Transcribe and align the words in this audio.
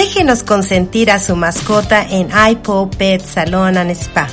Déjenos 0.00 0.42
consentir 0.42 1.10
a 1.10 1.18
su 1.18 1.36
mascota 1.36 2.02
en 2.02 2.30
iPo 2.52 2.88
Pet 2.88 3.22
Salon 3.22 3.76
and 3.76 3.90
Spa. 3.90 4.28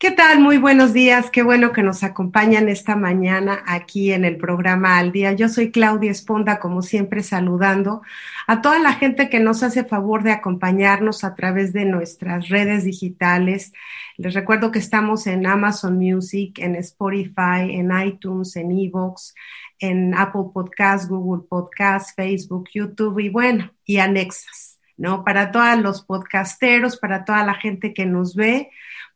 ¿Qué 0.00 0.10
tal? 0.10 0.40
Muy 0.40 0.56
buenos 0.56 0.94
días. 0.94 1.28
Qué 1.30 1.42
bueno 1.42 1.72
que 1.72 1.82
nos 1.82 2.02
acompañan 2.02 2.70
esta 2.70 2.96
mañana 2.96 3.62
aquí 3.66 4.14
en 4.14 4.24
el 4.24 4.38
programa 4.38 4.96
Al 4.96 5.12
Día. 5.12 5.34
Yo 5.34 5.50
soy 5.50 5.70
Claudia 5.70 6.10
Esponda, 6.10 6.58
como 6.58 6.80
siempre, 6.80 7.22
saludando 7.22 8.00
a 8.46 8.62
toda 8.62 8.78
la 8.78 8.94
gente 8.94 9.28
que 9.28 9.40
nos 9.40 9.62
hace 9.62 9.84
favor 9.84 10.22
de 10.22 10.32
acompañarnos 10.32 11.22
a 11.22 11.34
través 11.34 11.74
de 11.74 11.84
nuestras 11.84 12.48
redes 12.48 12.84
digitales. 12.84 13.74
Les 14.16 14.32
recuerdo 14.32 14.70
que 14.70 14.78
estamos 14.78 15.26
en 15.26 15.46
Amazon 15.46 15.98
Music, 15.98 16.58
en 16.60 16.76
Spotify, 16.76 17.68
en 17.68 17.90
iTunes, 18.00 18.56
en 18.56 18.70
Evox, 18.70 19.34
en 19.80 20.14
Apple 20.14 20.44
Podcasts, 20.54 21.10
Google 21.10 21.46
Podcasts, 21.46 22.14
Facebook, 22.16 22.70
YouTube 22.72 23.18
y 23.18 23.28
bueno, 23.28 23.70
y 23.84 23.98
anexas, 23.98 24.80
¿no? 24.96 25.24
Para 25.24 25.50
todos 25.50 25.78
los 25.78 26.00
podcasteros, 26.00 26.96
para 26.96 27.26
toda 27.26 27.44
la 27.44 27.52
gente 27.52 27.92
que 27.92 28.06
nos 28.06 28.34
ve 28.34 28.70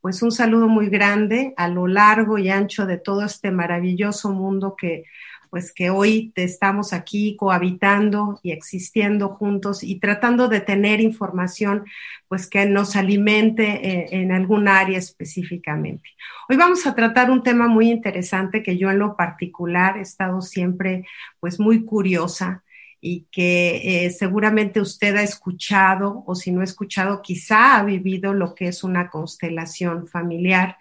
pues 0.05 0.21
un 0.21 0.33
saludo 0.33 0.69
muy 0.69 0.91
grande 0.91 1.55
a 1.57 1.67
lo 1.67 1.87
largo 1.87 2.37
y 2.37 2.51
ancho 2.51 2.85
de 2.85 2.99
todo 2.99 3.25
este 3.25 3.51
maravilloso 3.51 4.33
mundo 4.33 4.77
que 4.77 5.05
pues 5.49 5.73
que 5.73 5.89
hoy 5.89 6.31
estamos 6.35 6.93
aquí 6.93 7.37
cohabitando 7.37 8.39
y 8.43 8.51
existiendo 8.51 9.31
juntos 9.31 9.83
y 9.83 9.99
tratando 10.01 10.49
de 10.49 10.61
tener 10.61 11.01
información 11.01 11.87
pues 12.29 12.47
que 12.51 12.67
nos 12.67 12.97
alimente 12.97 13.65
eh, 13.65 14.09
en 14.11 14.33
algún 14.33 14.69
área 14.69 14.99
específicamente. 14.99 16.11
Hoy 16.51 16.59
vamos 16.59 16.87
a 16.87 16.95
tratar 16.95 17.31
un 17.31 17.43
tema 17.43 17.67
muy 17.67 17.91
interesante 17.91 18.63
que 18.63 18.77
yo 18.77 18.91
en 18.91 18.99
lo 18.99 19.17
particular 19.17 19.97
he 19.97 20.03
estado 20.03 20.43
siempre 20.43 21.07
pues 21.41 21.59
muy 21.59 21.87
curiosa 21.87 22.64
y 23.07 23.27
que 23.31 24.07
eh, 24.07 24.11
seguramente 24.11 24.81
usted 24.81 25.15
ha 25.17 25.23
escuchado 25.23 26.25
o 26.27 26.35
si 26.35 26.51
no 26.51 26.63
ha 26.63 26.65
escuchado, 26.65 27.21
quizá 27.21 27.77
ha 27.77 27.85
vivido 27.85 28.33
lo 28.33 28.55
que 28.55 28.69
es 28.69 28.83
una 28.83 29.11
constelación 29.11 30.09
familiar. 30.09 30.79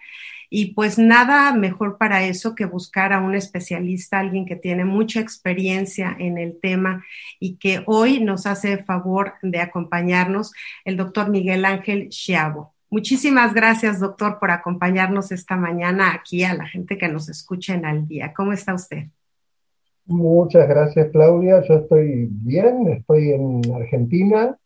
Y 0.48 0.72
pues 0.72 0.98
nada 0.98 1.52
mejor 1.52 1.98
para 1.98 2.24
eso 2.24 2.54
que 2.54 2.64
buscar 2.64 3.12
a 3.12 3.20
un 3.20 3.34
especialista, 3.34 4.20
alguien 4.20 4.46
que 4.46 4.56
tiene 4.56 4.86
mucha 4.86 5.20
experiencia 5.20 6.16
en 6.18 6.38
el 6.38 6.58
tema 6.62 7.04
y 7.40 7.56
que 7.56 7.82
hoy 7.84 8.20
nos 8.20 8.46
hace 8.46 8.78
favor 8.78 9.34
de 9.42 9.60
acompañarnos, 9.60 10.52
el 10.86 10.96
doctor 10.96 11.28
Miguel 11.28 11.66
Ángel 11.66 12.08
Chiavo. 12.08 12.72
Muchísimas 12.88 13.52
gracias, 13.52 14.00
doctor, 14.00 14.38
por 14.38 14.50
acompañarnos 14.50 15.30
esta 15.30 15.56
mañana 15.56 16.14
aquí 16.14 16.42
a 16.42 16.54
la 16.54 16.66
gente 16.66 16.96
que 16.96 17.08
nos 17.08 17.28
escucha 17.28 17.74
en 17.74 17.84
Al 17.84 18.08
Día. 18.08 18.32
¿Cómo 18.32 18.54
está 18.54 18.72
usted? 18.72 19.08
Muchas 20.06 20.68
gracias, 20.68 21.10
Claudia. 21.12 21.62
Yo 21.62 21.74
estoy 21.74 22.28
bien, 22.30 22.88
estoy 22.88 23.30
en 23.32 23.62
Argentina 23.74 24.56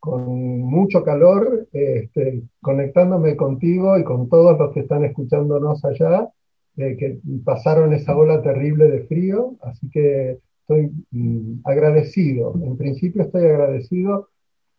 con 0.00 0.60
mucho 0.60 1.02
calor, 1.04 1.68
este, 1.72 2.42
conectándome 2.60 3.36
contigo 3.36 3.98
y 3.98 4.04
con 4.04 4.28
todos 4.28 4.58
los 4.58 4.72
que 4.72 4.80
están 4.80 5.04
escuchándonos 5.04 5.84
allá, 5.84 6.28
eh, 6.76 6.96
que 6.96 7.18
pasaron 7.44 7.92
esa 7.92 8.16
ola 8.16 8.42
terrible 8.42 8.88
de 8.88 9.06
frío, 9.06 9.56
así 9.62 9.88
que 9.90 10.38
estoy 10.60 10.90
mm, 11.10 11.60
agradecido. 11.64 12.54
En 12.62 12.76
principio 12.76 13.22
estoy 13.22 13.44
agradecido 13.46 14.28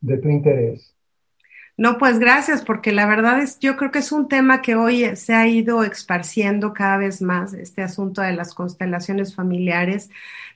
de 0.01 0.18
tu 0.18 0.30
interés. 0.30 0.96
No, 1.79 1.97
pues 1.97 2.19
gracias, 2.19 2.62
porque 2.62 2.91
la 2.91 3.06
verdad 3.06 3.40
es, 3.40 3.57
yo 3.59 3.78
creo 3.78 3.90
que 3.90 4.00
es 4.00 4.12
un 4.12 4.28
tema 4.28 4.62
que 4.62 4.75
hoy 4.75 5.16
se 5.16 5.34
ha 5.34 5.47
ido 5.47 5.85
esparciendo 5.85 6.73
cada 6.73 6.97
vez 6.97 7.22
más, 7.22 7.53
este 7.53 7.81
asunto 7.81 8.22
de 8.22 8.34
las 8.34 8.53
constelaciones 8.53 9.34
familiares. 9.34 10.09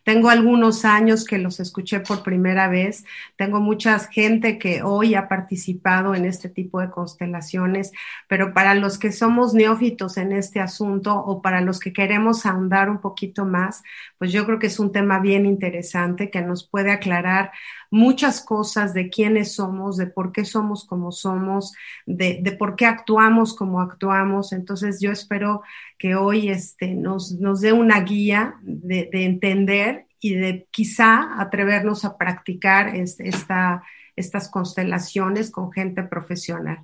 Tengo 0.03 0.29
algunos 0.29 0.83
años 0.83 1.23
que 1.23 1.38
los 1.38 1.62
escuché 1.62 2.01
por 2.01 2.23
primera 2.23 2.67
vez. 2.67 3.06
Tengo 3.38 3.62
mucha 3.62 3.97
gente 4.00 4.57
que 4.57 4.83
hoy 4.83 5.16
ha 5.16 5.29
participado 5.29 6.13
en 6.13 6.25
este 6.25 6.50
tipo 6.50 6.81
de 6.81 6.89
constelaciones, 6.89 7.94
pero 8.28 8.53
para 8.53 8.75
los 8.75 9.00
que 9.00 9.13
somos 9.13 9.53
neófitos 9.53 10.17
en 10.17 10.33
este 10.33 10.59
asunto 10.59 11.16
o 11.16 11.41
para 11.41 11.62
los 11.62 11.79
que 11.79 11.94
queremos 11.94 12.45
ahondar 12.45 12.89
un 12.89 13.00
poquito 13.00 13.45
más, 13.45 13.81
pues 14.17 14.33
yo 14.33 14.45
creo 14.45 14.59
que 14.59 14.67
es 14.67 14.78
un 14.78 14.91
tema 14.91 15.19
bien 15.19 15.45
interesante 15.45 16.29
que 16.29 16.41
nos 16.41 16.67
puede 16.67 16.91
aclarar 16.91 17.53
muchas 17.94 18.42
cosas 18.42 18.96
de 18.96 19.12
quiénes 19.12 19.54
somos, 19.54 19.98
de 19.98 20.08
por 20.08 20.31
qué 20.31 20.46
somos 20.46 20.84
como 20.84 21.12
somos, 21.12 21.74
de, 22.08 22.40
de 22.42 22.52
por 22.54 22.76
qué 22.76 22.88
actuamos 22.88 23.56
como 23.56 23.81
actuamos. 23.81 24.52
Entonces 24.52 25.00
yo 25.00 25.12
espero 25.12 25.62
que 26.00 26.16
hoy 26.16 26.50
este, 26.50 26.88
nos, 26.88 27.34
nos 27.34 27.62
dé 27.62 27.72
una 27.72 28.02
guía 28.02 28.56
de, 28.64 29.09
de 29.14 29.26
entender 29.26 30.08
y 30.20 30.34
de 30.34 30.68
quizá 30.72 31.40
atrevernos 31.40 32.04
a 32.04 32.18
practicar 32.18 32.96
este, 32.96 33.30
esta 33.30 33.84
estas 34.16 34.50
constelaciones 34.50 35.51
con 35.51 35.72
gente 35.72 36.03
profesional. 36.03 36.79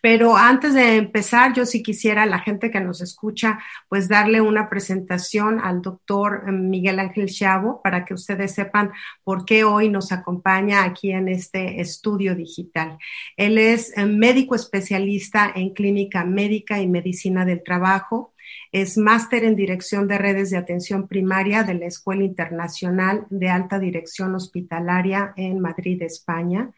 Pero 0.00 0.36
antes 0.36 0.74
de 0.74 0.96
empezar, 0.96 1.54
yo 1.54 1.64
sí 1.64 1.82
quisiera 1.82 2.24
a 2.24 2.26
la 2.26 2.40
gente 2.40 2.70
que 2.70 2.80
nos 2.80 3.00
escucha, 3.00 3.58
pues 3.88 4.08
darle 4.08 4.40
una 4.40 4.68
presentación 4.68 5.60
al 5.60 5.80
doctor 5.82 6.50
Miguel 6.52 7.00
Ángel 7.00 7.30
Chavo 7.30 7.80
para 7.82 8.04
que 8.04 8.14
ustedes 8.14 8.52
sepan 8.52 8.92
por 9.22 9.44
qué 9.44 9.64
hoy 9.64 9.88
nos 9.88 10.12
acompaña 10.12 10.84
aquí 10.84 11.12
en 11.12 11.28
este 11.28 11.80
estudio 11.80 12.34
digital. 12.34 12.98
Él 13.36 13.58
es 13.58 13.94
médico 13.96 14.54
especialista 14.54 15.50
en 15.54 15.70
clínica 15.70 16.24
médica 16.24 16.80
y 16.80 16.88
medicina 16.88 17.44
del 17.44 17.62
trabajo 17.62 18.33
es 18.72 18.98
máster 18.98 19.44
en 19.44 19.56
Dirección 19.56 20.08
de 20.08 20.18
Redes 20.18 20.50
de 20.50 20.56
Atención 20.56 21.06
Primaria 21.06 21.62
de 21.62 21.74
la 21.74 21.86
Escuela 21.86 22.24
Internacional 22.24 23.26
de 23.30 23.48
Alta 23.48 23.78
Dirección 23.78 24.34
Hospitalaria 24.34 25.32
en 25.36 25.60
Madrid, 25.60 26.02
España. 26.02 26.70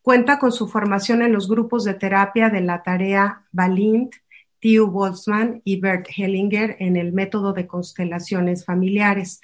Cuenta 0.00 0.38
con 0.38 0.52
su 0.52 0.68
formación 0.68 1.22
en 1.22 1.32
los 1.32 1.48
grupos 1.48 1.84
de 1.84 1.94
terapia 1.94 2.48
de 2.50 2.60
la 2.60 2.82
tarea 2.82 3.42
Balint, 3.52 4.14
Theo 4.60 4.86
Boltzmann 4.86 5.60
y 5.64 5.80
Bert 5.80 6.08
Hellinger 6.16 6.76
en 6.78 6.96
el 6.96 7.12
método 7.12 7.52
de 7.52 7.66
constelaciones 7.66 8.64
familiares. 8.64 9.40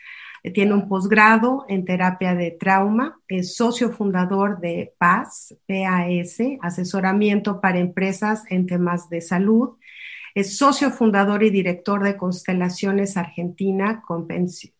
Tiene 0.55 0.73
un 0.73 0.88
posgrado 0.88 1.67
en 1.69 1.85
terapia 1.85 2.35
de 2.35 2.50
trauma, 2.50 3.21
es 3.29 3.56
socio 3.56 3.91
fundador 3.91 4.59
de 4.61 4.94
PAS, 4.97 5.55
PAS, 5.67 6.38
asesoramiento 6.62 7.61
para 7.61 7.79
empresas 7.79 8.44
en 8.49 8.67
temas 8.67 9.11
de 9.11 9.21
salud, 9.21 9.76
es 10.35 10.56
socio 10.56 10.91
fundador 10.91 11.43
y 11.43 11.50
director 11.50 12.03
de 12.03 12.17
Constelaciones 12.17 13.17
Argentina, 13.17 14.03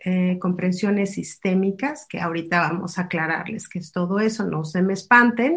eh, 0.05 0.39
Comprensiones 0.39 1.13
Sistémicas, 1.13 2.07
que 2.09 2.21
ahorita 2.21 2.61
vamos 2.61 2.99
a 2.99 3.03
aclararles 3.03 3.69
qué 3.69 3.79
es 3.79 3.93
todo 3.93 4.21
eso, 4.21 4.45
no 4.45 4.65
se 4.65 4.83
me 4.83 4.93
espanten. 4.93 5.55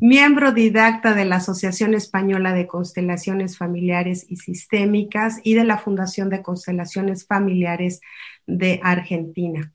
miembro 0.00 0.52
didacta 0.52 1.14
de 1.14 1.24
la 1.24 1.36
Asociación 1.36 1.94
Española 1.94 2.52
de 2.52 2.66
Constelaciones 2.66 3.56
Familiares 3.56 4.26
y 4.28 4.36
Sistémicas 4.36 5.40
y 5.42 5.54
de 5.54 5.64
la 5.64 5.78
Fundación 5.78 6.28
de 6.28 6.42
Constelaciones 6.42 7.26
Familiares 7.26 8.00
de 8.46 8.80
Argentina. 8.82 9.72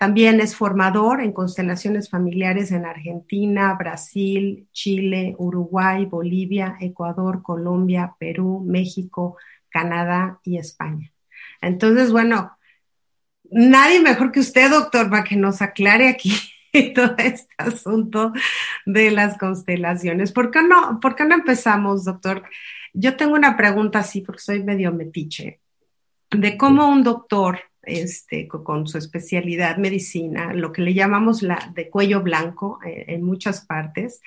También 0.00 0.40
es 0.40 0.56
formador 0.56 1.20
en 1.20 1.30
constelaciones 1.30 2.08
familiares 2.08 2.72
en 2.72 2.86
Argentina, 2.86 3.74
Brasil, 3.74 4.66
Chile, 4.72 5.34
Uruguay, 5.36 6.06
Bolivia, 6.06 6.78
Ecuador, 6.80 7.42
Colombia, 7.42 8.16
Perú, 8.18 8.64
México, 8.66 9.36
Canadá 9.68 10.40
y 10.42 10.56
España. 10.56 11.12
Entonces, 11.60 12.12
bueno, 12.12 12.56
nadie 13.50 14.00
mejor 14.00 14.32
que 14.32 14.40
usted, 14.40 14.70
doctor, 14.70 15.10
para 15.10 15.22
que 15.22 15.36
nos 15.36 15.60
aclare 15.60 16.08
aquí 16.08 16.32
todo 16.94 17.14
este 17.18 17.54
asunto 17.58 18.32
de 18.86 19.10
las 19.10 19.36
constelaciones. 19.36 20.32
¿Por 20.32 20.50
qué 20.50 20.62
no, 20.62 20.98
por 20.98 21.14
qué 21.14 21.26
no 21.26 21.34
empezamos, 21.34 22.06
doctor? 22.06 22.44
Yo 22.94 23.18
tengo 23.18 23.34
una 23.34 23.54
pregunta 23.54 23.98
así, 23.98 24.22
porque 24.22 24.40
soy 24.40 24.64
medio 24.64 24.94
metiche, 24.94 25.60
de 26.30 26.56
cómo 26.56 26.88
un 26.88 27.02
doctor 27.02 27.69
este, 27.90 28.48
con 28.48 28.86
su 28.86 28.98
especialidad 28.98 29.76
medicina, 29.76 30.52
lo 30.52 30.72
que 30.72 30.82
le 30.82 30.94
llamamos 30.94 31.42
la 31.42 31.72
de 31.74 31.90
cuello 31.90 32.22
blanco 32.22 32.78
eh, 32.84 33.06
en 33.08 33.22
muchas 33.22 33.64
partes, 33.66 34.20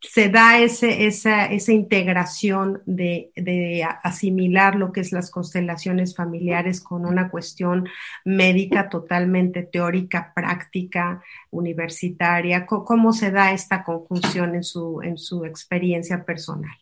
se 0.00 0.28
da 0.28 0.60
esa, 0.60 1.46
esa 1.46 1.72
integración 1.72 2.82
de, 2.86 3.32
de, 3.34 3.84
asimilar 4.02 4.76
lo 4.76 4.92
que 4.92 5.00
es 5.00 5.12
las 5.12 5.30
constelaciones 5.30 6.14
familiares 6.14 6.80
con 6.80 7.04
una 7.04 7.30
cuestión 7.30 7.88
médica 8.24 8.88
totalmente 8.88 9.64
teórica, 9.64 10.32
práctica, 10.34 11.22
universitaria. 11.50 12.64
¿Cómo 12.64 13.12
se 13.12 13.32
da 13.32 13.52
esta 13.52 13.82
conjunción 13.82 14.54
en 14.54 14.62
su, 14.62 15.02
en 15.02 15.18
su 15.18 15.44
experiencia 15.44 16.24
personal? 16.24 16.76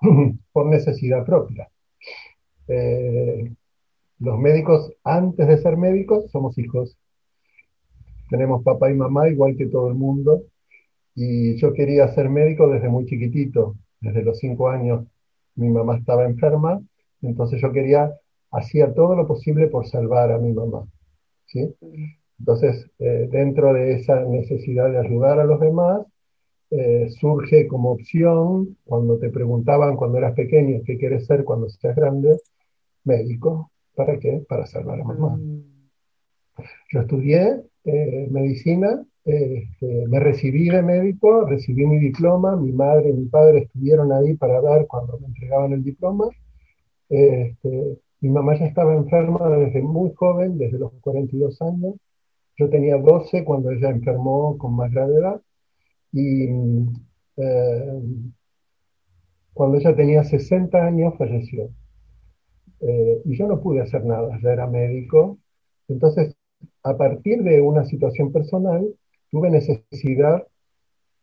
Por 0.52 0.66
necesidad 0.66 1.24
propia. 1.26 1.70
Eh, 2.70 3.52
los 4.20 4.38
médicos, 4.38 4.92
antes 5.02 5.48
de 5.48 5.58
ser 5.58 5.76
médicos, 5.76 6.30
somos 6.30 6.56
hijos. 6.58 6.96
Tenemos 8.28 8.62
papá 8.62 8.90
y 8.90 8.94
mamá 8.94 9.28
igual 9.28 9.56
que 9.56 9.66
todo 9.66 9.88
el 9.88 9.94
mundo. 9.94 10.42
Y 11.14 11.56
yo 11.56 11.72
quería 11.72 12.08
ser 12.14 12.30
médico 12.30 12.68
desde 12.68 12.88
muy 12.88 13.06
chiquitito, 13.06 13.76
desde 14.00 14.22
los 14.22 14.38
cinco 14.38 14.68
años. 14.68 15.04
Mi 15.56 15.68
mamá 15.68 15.98
estaba 15.98 16.24
enferma, 16.24 16.80
entonces 17.22 17.60
yo 17.60 17.72
quería, 17.72 18.12
hacía 18.52 18.94
todo 18.94 19.16
lo 19.16 19.26
posible 19.26 19.66
por 19.66 19.86
salvar 19.86 20.30
a 20.32 20.38
mi 20.38 20.52
mamá. 20.52 20.86
¿sí? 21.46 21.74
Entonces, 22.38 22.88
eh, 23.00 23.28
dentro 23.30 23.72
de 23.74 23.94
esa 23.94 24.24
necesidad 24.24 24.90
de 24.90 24.98
ayudar 24.98 25.40
a 25.40 25.44
los 25.44 25.60
demás, 25.60 26.06
eh, 26.70 27.08
surge 27.18 27.66
como 27.66 27.90
opción, 27.92 28.76
cuando 28.84 29.18
te 29.18 29.30
preguntaban 29.30 29.96
cuando 29.96 30.18
eras 30.18 30.34
pequeño 30.34 30.80
qué 30.86 30.96
quieres 30.98 31.26
ser 31.26 31.44
cuando 31.44 31.68
seas 31.68 31.96
grande, 31.96 32.38
médico. 33.10 33.70
¿Para 33.94 34.18
qué? 34.18 34.44
Para 34.48 34.64
salvar 34.66 35.00
a 35.00 35.04
mamá. 35.04 35.36
Mm. 35.36 35.62
Yo 36.92 37.00
estudié 37.00 37.42
eh, 37.84 38.28
medicina, 38.30 39.04
este, 39.24 40.06
me 40.08 40.20
recibí 40.20 40.68
de 40.68 40.82
médico, 40.82 41.46
recibí 41.46 41.86
mi 41.86 41.98
diploma, 41.98 42.56
mi 42.56 42.72
madre 42.72 43.10
y 43.10 43.12
mi 43.12 43.26
padre 43.26 43.60
estuvieron 43.60 44.12
ahí 44.12 44.36
para 44.36 44.60
ver 44.60 44.86
cuando 44.86 45.18
me 45.18 45.26
entregaban 45.26 45.72
el 45.72 45.82
diploma. 45.82 46.26
Este, 47.08 47.98
mi 48.20 48.28
mamá 48.28 48.58
ya 48.58 48.66
estaba 48.66 48.94
enferma 48.94 49.48
desde 49.56 49.82
muy 49.82 50.12
joven, 50.14 50.58
desde 50.58 50.78
los 50.78 50.92
42 51.00 51.60
años. 51.62 51.94
Yo 52.56 52.68
tenía 52.68 52.96
12 52.98 53.44
cuando 53.44 53.70
ella 53.70 53.90
enfermó 53.90 54.58
con 54.58 54.76
más 54.76 54.90
gravedad. 54.92 55.40
Y 56.12 56.48
eh, 57.36 58.02
cuando 59.54 59.78
ella 59.78 59.94
tenía 59.96 60.24
60 60.24 60.78
años 60.84 61.14
falleció. 61.16 61.70
Eh, 62.80 63.22
y 63.24 63.36
yo 63.36 63.46
no 63.46 63.60
pude 63.60 63.80
hacer 63.80 64.04
nada, 64.04 64.38
ya 64.42 64.52
era 64.52 64.66
médico. 64.66 65.38
Entonces, 65.88 66.34
a 66.82 66.96
partir 66.96 67.42
de 67.42 67.60
una 67.60 67.84
situación 67.84 68.32
personal, 68.32 68.86
tuve 69.30 69.50
necesidad 69.50 70.46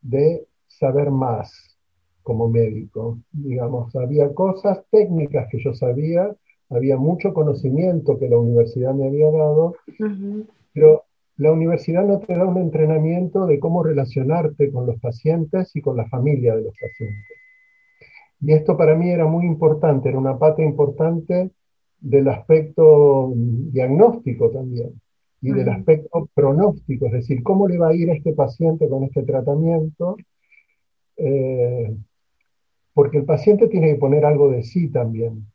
de 0.02 0.48
saber 0.68 1.12
más 1.12 1.78
como 2.22 2.50
médico. 2.50 3.20
Digamos, 3.32 3.96
había 3.96 4.34
cosas 4.34 4.84
técnicas 4.92 5.48
que 5.50 5.60
yo 5.60 5.74
sabía, 5.74 6.36
había 6.70 6.98
mucho 6.98 7.34
conocimiento 7.34 8.20
que 8.20 8.30
la 8.30 8.38
universidad 8.38 8.94
me 8.94 9.08
había 9.08 9.32
dado, 9.32 9.76
pero 10.74 11.04
la 11.38 11.52
universidad 11.52 12.04
no 12.04 12.20
te 12.20 12.36
da 12.36 12.46
un 12.46 12.58
entrenamiento 12.58 13.46
de 13.46 13.60
cómo 13.60 13.84
relacionarte 13.84 14.72
con 14.72 14.86
los 14.86 15.00
pacientes 15.00 15.76
y 15.76 15.82
con 15.82 15.96
la 15.96 16.08
familia 16.10 16.56
de 16.56 16.64
los 16.64 16.74
pacientes. 16.74 17.26
Y 18.40 18.54
esto 18.54 18.78
para 18.78 18.96
mí 18.96 19.10
era 19.10 19.26
muy 19.26 19.46
importante, 19.46 20.10
era 20.10 20.18
una 20.18 20.38
pata 20.38 20.62
importante 20.62 21.52
del 22.00 22.28
aspecto 22.28 23.34
diagnóstico 23.36 24.52
también 24.52 25.02
y 25.42 25.52
del 25.52 25.70
aspecto 25.70 26.30
pronóstico, 26.34 27.08
es 27.08 27.14
decir, 27.14 27.44
cómo 27.44 27.68
le 27.68 27.78
va 27.78 27.90
a 27.90 27.96
ir 27.96 28.10
a 28.10 28.14
este 28.14 28.34
paciente 28.34 28.90
con 28.90 29.04
este 29.04 29.24
tratamiento, 29.24 30.18
eh, 31.16 31.96
porque 32.94 33.20
el 33.20 33.26
paciente 33.26 33.68
tiene 33.68 33.94
que 33.94 34.00
poner 34.00 34.26
algo 34.26 34.50
de 34.50 34.64
sí 34.64 34.90
también, 34.90 35.46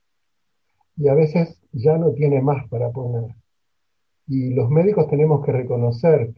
y 0.97 1.09
a 1.09 1.15
veces 1.15 1.61
ya 1.73 1.99
no 1.99 2.13
tiene 2.13 2.41
más 2.41 2.69
para 2.69 2.91
poner. 2.91 3.35
Y 4.29 4.55
los 4.55 4.71
médicos 4.71 5.09
tenemos 5.09 5.45
que 5.45 5.51
reconocer 5.51 6.33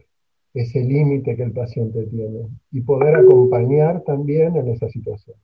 ese 0.53 0.83
límite 0.83 1.35
que 1.35 1.43
el 1.43 1.51
paciente 1.51 2.07
tiene 2.07 2.47
y 2.71 2.81
poder 2.81 3.15
acompañar 3.15 4.01
también 4.01 4.55
en 4.55 4.69
esa 4.69 4.89
situación 4.89 5.37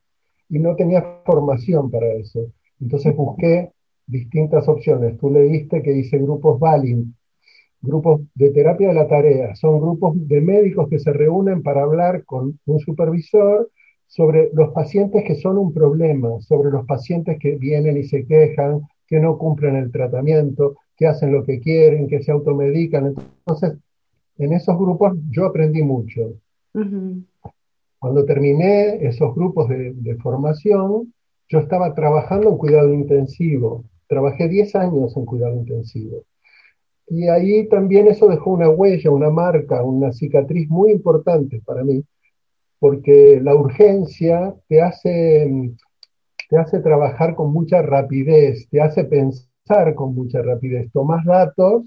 y 0.51 0.59
no 0.59 0.75
tenía 0.75 1.21
formación 1.25 1.89
para 1.89 2.07
eso. 2.13 2.51
Entonces 2.80 3.15
busqué 3.15 3.71
distintas 4.06 4.68
opciones. 4.68 5.18
Tú 5.18 5.31
leíste 5.31 5.81
que 5.81 5.92
dice 5.92 6.18
grupos 6.18 6.59
Balin, 6.59 7.15
grupos 7.81 8.21
de 8.36 8.50
terapia 8.50 8.89
de 8.89 8.94
la 8.94 9.07
tarea. 9.07 9.56
Son 9.56 9.80
grupos 9.80 10.13
de 10.27 10.42
médicos 10.42 10.89
que 10.89 11.00
se 11.00 11.13
reúnen 11.13 11.63
para 11.63 11.83
hablar 11.83 12.25
con 12.25 12.59
un 12.65 12.80
supervisor 12.80 13.69
sobre 14.07 14.50
los 14.53 14.74
pacientes 14.74 15.24
que 15.24 15.36
son 15.36 15.57
un 15.57 15.74
problema, 15.74 16.42
sobre 16.42 16.69
los 16.69 16.86
pacientes 16.86 17.39
que 17.39 17.56
vienen 17.56 17.95
y 17.95 18.04
se 18.04 18.25
quejan, 18.25 18.81
que 19.07 19.21
no 19.21 19.38
cumplen 19.38 19.77
el 19.77 19.89
tratamiento, 19.89 20.75
que 20.97 21.07
hacen 21.07 21.31
lo 21.31 21.45
que 21.45 21.62
quieren, 21.62 22.09
que 22.09 22.21
se 22.21 22.31
automedican. 22.31 23.15
Entonces, 23.45 23.77
en 24.38 24.51
esos 24.51 24.77
grupos 24.77 25.18
yo 25.30 25.45
aprendí 25.45 25.81
mucho. 25.81 26.33
Cuando 28.01 28.25
terminé 28.25 29.06
esos 29.06 29.36
grupos 29.36 29.69
de, 29.69 30.15
formación, 30.24 31.13
yo 31.48 31.59
estaba 31.59 31.94
trabajando 31.94 32.49
en 32.49 32.57
cuidado 32.57 32.92
intensivo. 32.92 33.83
Trabajé 34.07 34.49
10 34.49 34.75
años 34.75 35.16
en 35.16 35.23
cuidado 35.23 35.56
intensivo. 35.56 36.23
Y 37.06 37.28
ahí 37.28 37.69
también 37.69 38.07
eso 38.07 38.28
dejó 38.28 38.54
una 38.54 38.69
huella, 38.69 39.11
una 39.11 39.30
marca, 39.30 39.83
una 39.83 40.11
cicatriz 40.14 40.68
muy 40.68 40.92
importante 40.92 41.61
para 41.64 41.83
mí, 41.83 42.04
porque 42.80 43.40
la 43.40 43.54
urgencia 43.54 44.56
te 44.68 44.81
hace, 44.81 45.71
te 46.49 46.57
hace 46.57 46.80
trabajar 46.80 47.35
con 47.35 47.54
mucha 47.54 47.83
rapidez, 47.83 48.68
te 48.71 48.81
hace 48.81 49.04
pensar 49.04 49.94
con 49.94 50.16
mucha 50.16 50.42
rapidez. 50.42 50.92
Tomás 50.92 51.23
datos 51.23 51.83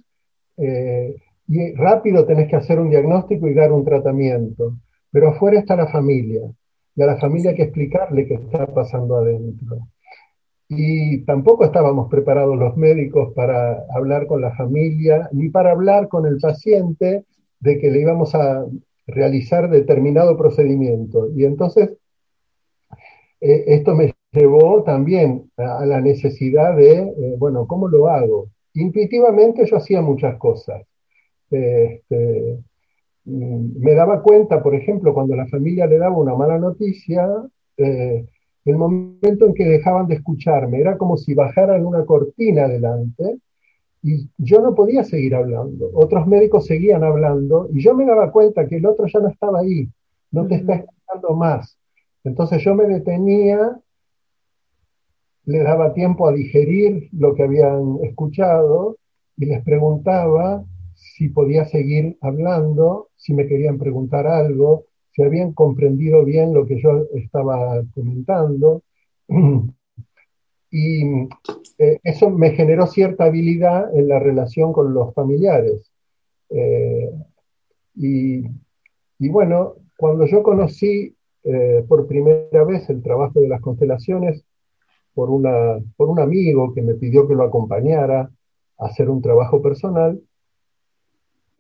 eh, 0.59 1.17
y 1.49 1.73
rápido 1.73 2.25
tenés 2.25 2.49
que 2.49 2.55
hacer 2.55 2.79
un 2.79 2.91
diagnóstico 2.91 3.49
y 3.49 3.55
dar 3.55 3.73
un 3.73 3.85
tratamiento. 3.85 4.77
Pero 5.15 5.29
afuera 5.29 5.61
está 5.61 5.77
la 5.77 5.87
familia, 5.87 6.41
y 6.97 7.03
a 7.03 7.07
la 7.07 7.17
familia 7.19 7.51
hay 7.51 7.57
que 7.57 7.63
explicarle 7.63 8.27
qué 8.27 8.35
está 8.35 8.67
pasando 8.67 9.15
adentro. 9.15 9.87
Y 10.69 11.25
tampoco 11.25 11.65
estábamos 11.65 12.11
preparados 12.11 12.59
los 12.59 12.77
médicos 12.77 13.33
para 13.33 13.85
hablar 13.95 14.27
con 14.27 14.41
la 14.41 14.57
familia, 14.57 15.29
ni 15.31 15.51
para 15.51 15.71
hablar 15.71 16.09
con 16.09 16.27
el 16.27 16.39
paciente 16.41 17.27
de 17.61 17.79
que 17.79 17.93
le 17.93 18.01
íbamos 18.01 18.35
a 18.35 18.67
realizar 19.07 19.71
determinado 19.71 20.37
procedimiento. 20.37 21.31
Y 21.37 21.45
entonces, 21.45 21.91
eh, 23.41 23.65
esto 23.69 23.95
me 23.95 24.15
llevó 24.33 24.83
también 24.83 25.49
a, 25.57 25.87
la 25.87 26.01
necesidad 26.01 26.77
de, 26.77 26.99
eh, 26.99 27.35
bueno, 27.39 27.69
¿cómo 27.69 27.87
lo 27.87 28.09
hago? 28.09 28.49
Intuitivamente 28.73 29.65
yo 29.65 29.77
hacía 29.77 30.03
muchas 30.03 30.39
cosas. 30.39 30.83
Este, 31.53 32.59
me 33.25 33.95
daba 33.95 34.23
cuenta, 34.23 34.63
por 34.63 34.75
ejemplo, 34.75 35.15
cuando 35.15 35.35
la 35.35 35.47
familia 35.47 35.87
le 35.87 35.99
daba 35.99 36.17
una 36.17 36.35
mala 36.35 36.59
noticia, 36.59 37.29
eh, 37.77 38.27
el 38.65 38.77
momento 38.77 39.47
en 39.47 39.55
que 39.55 39.65
dejaban 39.65 40.07
de 40.09 40.17
escucharme, 40.17 40.81
era 40.81 40.97
como 40.97 41.17
si 41.17 41.35
bajaran 41.35 41.85
una 41.85 42.05
cortina 42.05 42.69
delante 42.69 43.39
y 44.03 44.29
yo 44.37 44.61
no 44.61 44.75
podía 44.75 45.05
seguir 45.05 45.35
hablando. 45.35 45.91
Otros 45.95 46.27
médicos 46.27 46.67
seguían 46.67 47.05
hablando 47.05 47.69
y 47.73 47.83
yo 47.83 47.95
me 47.95 48.05
daba 48.05 48.31
cuenta 48.31 48.67
que 48.67 48.77
el 48.77 48.87
otro 48.87 49.07
ya 49.07 49.21
no 49.21 49.29
estaba 49.29 49.61
ahí, 49.61 49.89
no 50.31 50.47
te 50.47 50.57
está 50.57 50.75
escuchando 50.75 51.35
más. 51.37 51.79
Entonces 52.23 52.63
yo 52.63 52.75
me 52.75 52.85
detenía, 52.87 53.79
le 55.47 55.59
daba 55.59 55.93
tiempo 55.93 56.27
a 56.27 56.33
digerir 56.33 57.09
lo 57.13 57.35
que 57.35 57.43
habían 57.43 57.99
escuchado 58.03 58.97
y 59.37 59.47
les 59.47 59.63
preguntaba 59.63 60.65
si 60.95 61.29
podía 61.29 61.65
seguir 61.65 62.17
hablando, 62.21 63.09
si 63.17 63.35
me 63.35 63.47
querían 63.47 63.79
preguntar 63.79 64.27
algo, 64.27 64.87
si 65.13 65.23
habían 65.23 65.53
comprendido 65.53 66.25
bien 66.25 66.53
lo 66.53 66.67
que 66.67 66.81
yo 66.81 67.07
estaba 67.15 67.83
comentando. 67.95 68.83
Y 70.77 71.05
eh, 71.79 72.01
eso 72.03 72.31
me 72.31 72.51
generó 72.51 72.89
cierta 72.89 73.27
habilidad 73.27 73.97
en 73.97 74.09
la 74.09 74.19
relación 74.19 74.73
con 74.73 74.93
los 74.93 75.15
familiares. 75.15 75.89
Eh, 76.51 77.13
y, 77.95 78.43
bueno, 79.29 79.75
cuando 79.97 80.27
yo 80.27 80.43
conocí 80.43 81.15
eh, 81.45 81.85
por 81.87 82.09
primera 82.09 82.65
vez 82.65 82.91
el 82.91 83.05
trabajo 83.05 83.39
de 83.39 83.47
las 83.47 83.61
constelaciones 83.61 84.45
por, 85.15 85.31
una, 85.31 85.79
por 85.97 86.09
un 86.09 86.19
amigo 86.19 86.75
que 86.75 86.83
me 86.83 86.95
pidió 86.95 87.29
que 87.29 87.37
lo 87.37 87.45
acompañara 87.45 88.29
a 88.79 88.87
hacer 88.87 89.09
un 89.09 89.23
trabajo 89.23 89.63
personal, 89.63 90.21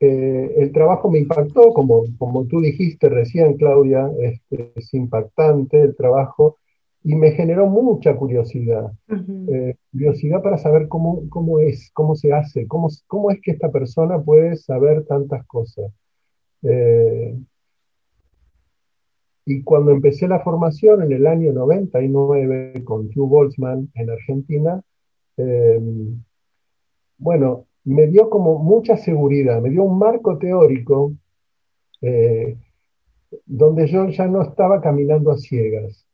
el 0.01 0.73
trabajo 0.73 1.11
me 1.11 1.21
impactó, 1.21 1.73
como, 1.73 2.05
como 2.19 2.45
tú 2.47 2.61
dijiste 2.61 3.09
recién, 3.09 3.57
Claudia, 3.57 4.11
este, 4.21 4.73
es 4.75 4.93
impactante 4.93 5.81
el 5.81 5.97
trabajo 5.97 6.59
y 7.05 7.15
me 7.15 7.33
generó 7.33 7.67
mucha 7.67 8.17
curiosidad. 8.17 8.91
Eh, 9.09 9.77
curiosidad 9.93 10.43
para 10.43 10.57
saber 10.57 10.89
cómo, 10.89 11.29
cómo, 11.29 11.61
es, 11.61 11.91
cómo 11.93 12.17
se 12.17 12.33
hace, 12.33 12.67
cómo, 12.67 12.89
cómo 13.07 13.31
es 13.31 13.41
que 13.43 13.51
esta 13.51 13.71
persona 13.71 14.23
puede 14.23 14.57
saber 14.57 15.05
tantas 15.05 15.47
cosas. 15.47 15.93
Eh, 16.63 17.39
y 19.45 19.63
cuando 19.63 19.91
empecé 19.91 20.27
la 20.27 20.41
formación 20.41 21.03
en 21.03 21.13
el 21.13 21.27
año 21.27 21.53
99 21.53 22.83
con 22.85 23.11
Hugh 23.15 23.29
Boltzmann 23.29 23.91
en 23.93 24.09
Argentina, 24.09 24.81
eh, 25.37 25.79
bueno, 27.19 27.67
me 27.85 28.07
dio 28.07 28.31
como 28.31 28.59
mucha 28.59 28.97
seguridad, 28.97 29.61
me 29.61 29.71
dio 29.71 29.85
un 29.85 29.99
marco 29.99 30.38
teórico 30.38 31.12
donde 33.47 33.87
yo 33.87 34.09
ya 34.09 34.26
no 34.26 34.43
estaba 34.43 34.81
caminando 34.81 35.31
a 35.31 35.38
ciegas. 35.38 36.07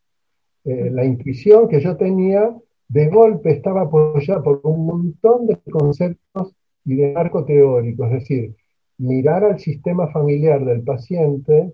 Eh, 0.64 0.90
la 0.90 1.04
intuición 1.04 1.68
que 1.68 1.80
yo 1.80 1.96
tenía 1.96 2.54
de 2.88 3.08
golpe 3.08 3.50
estaba 3.50 3.82
apoyada 3.82 4.42
por 4.42 4.60
un 4.64 4.86
montón 4.86 5.46
de 5.46 5.56
conceptos 5.70 6.54
y 6.84 6.96
de 6.96 7.12
marco 7.12 7.44
teórico, 7.44 8.04
es 8.06 8.12
decir, 8.12 8.56
mirar 8.98 9.44
al 9.44 9.58
sistema 9.58 10.08
familiar 10.08 10.64
del 10.64 10.82
paciente 10.82 11.72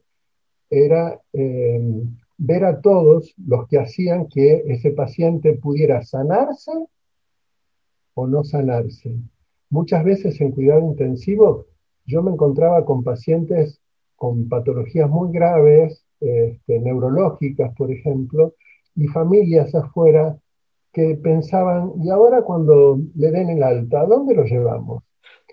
era 0.70 1.20
eh, 1.32 1.80
ver 2.38 2.64
a 2.64 2.80
todos 2.80 3.34
los 3.44 3.66
que 3.68 3.78
hacían 3.78 4.28
que 4.28 4.64
ese 4.66 4.90
paciente 4.90 5.54
pudiera 5.54 6.02
sanarse 6.02 6.72
o 8.14 8.26
no 8.26 8.44
sanarse. 8.44 9.16
Muchas 9.70 10.04
veces 10.04 10.40
en 10.40 10.52
cuidado 10.52 10.80
intensivo 10.80 11.66
yo 12.04 12.22
me 12.22 12.32
encontraba 12.32 12.84
con 12.84 13.02
pacientes 13.02 13.80
con 14.16 14.48
patologías 14.48 15.10
muy 15.10 15.30
graves, 15.30 16.04
este, 16.20 16.80
neurológicas, 16.80 17.74
por 17.76 17.90
ejemplo, 17.90 18.54
y 18.94 19.06
familias 19.08 19.74
afuera 19.74 20.38
que 20.92 21.14
pensaban, 21.16 21.92
¿y 22.02 22.08
ahora 22.08 22.42
cuando 22.42 22.98
le 23.14 23.30
den 23.30 23.50
el 23.50 23.62
alta, 23.62 24.00
¿a 24.00 24.06
dónde 24.06 24.34
lo 24.34 24.44
llevamos? 24.44 25.04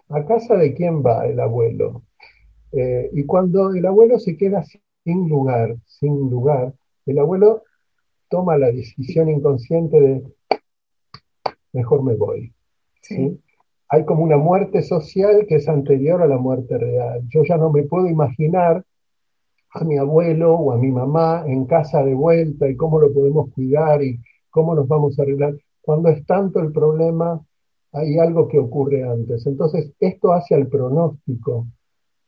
¿A 0.07 0.25
casa 0.25 0.55
de 0.55 0.73
quién 0.73 1.03
va 1.03 1.27
el 1.27 1.39
abuelo? 1.39 2.03
Eh, 2.71 3.09
y 3.11 3.25
cuando 3.25 3.73
el 3.73 3.85
abuelo 3.85 4.19
se 4.19 4.37
queda 4.37 4.63
sin 4.63 5.27
lugar, 5.27 5.75
sin 5.85 6.29
lugar, 6.29 6.73
el 7.05 7.19
abuelo 7.19 7.63
toma 8.29 8.57
la 8.57 8.71
decisión 8.71 9.29
inconsciente 9.29 9.99
de, 9.99 10.23
mejor 11.73 12.03
me 12.03 12.15
voy. 12.15 12.53
Hay 13.93 14.05
como 14.05 14.23
una 14.23 14.37
muerte 14.37 14.81
social 14.81 15.45
que 15.47 15.57
es 15.57 15.69
anterior 15.69 16.23
a 16.23 16.25
la 16.25 16.39
muerte 16.39 16.79
real. 16.79 17.21
Yo 17.29 17.43
ya 17.43 17.57
no 17.57 17.71
me 17.71 17.83
puedo 17.83 18.07
imaginar 18.07 18.83
a 19.69 19.83
mi 19.83 19.99
abuelo 19.99 20.55
o 20.55 20.71
a 20.71 20.79
mi 20.79 20.89
mamá 20.89 21.43
en 21.45 21.65
casa 21.65 22.03
de 22.03 22.15
vuelta 22.15 22.67
y 22.67 22.75
cómo 22.75 22.97
lo 22.99 23.13
podemos 23.13 23.51
cuidar 23.51 24.01
y 24.03 24.19
cómo 24.49 24.73
nos 24.73 24.87
vamos 24.87 25.19
a 25.19 25.21
arreglar. 25.21 25.53
Cuando 25.79 26.09
es 26.09 26.25
tanto 26.25 26.59
el 26.59 26.71
problema, 26.71 27.39
hay 27.91 28.17
algo 28.17 28.47
que 28.47 28.57
ocurre 28.57 29.07
antes. 29.07 29.45
Entonces, 29.45 29.93
esto 29.99 30.33
hace 30.33 30.55
al 30.55 30.65
pronóstico, 30.69 31.67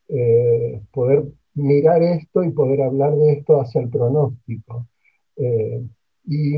eh, 0.10 0.84
poder 0.91 1.24
mirar 1.55 2.03
esto 2.03 2.43
y 2.43 2.51
poder 2.51 2.84
hablar 2.84 3.15
de 3.15 3.31
esto 3.34 3.60
hacia 3.60 3.81
el 3.81 3.89
pronóstico. 3.89 4.86
Eh, 5.36 5.84
y 6.25 6.57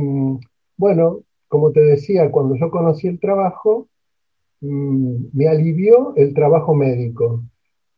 bueno, 0.75 1.21
como 1.47 1.71
te 1.71 1.79
decía, 1.79 2.29
cuando 2.29 2.55
yo 2.57 2.69
conocí 2.69 3.07
el 3.07 3.21
trabajo, 3.21 3.87
mm, 3.87 3.96
me 4.61 5.47
alivió 5.47 6.13
el 6.15 6.33
trabajo 6.33 6.73
médico 6.73 7.43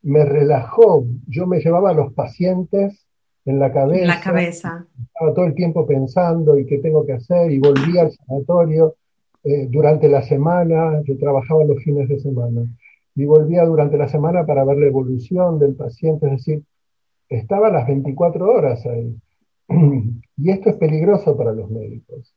me 0.02 0.26
relajó. 0.26 1.06
Yo 1.28 1.48
me 1.48 1.60
llevaba 1.60 1.92
a 1.92 1.94
los 1.94 2.14
pacientes 2.14 3.06
en 3.46 3.60
la 3.60 3.72
cabeza. 3.72 4.06
la 4.06 4.22
cabeza. 4.22 4.88
Estaba 5.02 5.34
todo 5.34 5.46
el 5.46 5.56
tiempo 5.56 5.86
pensando 5.86 6.58
y 6.58 6.66
qué 6.66 6.78
tengo 6.80 7.06
que 7.06 7.14
hacer 7.14 7.52
y 7.52 7.60
volvía 7.60 8.04
al 8.04 8.12
sanatorio 8.12 8.96
eh, 9.44 9.68
durante 9.70 10.08
la 10.10 10.22
semana. 10.22 11.02
Yo 11.04 11.18
trabajaba 11.18 11.64
los 11.64 11.82
fines 11.84 12.08
de 12.08 12.20
semana 12.20 12.66
y 13.16 13.26
volvía 13.26 13.66
durante 13.66 13.98
la 13.98 14.08
semana 14.08 14.46
para 14.46 14.64
ver 14.64 14.78
la 14.78 14.88
evolución 14.88 15.60
del 15.60 15.76
paciente. 15.76 16.28
Es 16.28 16.32
decir, 16.34 16.64
estaba 17.28 17.70
las 17.70 17.88
24 17.88 18.50
horas 18.50 18.86
ahí. 18.86 19.16
y 20.38 20.50
esto 20.50 20.70
es 20.70 20.78
peligroso 20.78 21.38
para 21.38 21.54
los 21.54 21.70
médicos 21.70 22.34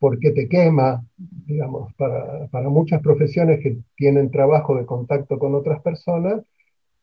porque 0.00 0.32
te 0.32 0.48
quema, 0.48 1.04
digamos, 1.16 1.92
para, 1.94 2.48
para 2.48 2.70
muchas 2.70 3.02
profesiones 3.02 3.60
que 3.62 3.76
tienen 3.94 4.30
trabajo 4.30 4.74
de 4.74 4.86
contacto 4.86 5.38
con 5.38 5.54
otras 5.54 5.82
personas, 5.82 6.42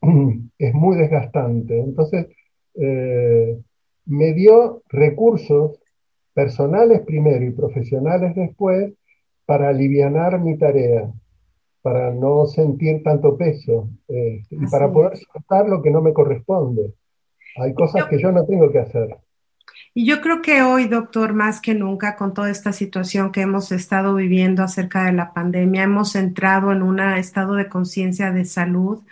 es 0.57 0.73
muy 0.73 0.97
desgastante. 0.97 1.79
Entonces, 1.79 2.27
eh, 2.73 3.57
me 4.05 4.33
dio 4.33 4.81
recursos 4.89 5.79
personales 6.33 7.01
primero 7.01 7.45
y 7.45 7.51
profesionales 7.51 8.35
después 8.35 8.93
para 9.45 9.69
aliviar 9.69 10.39
mi 10.39 10.57
tarea, 10.57 11.11
para 11.81 12.11
no 12.11 12.47
sentir 12.47 13.03
tanto 13.03 13.37
peso 13.37 13.89
eh, 14.07 14.41
y 14.49 14.67
para 14.67 14.91
poder 14.91 15.17
soltar 15.17 15.69
lo 15.69 15.81
que 15.81 15.91
no 15.91 16.01
me 16.01 16.13
corresponde. 16.13 16.93
Hay 17.57 17.73
cosas 17.73 18.05
que 18.05 18.19
yo 18.19 18.31
no 18.31 18.45
tengo 18.45 18.71
que 18.71 18.79
hacer. 18.79 19.17
Y 19.93 20.05
yo 20.05 20.21
creo 20.21 20.41
que 20.41 20.61
hoy, 20.61 20.87
doctor, 20.87 21.33
más 21.33 21.59
que 21.59 21.73
nunca, 21.73 22.15
con 22.15 22.33
toda 22.33 22.49
esta 22.51 22.71
situación 22.71 23.31
que 23.31 23.41
hemos 23.41 23.71
estado 23.71 24.15
viviendo 24.15 24.63
acerca 24.63 25.05
de 25.05 25.13
la 25.13 25.33
pandemia, 25.33 25.83
hemos 25.83 26.15
entrado 26.15 26.71
en 26.71 26.83
un 26.83 26.99
estado 26.99 27.55
de 27.55 27.67
conciencia 27.67 28.31
de 28.31 28.45
salud 28.45 29.03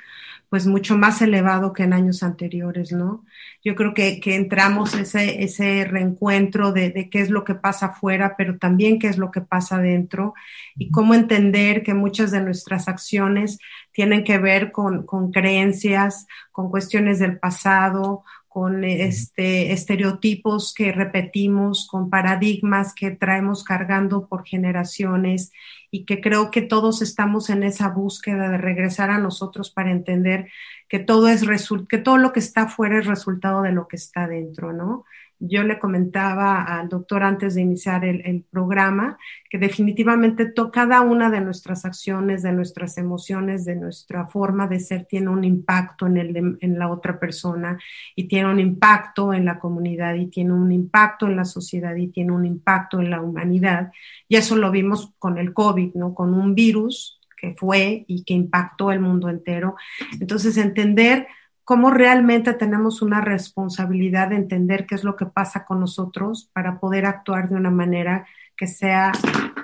pues 0.50 0.67
mucho 0.67 0.98
más 0.98 1.22
elevado 1.22 1.74
que 1.74 1.84
en 1.84 1.94
años 1.94 2.24
anteriores, 2.24 2.91
¿no? 2.91 3.25
Yo 3.63 3.75
creo 3.75 3.94
que, 3.94 4.20
que 4.20 4.36
entramos 4.36 4.94
ese, 4.94 5.44
ese 5.44 5.86
reencuentro 5.86 6.72
de, 6.72 6.91
de, 6.91 7.10
qué 7.10 7.20
es 7.20 7.29
lo 7.29 7.44
que 7.44 7.55
pasa 7.55 7.88
afuera, 7.88 8.36
pero 8.38 8.58
también 8.58 9.00
qué 9.00 9.08
es 9.08 9.17
lo 9.17 9.32
que 9.32 9.41
pasa 9.41 9.77
adentro 9.77 10.34
y 10.77 10.91
cómo 10.91 11.13
entender 11.13 11.84
que 11.84 11.94
muchas 11.94 12.32
de 12.32 12.41
nuestras 12.41 12.88
acciones 12.88 13.58
tienen 13.91 14.24
que 14.24 14.38
ver 14.38 14.72
con, 14.72 15.05
con 15.05 15.32
creencias, 15.32 16.27
con 16.51 16.70
cuestiones 16.70 17.20
del 17.20 17.39
pasado, 17.39 18.24
con 18.55 18.85
este, 18.85 19.74
estereotipos 19.74 20.74
que 20.74 20.93
repetimos, 20.93 21.89
con 21.91 22.09
paradigmas 22.09 22.93
que 22.93 23.12
traemos 23.12 23.65
cargando 23.65 24.29
por 24.29 24.45
generaciones 24.45 25.51
y 25.91 26.05
que 26.05 26.21
creo 26.21 26.51
que 26.51 26.62
todos 26.62 27.01
estamos 27.01 27.50
en 27.50 27.63
esa 27.63 27.89
búsqueda 27.89 28.47
de 28.47 28.57
regresar 28.57 29.09
a 29.09 29.19
nosotros 29.19 29.71
para 29.71 29.91
entender 29.91 30.47
que 30.88 31.00
todo 31.00 31.27
es 31.27 31.45
que 31.89 31.97
todo 31.97 32.17
lo 32.17 32.31
que 32.31 32.39
está 32.39 32.62
afuera 32.62 32.97
es 32.97 33.07
resultado 33.07 33.62
de 33.62 33.74
lo 33.74 33.89
que 33.89 33.97
está 33.97 34.25
dentro, 34.25 34.71
¿no? 34.71 35.03
Yo 35.39 35.63
le 35.63 35.80
comentaba 35.80 36.63
al 36.63 36.88
doctor 36.88 37.24
antes 37.24 37.56
de 37.56 37.62
iniciar 37.62 38.06
el, 38.06 38.46
programa 38.50 39.18
que 39.50 39.58
definitivamente 39.58 40.54
cada 40.72 41.01
una 41.01 41.30
de 41.30 41.42
nuestras 41.42 41.86
acciones, 41.86 42.42
de 42.42 42.54
nuestras 42.54 42.98
emociones, 42.98 43.65
de 43.65 43.75
nuestra 43.75 44.27
forma 44.27 44.68
de 44.68 44.80
ser 44.80 45.06
tiene 45.06 45.30
un 45.30 45.44
impacto 45.44 46.08
en, 46.08 46.18
el, 46.18 46.58
en 46.60 46.80
la 46.80 46.89
otra 46.89 47.20
persona 47.20 47.77
y 48.15 48.27
tiene 48.27 48.50
un 48.50 48.60
impacto 48.60 49.34
en 49.34 49.46
la 49.46 49.60
comunidad 49.60 50.15
y 50.15 50.27
tiene 50.27 50.54
un 50.54 50.72
impacto 50.72 51.27
en 51.27 51.36
la 51.36 51.46
sociedad 51.46 51.96
y 51.96 52.08
tiene 52.08 52.32
un 52.32 52.46
impacto 52.46 53.00
en 53.00 53.10
la 53.10 53.22
humanidad. 53.22 53.92
Y 54.27 54.38
eso 54.38 54.56
lo 54.56 54.72
vimos 54.72 55.13
con 55.20 55.38
el 55.38 55.54
COVID, 55.54 55.96
¿no? 55.96 56.13
Con 56.13 56.34
un 56.34 56.56
virus 56.56 57.20
que 57.38 57.54
fue 57.54 58.06
y 58.08 58.24
que 58.24 58.34
impactó 58.34 58.92
el 58.92 59.00
mundo 59.00 59.30
entero. 59.30 59.75
Entonces, 60.20 60.58
entender 60.58 61.27
cómo 61.65 61.89
realmente 61.89 62.53
tenemos 62.53 63.01
una 63.01 63.22
responsabilidad 63.22 64.29
de 64.29 64.36
entender 64.36 64.86
qué 64.86 64.95
es 64.95 65.03
lo 65.03 65.15
que 65.15 65.25
pasa 65.25 65.65
con 65.65 65.79
nosotros 65.79 66.50
para 66.53 66.79
poder 66.79 67.05
actuar 67.05 67.50
de 67.50 67.55
una 67.55 67.72
manera 67.72 68.27
que 68.55 68.67
sea 68.67 69.12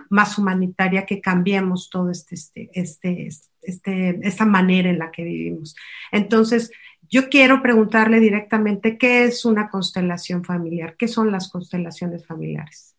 más 0.10 0.38
humanitaria, 0.38 1.06
que 1.06 1.22
cambiemos 1.22 1.90
todo 1.90 2.10
este, 2.10 2.36
este, 2.36 2.70
este, 2.74 3.30
este, 3.62 4.20
esta 4.28 4.46
manera 4.46 4.90
en 4.90 5.00
la 5.00 5.12
que 5.12 5.24
vivimos. 5.24 5.76
Entonces, 6.12 6.72
yo 7.10 7.30
quiero 7.30 7.62
preguntarle 7.62 8.20
directamente 8.20 8.98
qué 8.98 9.24
es 9.26 9.46
una 9.46 9.70
constelación 9.70 10.44
familiar, 10.44 10.96
qué 10.98 11.08
son 11.08 11.32
las 11.32 11.50
constelaciones 11.50 12.26
familiares. 12.26 12.96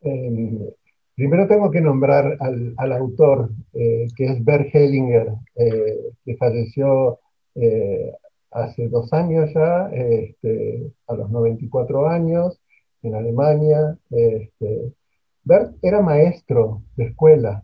Eh, 0.00 0.74
Primero 1.14 1.48
tengo 1.48 1.70
que 1.70 1.80
nombrar 1.80 2.36
al, 2.40 2.92
autor, 2.92 3.48
eh, 3.72 4.06
que 4.14 4.26
es 4.26 4.44
Bert 4.44 4.68
Hellinger, 4.70 5.28
eh, 5.54 6.10
que 6.22 6.36
falleció 6.36 7.20
hace 8.56 8.88
dos 8.88 9.12
años 9.12 9.50
ya, 9.54 9.88
este, 9.92 10.92
a 11.06 11.14
los 11.14 11.30
94 11.30 12.08
años, 12.08 12.60
en 13.02 13.14
Alemania. 13.14 13.96
Este, 14.10 14.92
Bert 15.44 15.76
era 15.82 16.00
maestro 16.00 16.82
de 16.96 17.04
escuela, 17.04 17.62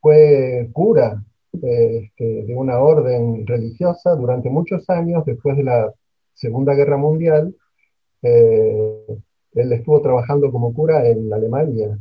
fue 0.00 0.68
cura 0.72 1.22
este, 1.52 2.44
de 2.44 2.54
una 2.54 2.78
orden 2.80 3.46
religiosa 3.46 4.14
durante 4.14 4.50
muchos 4.50 4.88
años, 4.90 5.24
después 5.26 5.56
de 5.56 5.64
la 5.64 5.92
Segunda 6.34 6.74
Guerra 6.74 6.96
Mundial. 6.96 7.54
Él 8.22 9.72
estuvo 9.72 10.00
trabajando 10.02 10.50
como 10.50 10.72
cura 10.74 11.06
en 11.08 11.32
Alemania 11.32 11.98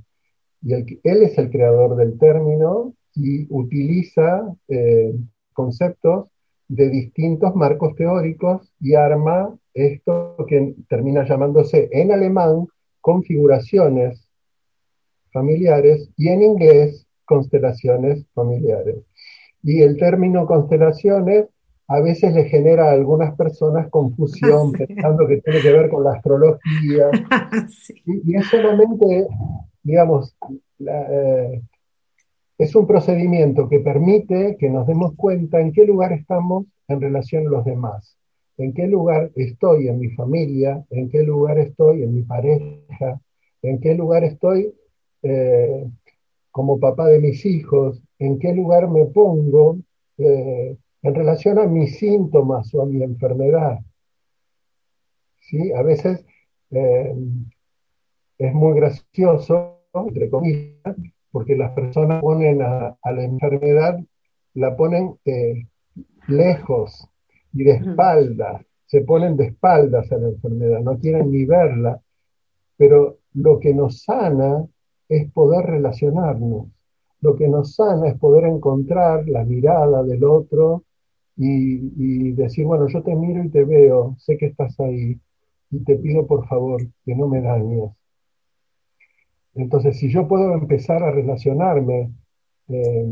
y 0.62 0.74
él 0.74 1.24
es 1.24 1.38
el 1.38 1.51
creador 1.51 1.96
del 1.96 2.18
término 2.18 2.94
y 3.13 3.46
utiliza 3.50 4.51
eh, 4.68 5.13
conceptos 5.54 6.27
de 6.68 6.90
distintos 6.90 7.56
marcos 7.56 7.96
teóricos 7.96 8.72
y 8.80 8.96
arma 8.96 9.56
esto 9.74 10.36
que 10.48 10.76
termina 10.88 11.28
llamándose 11.28 11.90
en 11.92 12.12
alemán 12.12 12.68
configuraciones 13.02 14.28
familiares 15.32 16.10
y 16.18 16.30
en 16.30 16.42
inglés 16.42 17.06
constelaciones 17.26 18.26
familiares. 18.34 18.98
Y 19.62 19.82
el 19.82 19.98
término 19.98 20.46
constelaciones 20.46 21.48
a 21.88 22.00
veces 22.00 22.34
le 22.34 22.46
genera 22.46 22.90
a 22.90 22.94
algunas 22.94 23.36
personas 23.36 23.90
confusión 23.90 24.72
pensando 24.74 25.28
que 25.28 25.42
tiene 25.42 25.62
que 25.62 25.72
ver 25.72 25.90
con 25.90 26.04
la 26.04 26.14
astrología. 26.14 27.10
y, 28.06 28.36
es 28.36 28.48
solamente, 28.48 29.28
digamos, 29.84 30.36
eh, 30.80 31.62
es 32.58 32.76
un 32.76 32.88
procedimiento 32.88 33.68
que 33.68 33.80
permite 33.80 34.56
que 34.58 34.70
nos 34.70 34.88
demos 34.88 35.14
cuenta 35.16 35.60
en 35.60 35.72
qué 35.72 35.86
lugar 35.86 36.14
estamos 36.14 36.66
en 36.88 37.02
relación 37.02 37.48
a 37.48 37.50
los 37.50 37.66
demás, 37.66 38.18
en 38.58 38.74
qué 38.74 38.88
lugar 38.88 39.32
estoy 39.36 39.88
en 39.88 40.00
mi 40.00 40.10
familia, 40.12 40.84
en 40.90 41.10
qué 41.10 41.24
lugar 41.24 41.58
estoy 41.60 42.04
en 42.04 42.16
mi 42.16 42.24
pareja, 42.24 43.20
en 43.62 43.80
qué 43.80 43.96
lugar 43.96 44.24
estoy 44.24 44.74
eh, 45.24 45.86
como 46.52 46.80
papá 46.80 47.08
de 47.08 47.20
mis 47.20 47.46
hijos, 47.46 48.02
en 48.20 48.40
qué 48.40 48.54
lugar 48.54 48.90
me 48.90 49.06
pongo. 49.06 49.78
Eh, 50.18 50.78
en 51.06 51.14
relación 51.14 51.60
a 51.60 51.68
mis 51.68 52.00
síntomas 52.00 52.74
o 52.74 52.82
a 52.82 52.86
mi 52.88 53.04
enfermedad. 53.04 53.78
¿Sí? 55.40 55.72
A 55.74 55.84
veces 55.84 56.26
eh, 56.72 57.16
es 58.40 58.54
muy 58.54 58.74
gracioso, 58.74 59.84
entre 59.94 60.32
comillas, 60.32 60.96
porque 61.36 61.58
las 61.58 61.74
personas 61.74 62.22
ponen 62.22 62.62
a, 62.62 62.96
la 63.04 63.24
enfermedad, 63.25 64.00
la 64.54 64.77
ponen 64.77 65.18
eh, 65.25 65.68
lejos 66.30 67.10
y 67.51 67.65
de 67.65 67.72
espaldas, 67.72 68.65
se 68.86 69.01
ponen 69.01 69.36
de 69.36 69.48
espaldas 69.48 70.10
a 70.13 70.18
la 70.18 70.30
enfermedad, 70.30 70.80
no 70.80 70.98
quieren 70.98 71.30
ni 71.32 71.44
verla, 71.44 72.00
pero 72.77 73.18
lo 73.34 73.60
que 73.60 73.74
nos 73.74 74.04
sana 74.04 74.65
es 75.10 75.30
poder 75.34 75.65
relacionarnos, 75.65 76.68
lo 77.20 77.36
que 77.36 77.50
nos 77.50 77.75
sana 77.75 78.08
es 78.08 78.18
poder 78.18 78.46
encontrar 78.46 79.27
la 79.27 79.44
mirada 79.44 80.04
del 80.04 80.24
otro 80.24 80.86
y, 81.36 82.32
decir, 82.32 82.65
bueno, 82.65 82.88
yo 82.88 83.04
te 83.04 83.13
miro 83.13 83.44
y 83.44 83.50
te 83.50 83.65
veo, 83.65 84.15
sé 84.20 84.38
que 84.38 84.46
estás 84.46 84.80
ahí 84.80 85.20
y 85.70 85.84
te 85.84 85.98
pido 85.98 86.25
por 86.25 86.48
favor 86.48 86.82
que 87.04 87.13
no 87.13 87.27
me 87.27 87.42
dañes. 87.42 87.92
Entonces, 89.56 89.98
si 89.98 90.10
yo 90.10 90.28
puedo 90.28 90.54
empezar 90.54 91.02
a 91.02 91.12
relacionarme, 91.12 92.12
eh, 92.68 93.06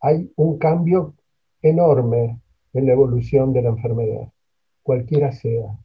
hay 0.00 0.32
un 0.36 0.58
cambio 0.58 1.14
enorme 1.62 2.40
en 2.72 2.86
la 2.86 2.92
evolución 2.92 3.52
de 3.52 3.62
la 3.62 3.68
enfermedad, 3.70 4.32
cualquiera 4.82 5.30
sea. 5.32 5.78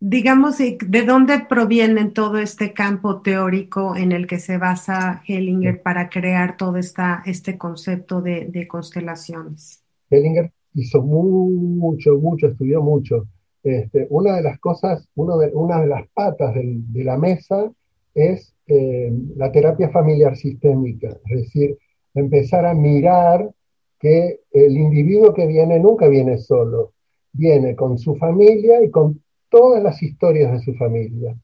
Digamos, 0.00 0.58
¿de 0.58 1.02
dónde 1.06 1.46
proviene 1.48 2.06
todo 2.06 2.38
este 2.38 2.72
campo 2.72 3.22
teórico 3.22 3.96
en 3.96 4.12
el 4.12 4.26
que 4.26 4.38
se 4.38 4.58
basa 4.58 5.22
Hellinger 5.26 5.80
para 5.82 6.10
crear 6.10 6.56
todo 6.56 6.76
esta, 6.76 7.22
este 7.24 7.56
concepto 7.56 8.20
de, 8.20 8.46
de 8.46 8.66
constelaciones? 8.66 9.82
Hellinger 10.10 10.52
hizo 10.74 11.02
mucho, 11.02 12.16
mucho, 12.16 12.48
estudió 12.48 12.82
mucho. 12.82 13.28
Este, 13.62 14.06
una 14.10 14.36
de 14.36 14.42
las 14.42 14.58
cosas, 14.58 15.08
de, 15.14 15.50
una 15.54 15.80
de 15.80 15.86
las 15.86 16.06
patas 16.08 16.54
de 16.54 17.04
la 17.04 17.16
mesa 17.16 17.70
es 18.14 18.54
eh, 18.66 19.12
la 19.36 19.52
terapia 19.52 19.90
familiar 19.90 20.36
sistémica, 20.36 21.08
es 21.26 21.42
decir, 21.42 21.76
empezar 22.14 22.64
a 22.64 22.74
mirar 22.74 23.50
que 23.98 24.40
el 24.52 24.76
individuo 24.76 25.34
que 25.34 25.46
viene 25.46 25.78
nunca 25.78 26.08
viene 26.08 26.38
solo, 26.38 26.92
viene 27.32 27.74
con 27.74 27.98
su 27.98 28.16
familia 28.16 28.82
y 28.82 28.90
con 28.90 29.22
todas 29.48 29.82
las 29.82 30.02
historias 30.02 30.52
de 30.52 30.60
su 30.60 30.74
familia. 30.74 31.36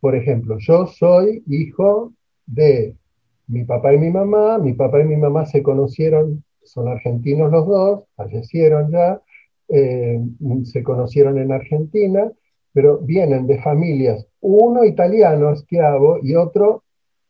Por 0.00 0.14
ejemplo, 0.14 0.56
yo 0.58 0.86
soy 0.86 1.42
hijo 1.46 2.12
de 2.46 2.94
mi 3.46 3.64
papá 3.64 3.94
y 3.94 3.98
mi 3.98 4.10
mamá, 4.10 4.58
mi 4.58 4.74
papá 4.74 5.00
y 5.00 5.04
mi 5.04 5.16
mamá 5.16 5.46
se 5.46 5.62
conocieron 5.62 6.44
son 6.64 6.88
argentinos 6.88 7.50
los 7.52 7.66
dos, 7.66 8.04
fallecieron 8.16 8.90
ya, 8.90 9.20
eh, 9.68 10.20
se 10.64 10.82
conocieron 10.82 11.38
en 11.38 11.52
Argentina, 11.52 12.30
pero 12.74 12.98
vienen 12.98 13.46
de 13.46 13.62
familias, 13.62 14.26
uno 14.40 14.84
italiano, 14.84 15.52
esclavo, 15.52 16.18
y 16.22 16.34
otro 16.34 16.82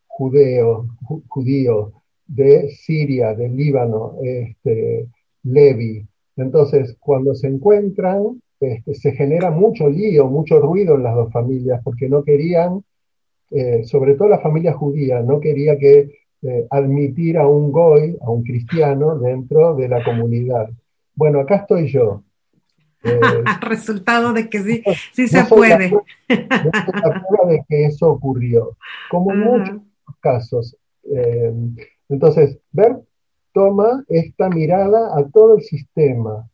judío, 0.08 1.92
de 2.26 2.70
Siria, 2.70 3.34
del 3.34 3.54
Líbano, 3.54 4.16
este, 4.22 5.06
Levi. 5.42 6.06
Entonces, 6.36 6.96
cuando 6.98 7.34
se 7.34 7.48
encuentran, 7.48 8.40
este, 8.58 8.94
se 8.94 9.12
genera 9.12 9.50
mucho 9.50 9.90
lío, 9.90 10.28
mucho 10.28 10.58
ruido 10.60 10.94
en 10.94 11.02
las 11.02 11.14
dos 11.14 11.30
familias, 11.30 11.80
porque 11.84 12.08
no 12.08 12.24
querían, 12.24 12.82
eh, 13.50 13.84
sobre 13.84 14.14
todo 14.14 14.28
la 14.28 14.40
familia 14.40 14.72
judía, 14.72 15.20
no 15.20 15.40
quería 15.40 15.76
que 15.76 16.10
eh, 16.42 16.66
admitir 16.70 17.36
a 17.36 17.46
un 17.46 17.70
goy, 17.70 18.16
a 18.22 18.30
un 18.30 18.42
cristiano, 18.42 19.18
dentro 19.18 19.74
de 19.74 19.88
la 19.88 20.02
comunidad. 20.02 20.70
Bueno, 21.14 21.40
acá 21.40 21.56
estoy 21.56 21.88
yo. 21.88 22.22
Eh, 23.04 23.20
Resultado 23.60 24.32
de 24.32 24.48
que 24.48 24.60
sí, 24.60 24.82
sí 25.12 25.28
se 25.28 25.44
puede. 25.44 25.92
La 26.28 27.24
prueba, 27.26 27.46
de 27.48 27.64
que 27.68 27.86
eso 27.86 28.10
ocurrió, 28.10 28.76
como 29.10 29.32
en 29.32 29.40
muchos 29.40 29.82
casos. 30.20 30.76
Eh, 31.04 31.52
entonces, 32.08 32.58
Bert 32.72 33.02
toma 33.52 34.04
esta 34.08 34.48
mirada 34.48 35.18
a 35.18 35.28
todo 35.28 35.56
el 35.56 35.62
sistema. 35.62 36.48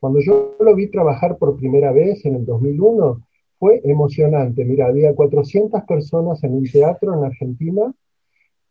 Cuando 0.00 0.20
yo 0.20 0.56
lo 0.60 0.74
vi 0.74 0.88
trabajar 0.88 1.38
por 1.38 1.56
primera 1.56 1.92
vez 1.92 2.24
en 2.24 2.36
el 2.36 2.44
2001, 2.44 3.22
fue 3.58 3.80
emocionante. 3.84 4.64
Mira, 4.64 4.86
había 4.86 5.14
400 5.14 5.82
personas 5.84 6.42
en 6.42 6.54
un 6.54 6.64
teatro 6.64 7.14
en 7.14 7.24
Argentina 7.24 7.94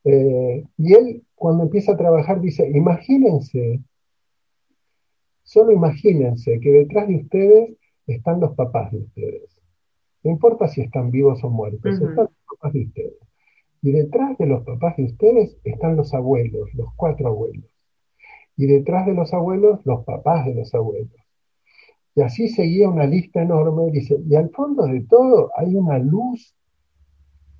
eh, 0.03 0.63
y 0.77 0.93
él, 0.93 1.23
cuando 1.35 1.63
empieza 1.63 1.93
a 1.93 1.97
trabajar, 1.97 2.41
dice, 2.41 2.69
imagínense, 2.69 3.79
solo 5.51 5.73
imagínense 5.73 6.61
que 6.61 6.71
detrás 6.71 7.09
de 7.09 7.17
ustedes 7.17 7.77
están 8.07 8.39
los 8.39 8.55
papás 8.55 8.89
de 8.93 8.99
ustedes. 8.99 9.61
No 10.23 10.31
importa 10.31 10.69
si 10.69 10.79
están 10.79 11.11
vivos 11.11 11.43
o 11.43 11.49
muertos, 11.49 11.93
están 11.95 12.29
los 12.29 12.57
papás 12.57 12.71
de 12.71 12.85
ustedes. 12.85 13.17
Y 13.81 13.91
detrás 13.91 14.37
de 14.37 14.45
los 14.45 14.63
papás 14.63 14.95
de 14.95 15.03
ustedes 15.03 15.57
están 15.65 15.97
los 15.97 16.13
abuelos, 16.13 16.73
los 16.73 16.93
cuatro 16.95 17.27
abuelos. 17.27 17.69
Y 18.55 18.65
detrás 18.65 19.05
de 19.05 19.13
los 19.13 19.33
abuelos, 19.33 19.81
los 19.83 20.05
papás 20.05 20.45
de 20.45 20.55
los 20.55 20.73
abuelos. 20.73 21.11
Y 22.15 22.21
así 22.21 22.47
seguía 22.47 22.87
una 22.87 23.05
lista 23.05 23.41
enorme. 23.41 23.91
Dice, 23.91 24.21
y 24.25 24.35
al 24.35 24.51
fondo 24.51 24.85
de 24.85 25.01
todo 25.01 25.51
hay 25.57 25.75
una 25.75 25.97
luz 25.97 26.55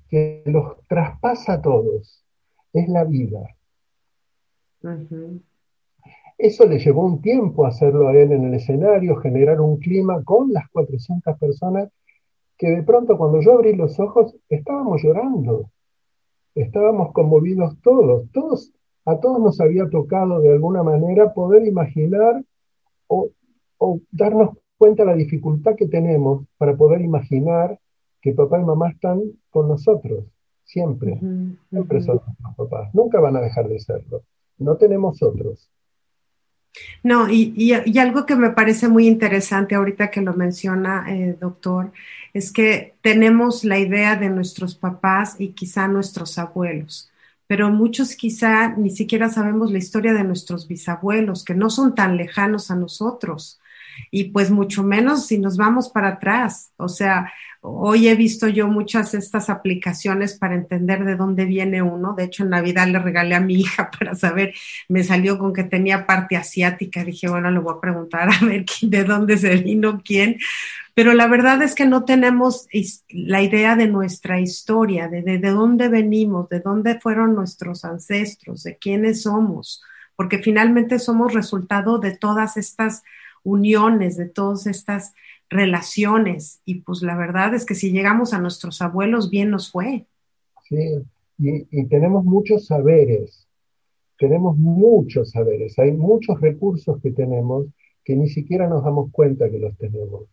que 0.08 0.42
los 0.46 0.82
traspasa 0.88 1.54
a 1.54 1.62
todos 1.62 2.24
es 2.72 2.88
la 2.88 3.04
vida. 3.04 3.54
Eso 6.42 6.66
le 6.66 6.80
llevó 6.80 7.06
un 7.06 7.22
tiempo 7.22 7.66
hacerlo 7.66 8.08
a 8.08 8.16
él 8.16 8.32
en 8.32 8.44
el 8.44 8.54
escenario, 8.54 9.14
generar 9.14 9.60
un 9.60 9.76
clima 9.76 10.24
con 10.24 10.52
las 10.52 10.68
400 10.70 11.38
personas 11.38 11.88
que 12.58 12.68
de 12.68 12.82
pronto 12.82 13.16
cuando 13.16 13.40
yo 13.40 13.52
abrí 13.52 13.76
los 13.76 14.00
ojos 14.00 14.34
estábamos 14.48 15.00
llorando, 15.04 15.70
estábamos 16.56 17.12
conmovidos 17.12 17.80
todos, 17.80 18.28
todos, 18.32 18.72
a 19.04 19.20
todos 19.20 19.40
nos 19.40 19.60
había 19.60 19.88
tocado 19.88 20.40
de 20.40 20.50
alguna 20.50 20.82
manera 20.82 21.32
poder 21.32 21.64
imaginar 21.64 22.42
o, 23.06 23.28
o 23.78 24.00
darnos 24.10 24.58
cuenta 24.76 25.04
de 25.04 25.10
la 25.10 25.16
dificultad 25.16 25.76
que 25.76 25.86
tenemos 25.86 26.44
para 26.58 26.76
poder 26.76 27.02
imaginar 27.02 27.78
que 28.20 28.32
papá 28.32 28.60
y 28.60 28.64
mamá 28.64 28.90
están 28.90 29.22
con 29.48 29.68
nosotros 29.68 30.24
siempre, 30.64 31.20
siempre 31.70 32.00
son 32.00 32.20
nuestros 32.26 32.56
papás, 32.56 32.92
nunca 32.96 33.20
van 33.20 33.36
a 33.36 33.40
dejar 33.40 33.68
de 33.68 33.78
serlo, 33.78 34.22
no 34.58 34.76
tenemos 34.76 35.22
otros. 35.22 35.70
No, 37.02 37.28
y, 37.30 37.72
algo 37.98 38.26
que 38.26 38.36
me 38.36 38.50
parece 38.50 38.88
muy 38.88 39.06
interesante 39.06 39.74
ahorita 39.74 40.10
que 40.10 40.20
lo 40.20 40.34
menciona, 40.34 41.04
eh, 41.08 41.36
doctor, 41.40 41.92
es 42.32 42.52
que 42.52 42.94
tenemos 43.02 43.64
la 43.64 43.78
idea 43.78 44.16
de 44.16 44.30
nuestros 44.30 44.74
papás 44.74 45.36
y 45.38 45.48
quizá 45.50 45.88
nuestros 45.88 46.38
abuelos, 46.38 47.10
pero 47.46 47.70
muchos 47.70 48.16
quizá 48.16 48.68
ni 48.76 48.90
siquiera 48.90 49.28
sabemos 49.28 49.70
la 49.70 49.78
historia 49.78 50.14
de 50.14 50.24
nuestros 50.24 50.66
bisabuelos, 50.68 51.44
que 51.44 51.54
no 51.54 51.70
son 51.70 51.94
tan 51.94 52.16
lejanos 52.16 52.70
a 52.70 52.76
nosotros 52.76 53.60
y 54.10 54.24
pues 54.24 54.50
mucho 54.50 54.82
menos 54.82 55.26
si 55.26 55.38
nos 55.38 55.56
vamos 55.56 55.88
para 55.88 56.08
atrás. 56.08 56.72
O 56.76 56.88
sea, 56.88 57.32
hoy 57.60 58.08
he 58.08 58.14
visto 58.14 58.48
yo 58.48 58.68
muchas 58.68 59.12
de 59.12 59.18
estas 59.18 59.48
aplicaciones 59.48 60.34
para 60.34 60.54
entender 60.54 61.04
de 61.04 61.16
dónde 61.16 61.44
viene 61.44 61.80
uno. 61.80 62.14
De 62.14 62.24
hecho, 62.24 62.42
en 62.42 62.50
Navidad 62.50 62.88
le 62.88 62.98
regalé 62.98 63.34
a 63.34 63.40
mi 63.40 63.54
hija 63.60 63.90
para 63.96 64.14
saber, 64.14 64.54
me 64.88 65.04
salió 65.04 65.38
con 65.38 65.52
que 65.52 65.64
tenía 65.64 66.06
parte 66.06 66.36
asiática. 66.36 67.04
Dije, 67.04 67.28
bueno, 67.28 67.50
le 67.50 67.60
voy 67.60 67.74
a 67.76 67.80
preguntar 67.80 68.28
a 68.30 68.44
ver 68.44 68.64
de 68.82 69.04
dónde 69.04 69.36
se 69.36 69.56
vino 69.56 70.00
quién. 70.04 70.38
Pero 70.94 71.14
la 71.14 71.26
verdad 71.26 71.62
es 71.62 71.74
que 71.74 71.86
no 71.86 72.04
tenemos 72.04 72.66
la 73.08 73.40
idea 73.40 73.76
de 73.76 73.86
nuestra 73.86 74.40
historia, 74.40 75.08
de, 75.08 75.22
de, 75.22 75.38
de 75.38 75.50
dónde 75.50 75.88
venimos, 75.88 76.48
de 76.50 76.60
dónde 76.60 77.00
fueron 77.00 77.34
nuestros 77.34 77.84
ancestros, 77.84 78.62
de 78.62 78.76
quiénes 78.76 79.22
somos, 79.22 79.82
porque 80.16 80.38
finalmente 80.38 80.98
somos 80.98 81.32
resultado 81.32 81.98
de 81.98 82.14
todas 82.14 82.58
estas 82.58 83.02
uniones, 83.44 84.16
de 84.16 84.28
todas 84.28 84.66
estas 84.66 85.14
relaciones. 85.48 86.60
Y 86.64 86.76
pues 86.80 87.02
la 87.02 87.16
verdad 87.16 87.54
es 87.54 87.64
que 87.64 87.74
si 87.74 87.92
llegamos 87.92 88.32
a 88.32 88.40
nuestros 88.40 88.82
abuelos, 88.82 89.30
bien 89.30 89.50
nos 89.50 89.70
fue. 89.70 90.06
Sí, 90.68 91.02
y, 91.38 91.84
tenemos 91.86 92.24
muchos 92.24 92.66
saberes, 92.66 93.46
tenemos 94.18 94.56
muchos 94.56 95.30
saberes, 95.30 95.78
hay 95.78 95.92
muchos 95.92 96.40
recursos 96.40 97.00
que 97.02 97.10
tenemos 97.10 97.66
que 98.04 98.16
ni 98.16 98.28
siquiera 98.28 98.68
nos 98.68 98.84
damos 98.84 99.10
cuenta 99.12 99.50
que 99.50 99.58
los 99.58 99.76
tenemos. 99.76 100.24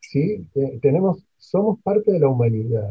¿Sí? 0.00 0.44
Tenemos, 0.80 1.24
somos 1.38 1.80
parte 1.82 2.10
de 2.12 2.18
la 2.18 2.28
humanidad, 2.28 2.90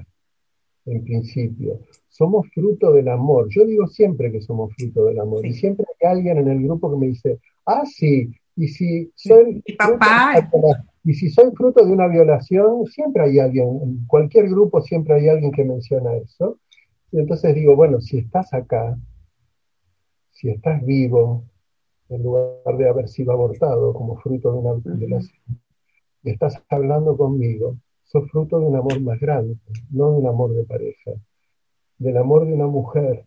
en 0.85 1.03
principio. 1.03 1.79
Somos 2.07 2.47
fruto 2.53 2.93
del 2.93 3.09
amor. 3.09 3.47
Yo 3.49 3.65
digo 3.65 3.87
siempre 3.87 4.31
que 4.31 4.41
somos 4.41 4.73
fruto 4.75 5.05
del 5.05 5.19
amor. 5.19 5.45
Y 5.45 5.53
siempre 5.53 5.85
hay 6.01 6.11
alguien 6.11 6.37
en 6.37 6.47
el 6.47 6.63
grupo 6.63 6.91
que 6.91 6.97
me 6.97 7.07
dice, 7.07 7.39
ah, 7.65 7.83
sí, 7.85 8.29
y 8.59 8.67
si 8.67 9.09
soy, 9.15 9.63
y 11.05 11.13
si 11.13 11.29
soy 11.29 11.51
fruto 11.55 11.85
de 11.85 11.93
una 11.93 12.07
violación, 12.07 12.85
siempre 12.87 13.23
hay 13.23 13.39
alguien, 13.39 13.69
en 13.81 14.05
cualquier 14.05 14.49
grupo 14.49 14.81
siempre 14.81 15.15
hay 15.15 15.29
alguien 15.29 15.53
que 15.53 15.63
menciona 15.63 16.13
eso. 16.17 16.59
Y 17.09 17.19
entonces 17.19 17.55
digo, 17.55 17.77
bueno, 17.77 18.01
si 18.01 18.17
estás 18.17 18.53
acá, 18.53 18.99
si 20.31 20.49
estás 20.49 20.85
vivo, 20.85 21.45
en 22.09 22.21
lugar 22.21 22.75
de 22.77 22.89
haber 22.89 23.07
sido 23.07 23.31
abortado 23.31 23.93
como 23.93 24.17
fruto 24.17 24.51
de 24.51 24.57
una 24.57 24.73
violación, 24.97 25.41
y 26.23 26.31
estás 26.31 26.61
hablando 26.67 27.15
conmigo, 27.15 27.77
sos 28.03 28.29
fruto 28.29 28.59
de 28.59 28.65
un 28.65 28.75
amor 28.75 28.99
más 28.99 29.21
grande, 29.21 29.55
no 29.89 30.11
de 30.11 30.17
un 30.17 30.27
amor 30.27 30.53
de 30.53 30.65
pareja, 30.65 31.11
del 31.97 32.17
amor 32.17 32.45
de 32.45 32.55
una 32.55 32.67
mujer 32.67 33.25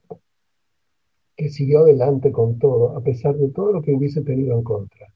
que 1.35 1.49
siguió 1.49 1.81
adelante 1.81 2.31
con 2.33 2.59
todo, 2.59 2.99
a 2.99 3.01
pesar 3.01 3.35
de 3.37 3.49
todo 3.49 3.73
lo 3.73 3.81
que 3.81 3.95
hubiese 3.95 4.21
tenido 4.21 4.59
en 4.59 4.63
contra. 4.63 5.09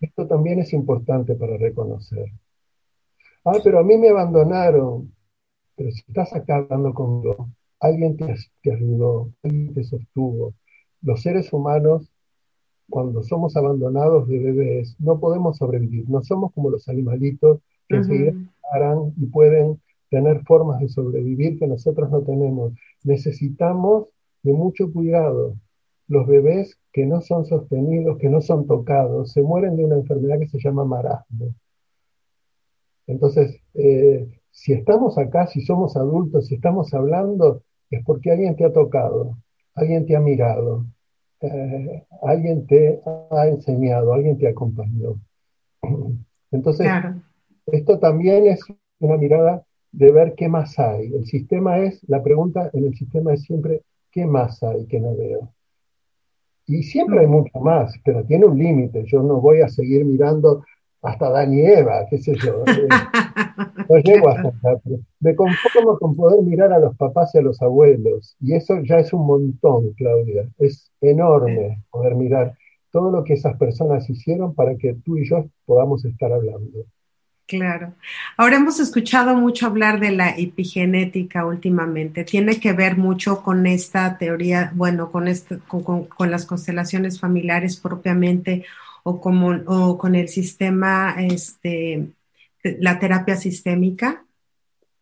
Esto 0.00 0.26
también 0.26 0.60
es 0.60 0.72
importante 0.72 1.34
para 1.34 1.56
reconocer. 1.56 2.26
Ah, 3.44 3.58
pero 3.62 3.78
a 3.78 3.82
mí 3.82 3.96
me 3.96 4.08
abandonaron. 4.08 5.12
Pero 5.76 5.90
si 5.90 6.02
estás 6.06 6.32
acá 6.34 6.58
hablando 6.58 6.94
conmigo, 6.94 7.48
alguien 7.80 8.16
te, 8.16 8.34
te 8.62 8.72
ayudó, 8.72 9.30
alguien 9.42 9.74
te 9.74 9.84
sostuvo. 9.84 10.54
Los 11.02 11.22
seres 11.22 11.52
humanos, 11.52 12.10
cuando 12.88 13.22
somos 13.22 13.56
abandonados 13.56 14.28
de 14.28 14.38
bebés, 14.38 14.96
no 14.98 15.18
podemos 15.18 15.58
sobrevivir. 15.58 16.08
No 16.08 16.22
somos 16.22 16.52
como 16.52 16.70
los 16.70 16.88
animalitos 16.88 17.60
que 17.88 17.96
enseguida 17.96 18.32
harán 18.72 19.12
y 19.16 19.26
pueden 19.26 19.80
tener 20.10 20.42
formas 20.44 20.80
de 20.80 20.88
sobrevivir 20.88 21.58
que 21.58 21.66
nosotros 21.66 22.10
no 22.10 22.22
tenemos. 22.22 22.72
Necesitamos 23.02 24.06
de 24.42 24.52
mucho 24.52 24.92
cuidado. 24.92 25.56
Los 26.08 26.26
bebés 26.26 26.78
que 26.92 27.06
no 27.06 27.20
son 27.20 27.44
sostenidos, 27.46 28.18
que 28.18 28.28
no 28.28 28.40
son 28.40 28.66
tocados, 28.66 29.32
se 29.32 29.42
mueren 29.42 29.76
de 29.76 29.84
una 29.84 29.96
enfermedad 29.96 30.38
que 30.38 30.48
se 30.48 30.58
llama 30.58 30.84
marasmo. 30.84 31.54
Entonces, 33.06 33.60
eh, 33.74 34.28
si 34.50 34.72
estamos 34.72 35.18
acá, 35.18 35.46
si 35.46 35.60
somos 35.62 35.96
adultos, 35.96 36.46
si 36.46 36.54
estamos 36.54 36.94
hablando, 36.94 37.62
es 37.90 38.04
porque 38.04 38.30
alguien 38.30 38.56
te 38.56 38.64
ha 38.64 38.72
tocado, 38.72 39.38
alguien 39.74 40.06
te 40.06 40.16
ha 40.16 40.20
mirado, 40.20 40.86
eh, 41.40 42.04
alguien 42.22 42.66
te 42.66 43.00
ha 43.30 43.48
enseñado, 43.48 44.12
alguien 44.12 44.38
te 44.38 44.48
acompañó. 44.48 45.20
Entonces, 46.50 46.88
esto 47.66 47.98
también 47.98 48.46
es 48.46 48.60
una 49.00 49.16
mirada 49.16 49.64
de 49.92 50.12
ver 50.12 50.34
qué 50.34 50.48
más 50.48 50.78
hay. 50.78 51.12
El 51.12 51.26
sistema 51.26 51.78
es, 51.78 52.02
la 52.08 52.22
pregunta 52.22 52.70
en 52.72 52.84
el 52.84 52.94
sistema 52.94 53.32
es 53.32 53.42
siempre, 53.42 53.82
¿qué 54.10 54.26
más 54.26 54.62
hay 54.62 54.86
que 54.86 55.00
no 55.00 55.16
veo? 55.16 55.53
Y 56.66 56.82
siempre 56.82 57.20
hay 57.20 57.26
mucho 57.26 57.58
más, 57.60 57.94
pero 58.04 58.24
tiene 58.24 58.46
un 58.46 58.58
límite. 58.58 59.04
Yo 59.06 59.22
no 59.22 59.40
voy 59.40 59.60
a 59.60 59.68
seguir 59.68 60.04
mirando 60.04 60.64
hasta 61.02 61.30
Dan 61.30 61.52
y 61.52 61.60
Eva, 61.60 62.06
qué 62.08 62.18
sé 62.18 62.34
yo. 62.34 62.64
No 63.88 63.98
llego 63.98 64.28
hasta 64.30 64.48
acá. 64.48 64.80
Me 65.20 65.36
conformo 65.36 65.98
con 65.98 66.16
poder 66.16 66.42
mirar 66.42 66.72
a 66.72 66.78
los 66.78 66.96
papás 66.96 67.34
y 67.34 67.38
a 67.38 67.42
los 67.42 67.60
abuelos. 67.62 68.34
Y 68.40 68.54
eso 68.54 68.80
ya 68.82 68.98
es 68.98 69.12
un 69.12 69.26
montón, 69.26 69.92
Claudia. 69.92 70.48
Es 70.58 70.90
enorme 71.00 71.82
poder 71.90 72.14
mirar 72.14 72.54
todo 72.90 73.10
lo 73.10 73.22
que 73.22 73.34
esas 73.34 73.56
personas 73.58 74.08
hicieron 74.08 74.54
para 74.54 74.76
que 74.76 74.94
tú 75.04 75.18
y 75.18 75.28
yo 75.28 75.44
podamos 75.66 76.04
estar 76.04 76.32
hablando. 76.32 76.84
Claro. 77.46 77.92
Ahora 78.38 78.56
hemos 78.56 78.80
escuchado 78.80 79.36
mucho 79.36 79.66
hablar 79.66 80.00
de 80.00 80.12
la 80.12 80.30
epigenética 80.30 81.44
últimamente. 81.44 82.24
Tiene 82.24 82.58
que 82.58 82.72
ver 82.72 82.96
mucho 82.96 83.42
con 83.42 83.66
esta 83.66 84.16
teoría, 84.16 84.72
bueno, 84.74 85.12
con, 85.12 85.26
con, 86.08 86.30
las 86.30 86.46
constelaciones 86.46 87.20
familiares 87.20 87.78
propiamente 87.78 88.64
o, 89.02 89.20
como, 89.20 89.50
o 89.66 89.98
con 89.98 90.14
el 90.14 90.28
sistema, 90.28 91.16
este, 91.18 92.06
la 92.62 92.98
terapia 92.98 93.36
sistémica. 93.36 94.24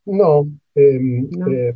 No, 0.05 0.49
em, 0.75 1.29
eh, 1.49 1.75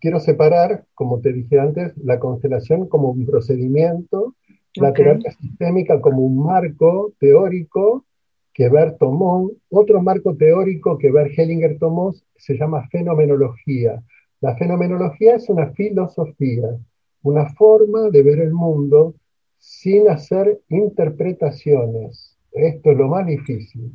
quiero 0.00 0.18
separar, 0.18 0.84
como 0.94 1.20
te 1.20 1.32
dije 1.32 1.60
antes, 1.60 1.96
la 1.98 2.18
constelación 2.18 2.88
como 2.88 3.10
un 3.10 3.24
procedimiento, 3.24 4.34
la 4.74 4.92
terapia 4.92 5.30
sistémica 5.30 6.00
como 6.00 6.22
un 6.22 6.44
marco 6.44 7.12
teórico 7.20 8.04
que 8.52 8.68
Bert 8.68 8.98
tomó, 8.98 9.50
otro 9.70 10.02
marco 10.02 10.36
teórico 10.36 10.98
que 10.98 11.10
Bert 11.10 11.38
Hellinger 11.38 11.78
tomó 11.78 12.14
se 12.36 12.56
llama 12.56 12.88
fenomenología. 12.88 14.02
La 14.40 14.56
fenomenología 14.56 15.36
es 15.36 15.48
una 15.48 15.70
filosofía, 15.72 16.76
una 17.22 17.48
forma 17.50 18.08
de 18.10 18.22
ver 18.22 18.40
el 18.40 18.52
mundo 18.52 19.14
sin 19.58 20.08
hacer 20.08 20.60
interpretaciones. 20.68 22.36
Esto 22.52 22.90
es 22.90 22.96
lo 22.96 23.08
más 23.08 23.26
difícil. 23.26 23.94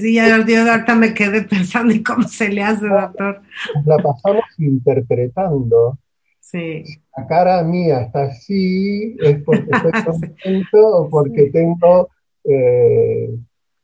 Sí, 0.00 0.14
ya 0.14 0.34
ahorita 0.34 0.94
me 0.96 1.14
quedé 1.14 1.42
pensando 1.42 1.92
en 1.92 2.02
cómo 2.02 2.26
se 2.26 2.48
le 2.48 2.62
hace, 2.62 2.86
doctor. 2.86 3.42
La 3.84 3.96
pasamos 3.98 4.44
interpretando. 4.58 5.98
Sí. 6.40 6.84
la 7.16 7.26
cara 7.26 7.62
mía 7.62 8.02
está 8.02 8.24
así, 8.24 9.16
es 9.20 9.42
porque 9.42 9.68
estoy 9.70 9.92
contento 10.04 10.86
o 10.98 11.08
porque 11.08 11.50
tengo 11.50 12.10
eh, 12.44 13.30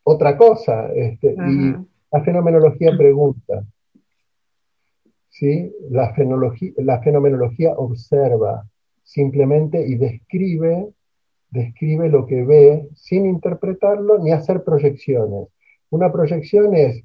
otra 0.09 0.37
cosa. 0.37 0.91
Este, 0.95 1.33
y 1.33 1.75
la 2.11 2.23
fenomenología 2.25 2.97
pregunta. 2.97 3.65
¿sí? 5.29 5.73
La, 5.91 6.15
la 6.79 7.03
fenomenología 7.03 7.73
observa 7.77 8.65
simplemente 9.03 9.87
y 9.87 9.97
describe, 9.97 10.89
describe 11.51 12.09
lo 12.09 12.27
que 12.27 12.43
ve 12.43 12.89
sin 12.95 13.27
interpretarlo 13.27 14.19
ni 14.19 14.33
hacer 14.33 14.65
proyecciones. 14.65 15.49
Una 15.91 16.11
proyección 16.13 16.75
es, 16.75 17.05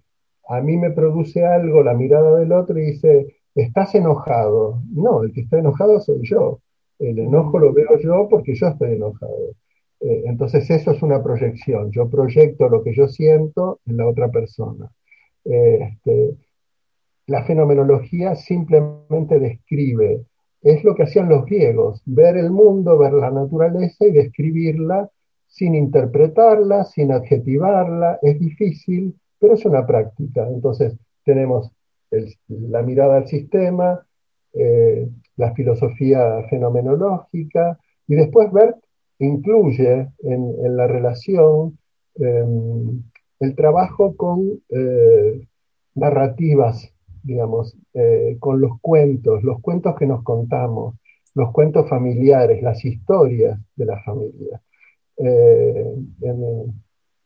a 0.50 0.62
mí 0.62 0.78
me 0.78 0.92
produce 0.92 1.46
algo 1.46 1.84
la 1.84 1.94
mirada 1.94 2.38
del 2.38 2.52
otro 2.52 2.78
y 2.78 2.92
dice, 2.92 3.36
estás 3.56 3.96
enojado. 3.96 4.82
No, 4.92 5.24
el 5.24 5.32
que 5.34 5.42
está 5.42 5.60
enojado 5.60 6.00
soy 6.00 6.20
yo. 6.24 6.60
El 7.00 7.20
enojo 7.20 7.60
lo 7.60 7.74
veo 7.74 7.98
yo 8.00 8.28
porque 8.30 8.56
yo 8.56 8.68
estoy 8.68 8.94
enojado. 8.94 9.56
Eh, 10.04 10.24
entonces 10.26 10.70
eso 10.70 10.92
es 10.92 11.02
una 11.02 11.24
proyección. 11.24 11.89
Yo 11.92 12.10
proyecto 12.10 12.68
lo 12.68 12.84
que 12.84 12.94
yo 12.94 13.08
siento 13.08 13.80
en 13.86 13.98
la 13.98 14.08
otra 14.08 14.30
persona. 14.30 14.89
Eh, 15.46 15.80
este, 15.82 16.36
la 17.28 17.46
fenomenología 17.46 18.36
simplemente 18.36 19.39
describe, 19.39 20.26
es 20.62 20.84
lo 20.84 20.94
que 20.96 21.04
hacían 21.04 21.30
los 21.30 21.46
griegos, 21.46 22.02
ver 22.06 22.38
el 22.38 22.52
mundo, 22.52 22.98
ver 22.98 23.13
la 23.13 23.32
naturaleza 23.32 24.06
y 24.06 24.12
describirla 24.12 25.10
sin 25.48 25.76
interpretarla, 25.76 26.84
sin 26.84 27.12
adjetivarla. 27.13 28.20
Es 28.22 28.39
difícil, 28.39 29.16
pero 29.39 29.54
es 29.54 29.66
una 29.66 29.86
práctica. 29.88 30.48
Entonces 30.50 30.98
tenemos 31.24 31.72
la 32.50 32.82
mirada 32.82 33.18
al 33.18 33.28
sistema, 33.28 34.06
eh, 34.54 35.08
la 35.38 35.54
filosofía 35.54 36.44
fenomenológica 36.50 37.80
y 38.08 38.16
después 38.16 38.52
ver 38.52 38.76
incluye 39.19 40.10
en, 40.19 40.76
la 40.78 40.88
relación 40.88 41.78
em, 42.15 43.04
el 43.39 43.56
trabajo 43.56 44.15
con 44.15 44.62
eh, 44.69 45.47
narrativas, 45.95 46.93
digamos, 47.23 47.76
eh, 47.93 48.38
con 48.39 48.62
los 48.62 48.80
cuentos, 48.82 49.43
los 49.43 49.62
cuentos 49.62 49.95
que 49.97 50.06
nos 50.06 50.23
contamos, 50.23 50.95
los 51.36 51.52
cuentos 51.52 51.89
familiares, 51.89 52.62
las 52.62 52.84
historias 52.86 53.60
de 53.76 53.86
la 53.86 54.02
familia. 54.04 54.62
Eh, 55.17 55.95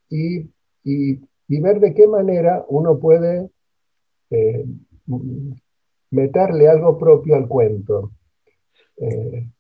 y, 0.09 0.49
y, 0.83 1.61
ver 1.61 1.79
de 1.79 1.93
qué 1.93 2.07
manera 2.07 2.65
uno 2.67 2.99
puede 2.99 3.49
meterle 6.11 6.67
algo 6.67 6.97
propio 6.97 7.35
al 7.35 7.47
cuento. 7.47 8.11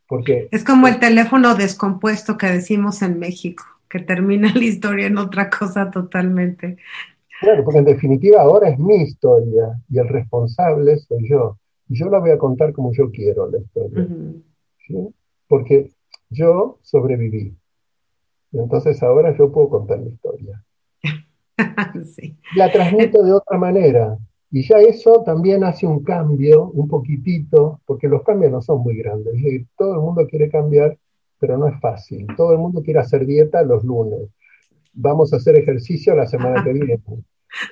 Porque, 0.07 0.47
es 0.51 0.63
como 0.63 0.87
el 0.87 0.99
teléfono 0.99 1.55
descompuesto 1.55 2.37
que 2.37 2.47
decimos 2.47 3.01
en 3.01 3.19
México 3.19 3.63
que 3.89 3.99
termina 3.99 4.51
la 4.55 4.63
historia 4.63 5.07
en 5.07 5.17
otra 5.17 5.49
cosa 5.49 5.89
totalmente. 5.91 6.77
Claro, 7.39 7.63
porque 7.63 7.79
en 7.79 7.85
definitiva 7.85 8.41
ahora 8.41 8.69
es 8.69 8.79
mi 8.79 9.03
historia 9.03 9.79
y 9.89 9.99
el 9.99 10.07
responsable 10.07 10.97
soy 10.97 11.29
yo. 11.29 11.57
Y 11.89 11.97
yo 11.97 12.09
la 12.09 12.19
voy 12.19 12.31
a 12.31 12.37
contar 12.37 12.73
como 12.73 12.91
yo 12.91 13.11
quiero 13.11 13.49
la 13.49 13.59
historia. 13.59 14.07
Porque 15.47 15.91
yo 16.29 16.79
sobreviví. 16.81 17.55
Y 18.51 18.57
entonces 18.57 19.01
ahora 19.03 19.35
yo 19.37 19.51
puedo 19.51 19.69
contar 19.69 19.99
la 19.99 20.09
historia. 20.09 20.63
La 22.55 22.71
transmito 22.71 23.23
de 23.23 23.33
otra 23.33 23.57
manera. 23.57 24.17
Y 24.51 24.67
ya 24.67 24.77
eso 24.79 25.23
también 25.23 25.63
hace 25.63 25.85
un 25.85 26.03
cambio, 26.03 26.69
un 26.71 26.87
poquitito, 26.87 27.81
porque 27.85 28.07
los 28.07 28.23
cambios 28.23 28.51
no 28.51 28.61
son 28.61 28.81
muy 28.81 28.97
grandes. 28.97 29.33
todo 29.77 29.95
el 29.95 29.99
mundo 29.99 30.25
quiere 30.27 30.49
cambiar, 30.49 30.97
pero 31.39 31.57
no 31.57 31.67
es 31.67 31.79
fácil. 31.79 32.25
Todo 32.37 32.53
el 32.53 32.59
mundo 32.59 32.81
quiere 32.81 32.99
hacer 32.99 33.25
dieta 33.25 33.61
los 33.63 33.83
lunes. 33.83 34.29
Vamos 34.93 35.33
a 35.33 35.37
hacer 35.37 35.57
ejercicio 35.57 36.15
la 36.15 36.27
semana 36.27 36.63
que 36.63 36.73
viene. 36.73 36.99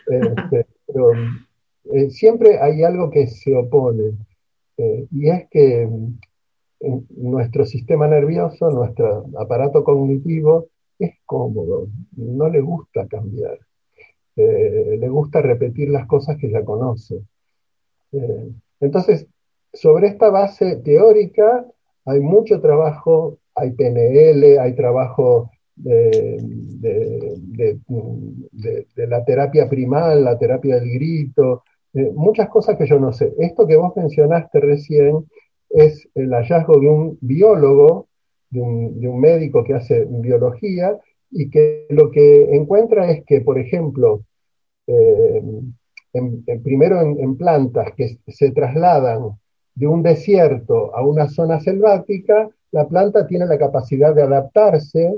Este, 0.07 0.65
pero 0.87 1.11
eh, 1.93 2.09
siempre 2.09 2.59
hay 2.59 2.81
algo 2.83 3.11
que 3.11 3.27
se 3.27 3.55
opone, 3.55 4.13
eh, 4.77 5.07
y 5.11 5.29
es 5.29 5.47
que 5.49 5.85
mm, 5.85 6.17
nuestro 7.17 7.65
sistema 7.65 8.07
nervioso, 8.07 8.69
nuestro 8.71 9.25
aparato 9.37 9.83
cognitivo, 9.83 10.67
es 10.97 11.13
cómodo, 11.25 11.87
no 12.15 12.49
le 12.49 12.61
gusta 12.61 13.07
cambiar, 13.07 13.59
eh, 14.35 14.97
le 14.99 15.09
gusta 15.09 15.41
repetir 15.41 15.89
las 15.89 16.07
cosas 16.07 16.37
que 16.37 16.49
ya 16.49 16.63
conoce. 16.63 17.21
entonces, 18.79 19.27
sobre 19.73 20.07
esta 20.07 20.29
base 20.29 20.77
teórica 20.77 21.65
hay 22.05 22.19
mucho 22.21 22.61
trabajo 22.61 23.39
hay 23.55 23.71
PNL, 23.71 24.59
hay 24.59 24.73
trabajo 24.75 25.49
de, 25.75 26.37
la 28.95 29.23
terapia 29.23 29.69
primal, 29.69 30.23
la 30.23 30.37
terapia 30.37 30.75
del 30.75 30.91
grito, 30.91 31.63
muchas 32.13 32.49
cosas 32.49 32.77
que 32.77 32.85
yo 32.85 32.99
no 32.99 33.13
sé. 33.13 33.33
Esto 33.39 33.65
que 33.65 33.77
vos 33.77 33.95
mencionaste 33.95 34.59
recién 34.59 35.25
es 35.69 36.07
el 36.15 36.31
hallazgo 36.31 36.79
de 36.79 36.89
un 36.89 37.17
biólogo, 37.21 38.07
de 38.49 38.61
un, 38.61 39.19
médico 39.19 39.63
que 39.63 39.73
hace 39.73 40.05
biología, 40.05 40.97
y 41.37 41.49
que 41.49 41.85
lo 41.89 42.11
que 42.11 42.55
encuentra 42.55 43.11
es 43.11 43.25
que, 43.25 43.41
por 43.41 43.59
ejemplo, 43.59 44.23
eh, 44.87 45.43
primero 46.63 47.01
en, 47.01 47.35
plantas 47.35 47.89
que 47.97 48.19
se 48.27 48.51
trasladan 48.51 49.31
de 49.75 49.85
un 49.85 50.01
desierto 50.01 50.95
a 50.95 51.03
una 51.03 51.27
zona 51.27 51.59
selvática, 51.59 52.49
la 52.71 52.87
planta 52.87 53.27
tiene 53.27 53.47
la 53.47 53.57
capacidad 53.57 54.15
de 54.15 54.21
adaptarse 54.21 55.13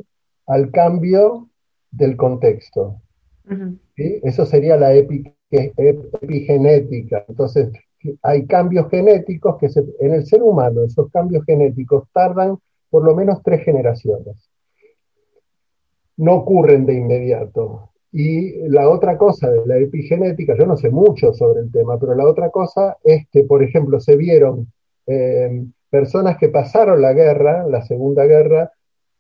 al 0.48 0.72
cambio 0.72 1.50
del 1.92 2.18
contexto. 2.18 3.00
Eso 3.96 4.48
sería 4.48 4.76
la 4.76 4.96
epigenética. 4.96 7.26
Entonces, 7.28 7.70
hay 8.24 8.48
cambios 8.48 8.90
genéticos 8.90 9.58
que 9.60 9.68
en 10.00 10.16
el 10.16 10.26
ser 10.26 10.42
humano, 10.42 10.84
esos 10.84 11.12
cambios 11.12 11.46
genéticos 11.46 12.06
tardan 12.12 12.58
por 12.90 13.06
lo 13.06 13.16
menos 13.16 13.44
tres 13.44 13.64
generaciones. 13.64 14.50
No 16.18 16.36
ocurren 16.36 16.86
de 16.86 16.96
inmediato. 16.96 17.92
Y 18.12 18.68
la 18.70 18.90
otra 18.90 19.18
cosa 19.18 19.52
de 19.52 19.66
la 19.66 19.78
epigenética, 19.78 20.56
yo 20.58 20.66
no 20.66 20.78
sé 20.78 20.90
mucho 20.90 21.34
sobre 21.34 21.62
el 21.62 21.72
tema, 21.72 22.00
pero 22.00 22.16
la 22.16 22.26
otra 22.26 22.50
cosa 22.50 22.98
es 23.04 23.28
que, 23.32 23.44
por 23.44 23.64
ejemplo, 23.64 24.00
se 24.00 24.16
vieron 24.16 24.72
eh, 25.06 25.66
personas 25.90 26.38
que 26.38 26.50
pasaron 26.50 27.02
la 27.02 27.14
guerra, 27.14 27.66
la 27.68 27.82
Segunda 27.84 28.26
Guerra, 28.26 28.72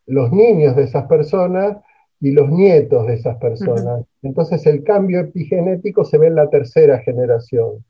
los 0.05 0.31
niños 0.31 0.75
de 0.75 0.83
esas 0.83 1.05
personas 1.07 1.77
y 2.19 2.31
los 2.31 2.49
nietos 2.49 3.05
de 3.07 3.13
esas 3.13 3.37
personas. 3.37 4.03
Entonces 4.23 4.65
el 4.65 4.83
cambio 4.83 5.19
epigenético 5.19 6.03
se 6.03 6.17
ve 6.17 6.27
en 6.27 6.35
la 6.35 6.49
tercera 6.49 6.99
generación, 6.99 7.85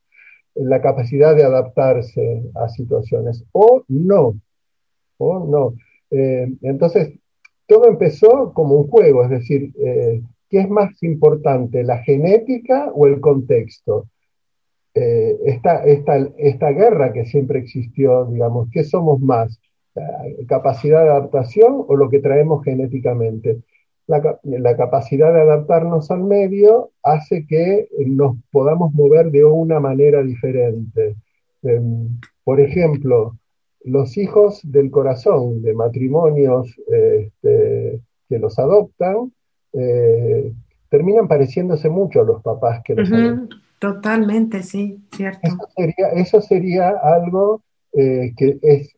en 0.55 0.69
la 0.69 0.81
capacidad 0.81 1.35
de 1.35 1.43
adaptarse 1.43 2.43
a 2.55 2.67
situaciones, 2.69 3.45
o 3.51 3.83
no, 3.87 4.35
o 5.17 5.39
no. 5.39 5.75
Eh, 6.11 6.51
entonces, 6.61 7.13
todo 7.67 7.87
empezó 7.87 8.53
como 8.53 8.75
un 8.75 8.87
juego, 8.87 9.23
es 9.23 9.29
decir, 9.29 9.73
eh, 9.79 10.21
¿qué 10.49 10.59
es 10.61 10.69
más 10.69 11.01
importante, 11.03 11.83
la 11.83 11.99
genética 11.99 12.91
o 12.93 13.07
el 13.07 13.19
contexto? 13.19 14.07
Eh, 14.93 15.37
esta, 15.45 15.83
esta, 15.83 16.71
guerra 16.71 17.13
que 17.13 17.25
siempre 17.25 17.59
existió, 17.59 18.25
digamos, 18.25 18.69
¿qué 18.71 18.83
somos 18.83 19.19
más? 19.19 19.59
¿Capacidad 20.47 21.03
de 21.03 21.09
adaptación 21.09 21.83
o 21.87 21.95
lo 21.95 22.09
que 22.09 22.19
traemos 22.19 22.63
genéticamente? 22.63 23.61
La, 24.07 24.77
capacidad 24.77 25.33
de 25.33 25.41
adaptarnos 25.41 26.09
al 26.11 26.23
medio 26.23 26.91
hace 27.03 27.45
que 27.45 27.89
nos 28.05 28.37
podamos 28.51 28.93
mover 28.93 29.31
de 29.31 29.43
una 29.43 29.79
manera 29.79 30.23
diferente. 30.23 31.15
Em, 31.63 32.19
por 32.43 32.61
ejemplo, 32.61 33.37
los 33.87 34.17
hijos 34.17 34.59
del 34.63 34.91
corazón 34.91 35.61
de 35.61 35.73
matrimonios 35.73 36.75
este, 36.87 38.01
que 38.27 38.39
los 38.39 38.59
adoptan 38.59 39.31
eh, 39.73 40.53
terminan 40.89 41.27
pareciéndose 41.27 41.89
mucho 41.89 42.21
a 42.21 42.25
los 42.25 42.41
papás 42.41 42.81
que 42.83 42.95
los 42.95 43.11
adoptan. 43.11 43.49
Totalmente, 43.79 44.63
sí, 44.63 45.03
cierto. 45.11 45.39
Eso 46.15 46.41
sería, 46.41 46.89
algo 46.89 47.61
eh, 47.93 48.33
que 48.35 48.57
es 48.61 48.95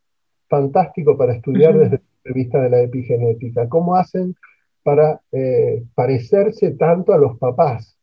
fantástico 0.47 1.17
para 1.17 1.34
estudiar 1.34 1.78
desde 1.78 1.95
el 1.95 2.02
punto 2.02 2.21
de 2.23 2.34
vista 2.34 2.62
de 2.62 2.69
la 2.69 2.82
epigenética. 2.82 3.67
¿Cómo 3.67 3.95
hacen 3.95 4.36
para 4.82 5.21
eh, 5.32 5.84
parecerse 5.93 6.71
tanto 6.71 7.13
a 7.13 7.17
los 7.17 7.38
papás? 7.38 7.97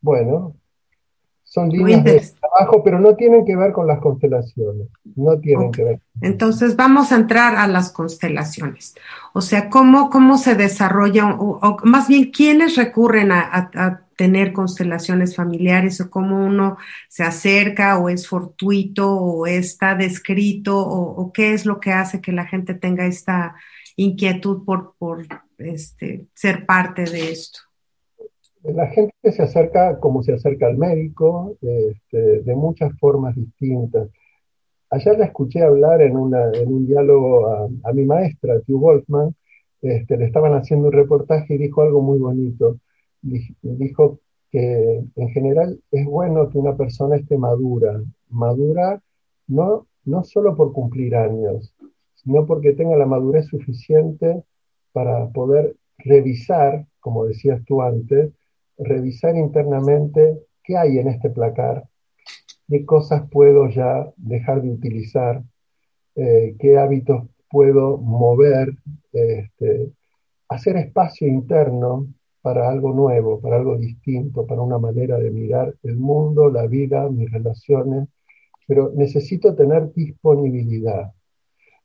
Bueno, 0.00 0.54
son 1.48 1.70
líneas 1.70 2.04
de 2.04 2.22
trabajo, 2.40 2.82
pero 2.84 3.00
no 3.00 3.16
tienen 3.16 3.44
que 3.44 3.56
ver 3.56 3.72
con 3.72 3.86
las 3.86 4.00
constelaciones. 4.00 4.88
No 5.16 5.38
tienen 5.38 5.72
que 5.72 5.82
ver. 5.82 6.00
Entonces 6.20 6.76
vamos 6.76 7.10
a 7.10 7.16
entrar 7.16 7.56
a 7.56 7.66
las 7.66 7.90
constelaciones. 7.90 8.94
O 9.32 9.40
sea, 9.40 9.70
cómo, 9.70 10.10
cómo 10.10 10.36
se 10.36 10.54
desarrolla, 10.54 11.26
o, 11.26 11.78
más 11.84 12.08
bien, 12.08 12.30
quiénes 12.30 12.76
recurren 12.76 13.32
a 13.32 14.02
tener 14.18 14.52
constelaciones 14.52 15.36
familiares 15.36 16.00
o 16.00 16.10
cómo 16.10 16.44
uno 16.44 16.76
se 17.08 17.22
acerca 17.22 17.98
o 17.98 18.08
es 18.08 18.26
fortuito 18.26 19.14
o 19.14 19.46
está 19.46 19.94
descrito 19.94 20.76
o, 20.76 21.32
qué 21.32 21.54
es 21.54 21.64
lo 21.64 21.78
que 21.78 21.92
hace 21.92 22.20
que 22.20 22.32
la 22.32 22.44
gente 22.44 22.74
tenga 22.74 23.06
esta 23.06 23.54
inquietud 23.94 24.64
por, 24.64 24.96
por 24.98 25.24
este, 25.58 26.26
ser 26.34 26.66
parte 26.66 27.04
de 27.04 27.30
esto. 27.30 27.60
La 28.64 28.88
gente 28.88 29.14
se 29.32 29.42
acerca 29.42 29.98
como 30.00 30.22
se 30.22 30.34
acerca 30.34 30.66
al 30.66 30.78
médico, 30.78 31.56
este, 31.60 32.42
de 32.42 32.54
muchas 32.54 32.92
formas 32.98 33.34
distintas. 33.36 34.08
Ayer 34.90 35.18
la 35.18 35.26
escuché 35.26 35.62
hablar 35.62 36.02
en, 36.02 36.16
una, 36.16 36.50
en 36.52 36.72
un 36.72 36.86
diálogo 36.86 37.46
a, 37.84 37.92
mi 37.92 38.04
maestra, 38.04 38.60
Tiu 38.62 38.78
Wolfman, 38.78 39.34
este, 39.82 40.16
le 40.16 40.26
estaban 40.26 40.54
haciendo 40.54 40.88
un 40.88 40.92
reportaje 40.92 41.54
y 41.54 41.58
dijo 41.58 41.82
algo 41.82 42.00
muy 42.02 42.18
bonito 42.18 42.78
dijo 43.22 44.20
que 44.50 45.04
en 45.16 45.28
general 45.30 45.80
es 45.90 46.06
bueno 46.06 46.48
que 46.50 46.58
una 46.58 46.76
persona 46.76 47.16
esté 47.16 47.36
madura, 47.36 48.00
madura 48.28 49.00
no, 49.46 49.86
no 50.04 50.24
solo 50.24 50.56
por 50.56 50.72
cumplir 50.72 51.16
años, 51.16 51.74
sino 52.14 52.46
porque 52.46 52.72
tenga 52.72 52.96
la 52.96 53.06
madurez 53.06 53.46
suficiente 53.46 54.42
para 54.92 55.28
poder 55.30 55.76
revisar, 55.98 56.86
como 57.00 57.26
decías 57.26 57.62
tú 57.66 57.82
antes, 57.82 58.32
revisar 58.78 59.36
internamente 59.36 60.38
qué 60.62 60.76
hay 60.76 60.98
en 60.98 61.08
este 61.08 61.30
placar, 61.30 61.84
qué 62.68 62.84
cosas 62.84 63.28
puedo 63.30 63.68
ya 63.68 64.08
dejar 64.16 64.62
de 64.62 64.70
utilizar, 64.70 65.42
eh, 66.14 66.56
qué 66.58 66.78
hábitos 66.78 67.24
puedo 67.50 67.98
mover, 67.98 68.76
este, 69.12 69.92
hacer 70.48 70.76
espacio 70.76 71.28
interno 71.28 72.06
para 72.40 72.68
algo 72.68 72.92
nuevo, 72.92 73.40
para 73.40 73.56
algo 73.56 73.76
distinto, 73.76 74.46
para 74.46 74.62
una 74.62 74.78
manera 74.78 75.18
de 75.18 75.30
mirar 75.30 75.74
el 75.82 75.96
mundo, 75.96 76.50
la 76.50 76.66
vida, 76.66 77.08
mis 77.08 77.30
relaciones, 77.30 78.08
pero 78.66 78.92
necesito 78.94 79.54
tener 79.54 79.92
disponibilidad. 79.92 81.12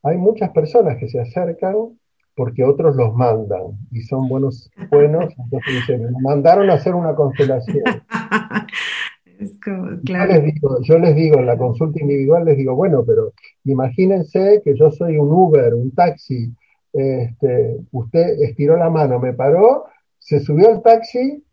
hay 0.04 0.18
muchas 0.18 0.52
personas 0.52 0.98
que 0.98 1.08
se 1.08 1.20
acercan 1.20 1.98
porque 2.36 2.64
otros 2.64 2.96
los 2.96 3.14
mandan 3.14 3.78
y 3.92 4.02
son 4.02 4.28
buenos, 4.28 4.72
buenos, 4.92 5.34
entonces 5.38 5.74
dicen, 5.74 6.04
me 6.04 6.22
mandaron 6.22 6.70
a 6.70 6.74
hacer 6.74 6.96
una 6.96 7.16
constelación. 7.16 7.84
yo, 10.04 10.26
les 10.26 10.44
digo, 10.44 10.82
yo 10.82 11.00
les 11.00 11.16
digo 11.16 11.40
en 11.40 11.46
la 11.46 11.58
consulta 11.58 12.00
individual, 12.00 12.46
les 12.46 12.58
digo, 12.58 12.76
bueno, 12.76 13.04
pero 13.06 13.34
imagínense 13.66 14.62
que 14.64 14.76
yo 14.76 14.92
soy 14.92 15.18
un 15.18 15.32
Uber, 15.32 15.74
un 15.74 15.92
taxi, 15.92 16.54
este, 16.92 17.78
usted 17.92 18.42
estiró 18.42 18.78
la 18.78 18.90
mano, 18.90 19.20
me 19.20 19.34
paró, 19.34 19.86
se 20.20 20.40
subió 20.40 20.70
al 20.70 20.82
taxi 20.82 21.44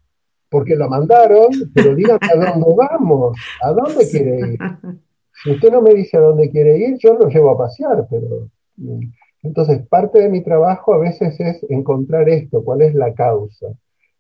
porque 0.49 0.77
lo 0.77 0.89
mandaron, 0.89 1.49
pero 1.75 1.95
dígame 1.95 2.19
a 2.23 2.53
dónde 2.53 2.75
vamos, 2.77 3.39
a 3.63 3.73
dónde 3.73 4.09
quiere 4.11 4.53
ir. 4.53 4.59
Si 5.43 5.53
usted 5.53 5.71
no 5.71 5.81
me 5.81 5.95
dice 5.95 6.17
a 6.17 6.21
dónde 6.21 6.51
quiere 6.51 6.77
ir, 6.77 6.99
yo 6.99 7.15
lo 7.15 7.29
llevo 7.29 7.51
a 7.51 7.59
pasear, 7.59 8.07
pero... 8.11 8.49
Entonces, 9.43 9.87
parte 9.89 10.21
de 10.21 10.29
mi 10.29 10.43
trabajo 10.43 10.95
a 10.95 10.99
veces 10.99 11.39
es 11.41 11.65
encontrar 11.71 12.29
esto, 12.29 12.63
cuál 12.63 12.83
es 12.83 12.95
la 12.95 13.15
causa. 13.15 13.69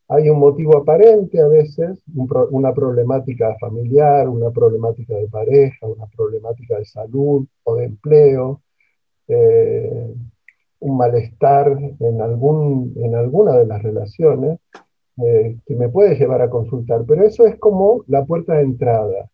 Hay 0.08 0.28
un 0.28 0.40
motivo 0.40 0.76
aparente 0.76 1.40
a 1.40 1.46
veces, 1.46 2.02
una 2.50 2.74
problemática 2.74 3.56
familiar, 3.60 4.28
una 4.28 4.50
problemática 4.50 5.14
de 5.14 5.28
pareja, 5.28 5.86
una 5.86 6.06
problemática 6.06 6.78
de 6.78 6.84
salud 6.84 7.46
o 7.62 7.76
de 7.76 7.84
empleo, 7.84 8.60
eh, 9.28 10.12
un 10.80 10.96
malestar 10.96 11.78
en, 12.00 12.20
algún, 12.20 12.92
en 12.96 13.14
alguna 13.14 13.56
de 13.56 13.66
las 13.66 13.82
relaciones 13.82 14.58
eh, 15.22 15.58
que 15.66 15.76
me 15.76 15.88
puede 15.88 16.16
llevar 16.16 16.42
a 16.42 16.50
consultar, 16.50 17.04
pero 17.06 17.24
eso 17.24 17.46
es 17.46 17.56
como 17.58 18.02
la 18.08 18.24
puerta 18.24 18.54
de 18.54 18.62
entrada. 18.62 19.30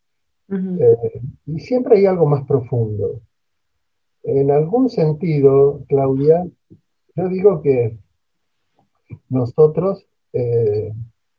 Eh, 0.49 1.21
y 1.47 1.59
siempre 1.61 1.99
hay 1.99 2.07
algo 2.07 2.27
más 2.27 2.45
profundo. 2.47 3.21
En 4.27 4.51
algún 4.51 4.91
sentido, 4.91 5.85
Claudia, 5.89 6.45
yo 7.15 7.29
digo 7.29 7.63
que 7.63 7.97
nosotros, 9.29 10.05
eh, 10.33 10.93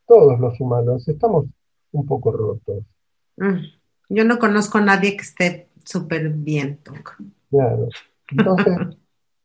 todos 0.07 0.39
los 0.39 0.59
humanos, 0.61 1.05
estamos 1.09 1.47
un 1.91 2.05
poco 2.05 2.31
rotos. 2.31 2.85
Mm, 3.35 3.57
yo 4.07 4.23
no 4.23 4.39
conozco 4.39 4.77
a 4.77 4.81
nadie 4.81 5.17
que 5.17 5.23
esté 5.23 5.67
súper 5.83 6.29
bien. 6.29 6.79
Claro. 7.49 7.89
Entonces, 8.31 8.97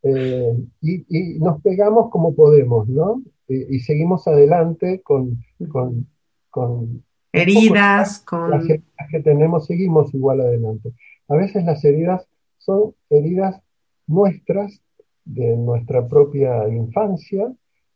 y, 0.80 1.38
nos 1.40 1.60
pegamos 1.62 2.10
como 2.10 2.36
podemos, 2.36 2.88
¿no? 2.88 3.22
y 3.48 3.80
seguimos 3.80 4.26
adelante 4.28 5.02
con, 5.02 5.44
con, 5.68 7.04
heridas, 7.32 8.20
con... 8.20 8.50
Las 8.50 8.64
heridas 8.64 9.08
que 9.10 9.20
tenemos, 9.20 9.66
seguimos 9.66 10.14
igual 10.14 10.40
adelante. 10.40 10.92
A 11.28 11.34
veces 11.34 11.64
las 11.64 11.84
heridas 11.84 12.26
son 12.64 12.94
heridas 13.10 13.60
nuestras, 14.06 14.80
de 15.24 15.56
nuestra 15.56 16.06
propia 16.06 16.68
infancia, 16.68 17.52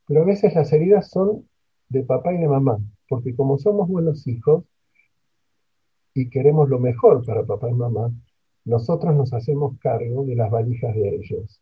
pero 0.06 0.22
a 0.22 0.24
veces 0.24 0.54
las 0.54 0.72
heridas 0.72 1.10
son 1.10 1.48
de 1.88 2.02
papá 2.02 2.32
y 2.32 2.38
de 2.38 2.48
mamá, 2.48 2.78
porque 3.08 3.34
como 3.34 3.58
somos 3.58 3.88
buenos 3.88 4.26
hijos 4.26 4.64
y 6.14 6.30
queremos 6.30 6.68
lo 6.68 6.78
mejor 6.78 7.24
para 7.24 7.44
papá 7.44 7.68
y 7.68 7.74
mamá, 7.74 8.12
nosotros 8.64 9.14
nos 9.14 9.32
hacemos 9.32 9.78
cargo 9.78 10.24
de 10.24 10.34
las 10.34 10.50
valijas 10.50 10.94
de 10.94 11.16
ellos. 11.16 11.60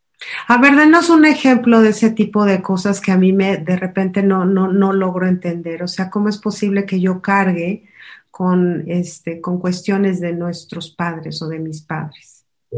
A 0.49 0.59
ver, 0.59 0.77
denos 0.77 1.11
un 1.11 1.25
ejemplo 1.25 1.81
de 1.81 1.91
ese 1.91 2.11
tipo 2.11 2.45
de 2.45 2.63
cosas 2.63 3.01
que 3.01 3.13
a 3.13 3.17
mí 3.17 3.33
me 3.33 3.59
de 3.59 3.77
repente 3.77 4.23
no, 4.23 4.45
no, 4.45 4.73
no 4.73 4.93
logro 4.93 5.27
entender. 5.27 5.83
O 5.83 5.89
sea, 5.89 6.09
¿cómo 6.09 6.29
es 6.29 6.39
posible 6.39 6.87
que 6.87 7.01
yo 7.01 7.21
cargue 7.21 7.85
con, 8.31 8.85
este, 8.87 9.41
con 9.41 9.59
cuestiones 9.59 10.21
de 10.21 10.33
nuestros 10.33 10.91
padres 10.91 11.43
o 11.43 11.49
de 11.49 11.59
mis 11.59 11.83
padres? 11.83 12.34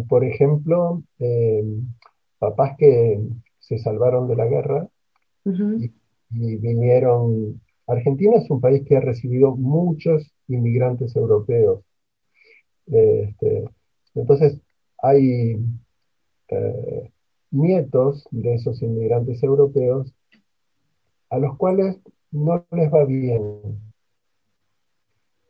Por 0.09 0.25
ejemplo, 0.25 1.03
eh, 1.19 1.65
papás 2.39 2.77
que 2.79 3.19
se 3.59 3.79
salvaron 3.79 4.29
de 4.29 4.37
la 4.37 4.47
guerra 4.47 4.89
y, 5.45 5.91
vinieron. 6.31 7.61
Argentina 7.87 8.37
es 8.37 8.51
un 8.51 8.61
país 8.61 8.83
que 8.85 8.97
ha 8.97 9.01
recibido 9.01 9.55
muchos 9.57 10.33
inmigrantes 10.49 11.15
europeos. 11.15 11.81
Este, 12.87 13.65
entonces, 14.15 14.61
hay 14.99 15.57
eh, 16.49 17.13
nietos 17.51 18.27
de 18.31 18.55
esos 18.55 18.83
inmigrantes 18.83 19.43
europeos 19.43 20.13
a 21.31 21.39
los 21.39 21.57
cuales 21.57 21.99
no 22.31 22.65
les 22.73 22.93
va 22.93 23.05
bien, 23.05 23.41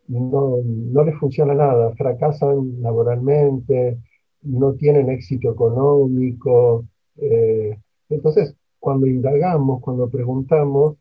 no, 0.08 0.58
no 0.64 1.04
les 1.04 1.18
funciona 1.18 1.54
nada, 1.54 1.92
fracasan 1.94 2.80
laboralmente, 2.80 3.98
no 4.42 4.74
tienen 4.74 5.10
éxito 5.10 5.50
económico. 5.52 6.86
Eh, 7.16 7.78
entonces, 8.08 8.54
cuando 8.78 9.06
indagamos, 9.06 9.80
cuando 9.80 10.08
preguntamos, 10.10 10.96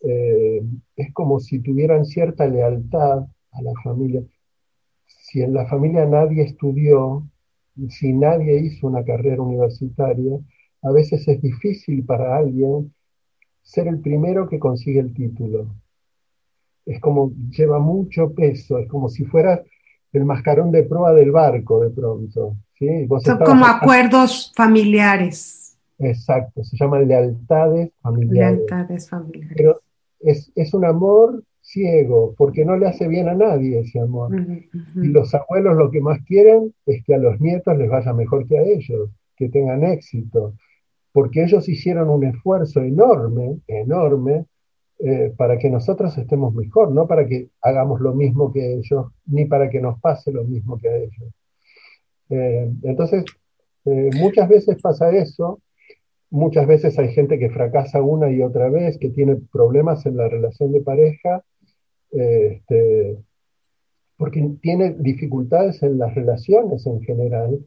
eh, 0.00 0.62
es 0.96 1.12
como 1.12 1.40
si 1.40 1.60
tuvieran 1.60 2.04
cierta 2.04 2.46
lealtad 2.46 3.26
a 3.52 3.62
la 3.62 3.72
familia. 3.82 4.22
Si 5.06 5.42
en 5.42 5.54
la 5.54 5.66
familia 5.66 6.06
nadie 6.06 6.42
estudió, 6.42 7.28
si 7.88 8.12
nadie 8.12 8.60
hizo 8.60 8.86
una 8.86 9.04
carrera 9.04 9.42
universitaria, 9.42 10.38
a 10.82 10.92
veces 10.92 11.26
es 11.28 11.40
difícil 11.40 12.04
para 12.04 12.36
alguien 12.36 12.94
ser 13.62 13.88
el 13.88 14.00
primero 14.00 14.48
que 14.48 14.58
consigue 14.58 15.00
el 15.00 15.14
título. 15.14 15.74
Es 16.84 17.00
como, 17.00 17.32
lleva 17.50 17.78
mucho 17.78 18.34
peso, 18.34 18.78
es 18.78 18.88
como 18.88 19.08
si 19.08 19.24
fueras 19.24 19.60
el 20.14 20.24
mascarón 20.24 20.70
de 20.70 20.84
proa 20.84 21.12
del 21.12 21.30
barco 21.30 21.80
de 21.80 21.90
pronto. 21.90 22.56
¿sí? 22.78 23.06
Son 23.24 23.38
como 23.38 23.66
acuerdos 23.66 24.52
familiares. 24.56 25.76
Exacto, 25.98 26.64
se 26.64 26.76
llaman 26.76 27.06
lealtades 27.06 27.90
familiares. 28.00 28.58
Lealtades 28.58 29.08
familiares. 29.08 29.54
Pero 29.56 29.80
es, 30.20 30.50
es 30.54 30.72
un 30.74 30.84
amor 30.84 31.42
ciego, 31.60 32.34
porque 32.36 32.64
no 32.64 32.76
le 32.76 32.86
hace 32.86 33.08
bien 33.08 33.28
a 33.28 33.34
nadie 33.34 33.80
ese 33.80 34.00
amor. 34.00 34.30
Y 34.94 35.08
los 35.08 35.34
abuelos 35.34 35.76
lo 35.76 35.90
que 35.90 36.00
más 36.00 36.20
quieren 36.24 36.72
es 36.86 37.02
que 37.04 37.14
a 37.14 37.18
los 37.18 37.40
nietos 37.40 37.76
les 37.76 37.88
vaya 37.88 38.12
mejor 38.12 38.46
que 38.46 38.58
a 38.58 38.62
ellos, 38.62 39.10
que 39.36 39.48
tengan 39.48 39.82
éxito, 39.82 40.54
porque 41.12 41.42
ellos 41.42 41.68
hicieron 41.68 42.10
un 42.10 42.24
esfuerzo 42.24 42.80
enorme, 42.80 43.58
enorme, 43.66 44.44
eh, 45.00 45.34
para 45.36 45.58
que 45.58 45.68
nosotros 45.68 46.16
estemos 46.16 46.54
mejor, 46.54 46.92
no 46.92 47.06
para 47.06 47.26
que 47.26 47.48
hagamos 47.60 48.00
lo 48.00 48.14
mismo 48.14 48.52
que 48.52 48.74
ellos, 48.74 49.06
ni 49.26 49.44
para 49.44 49.68
que 49.68 49.80
nos 49.80 50.00
pase 50.00 50.32
lo 50.32 50.44
mismo 50.44 50.78
que 50.78 50.88
a 50.88 50.96
ellos. 50.96 51.34
Eh, 52.30 52.72
entonces, 52.84 53.24
eh, 53.86 54.10
muchas 54.18 54.48
veces 54.48 54.80
pasa 54.80 55.10
eso, 55.10 55.60
muchas 56.30 56.66
veces 56.66 56.98
hay 56.98 57.12
gente 57.12 57.38
que 57.38 57.50
fracasa 57.50 58.02
una 58.02 58.30
y 58.30 58.40
otra 58.40 58.70
vez, 58.70 58.96
que 58.98 59.10
tiene 59.10 59.36
problemas 59.52 60.06
en 60.06 60.16
la 60.16 60.28
relación 60.28 60.72
de 60.72 60.80
pareja 60.80 61.42
este, 62.10 63.18
porque 64.16 64.48
tiene 64.62 64.94
dificultades 64.98 65.82
en 65.82 65.98
las 65.98 66.14
relaciones 66.14 66.86
en 66.86 67.02
general. 67.02 67.58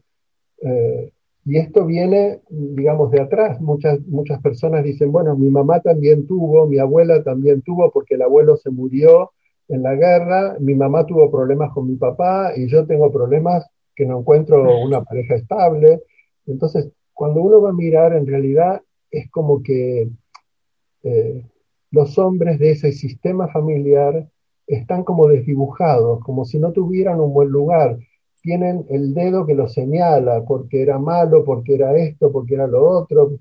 Y 1.48 1.56
esto 1.56 1.86
viene, 1.86 2.42
digamos, 2.50 3.10
de 3.10 3.22
atrás. 3.22 3.58
Muchas, 3.58 3.98
muchas 4.06 4.38
personas 4.42 4.84
dicen, 4.84 5.10
bueno, 5.10 5.34
mi 5.34 5.48
mamá 5.48 5.80
también 5.80 6.26
tuvo, 6.26 6.66
mi 6.66 6.78
abuela 6.78 7.22
también 7.22 7.62
tuvo, 7.62 7.90
porque 7.90 8.16
el 8.16 8.22
abuelo 8.22 8.58
se 8.58 8.68
murió 8.68 9.32
en 9.68 9.82
la 9.82 9.94
guerra, 9.94 10.58
mi 10.60 10.74
mamá 10.74 11.06
tuvo 11.06 11.30
problemas 11.30 11.72
con 11.72 11.88
mi 11.88 11.96
papá 11.96 12.52
y 12.54 12.68
yo 12.68 12.86
tengo 12.86 13.10
problemas 13.10 13.66
que 13.96 14.04
no 14.04 14.18
encuentro 14.18 14.78
una 14.84 15.02
pareja 15.02 15.36
estable. 15.36 16.02
Entonces, 16.46 16.90
cuando 17.14 17.40
uno 17.40 17.62
va 17.62 17.70
a 17.70 17.72
mirar, 17.72 18.12
en 18.12 18.26
realidad 18.26 18.82
es 19.10 19.30
como 19.30 19.62
que 19.62 20.06
eh, 21.02 21.46
los 21.90 22.18
hombres 22.18 22.58
de 22.58 22.72
ese 22.72 22.92
sistema 22.92 23.48
familiar 23.48 24.28
están 24.66 25.02
como 25.02 25.26
desdibujados, 25.28 26.20
como 26.20 26.44
si 26.44 26.58
no 26.58 26.72
tuvieran 26.72 27.20
un 27.20 27.32
buen 27.32 27.48
lugar. 27.48 27.98
Tienen 28.42 28.86
el 28.88 29.14
dedo 29.14 29.46
que 29.46 29.54
lo 29.54 29.68
señala, 29.68 30.44
porque 30.44 30.82
era 30.82 30.98
malo, 30.98 31.44
porque 31.44 31.74
era 31.74 31.96
esto, 31.96 32.32
porque 32.32 32.54
era 32.54 32.66
lo 32.66 32.88
otro. 32.88 33.38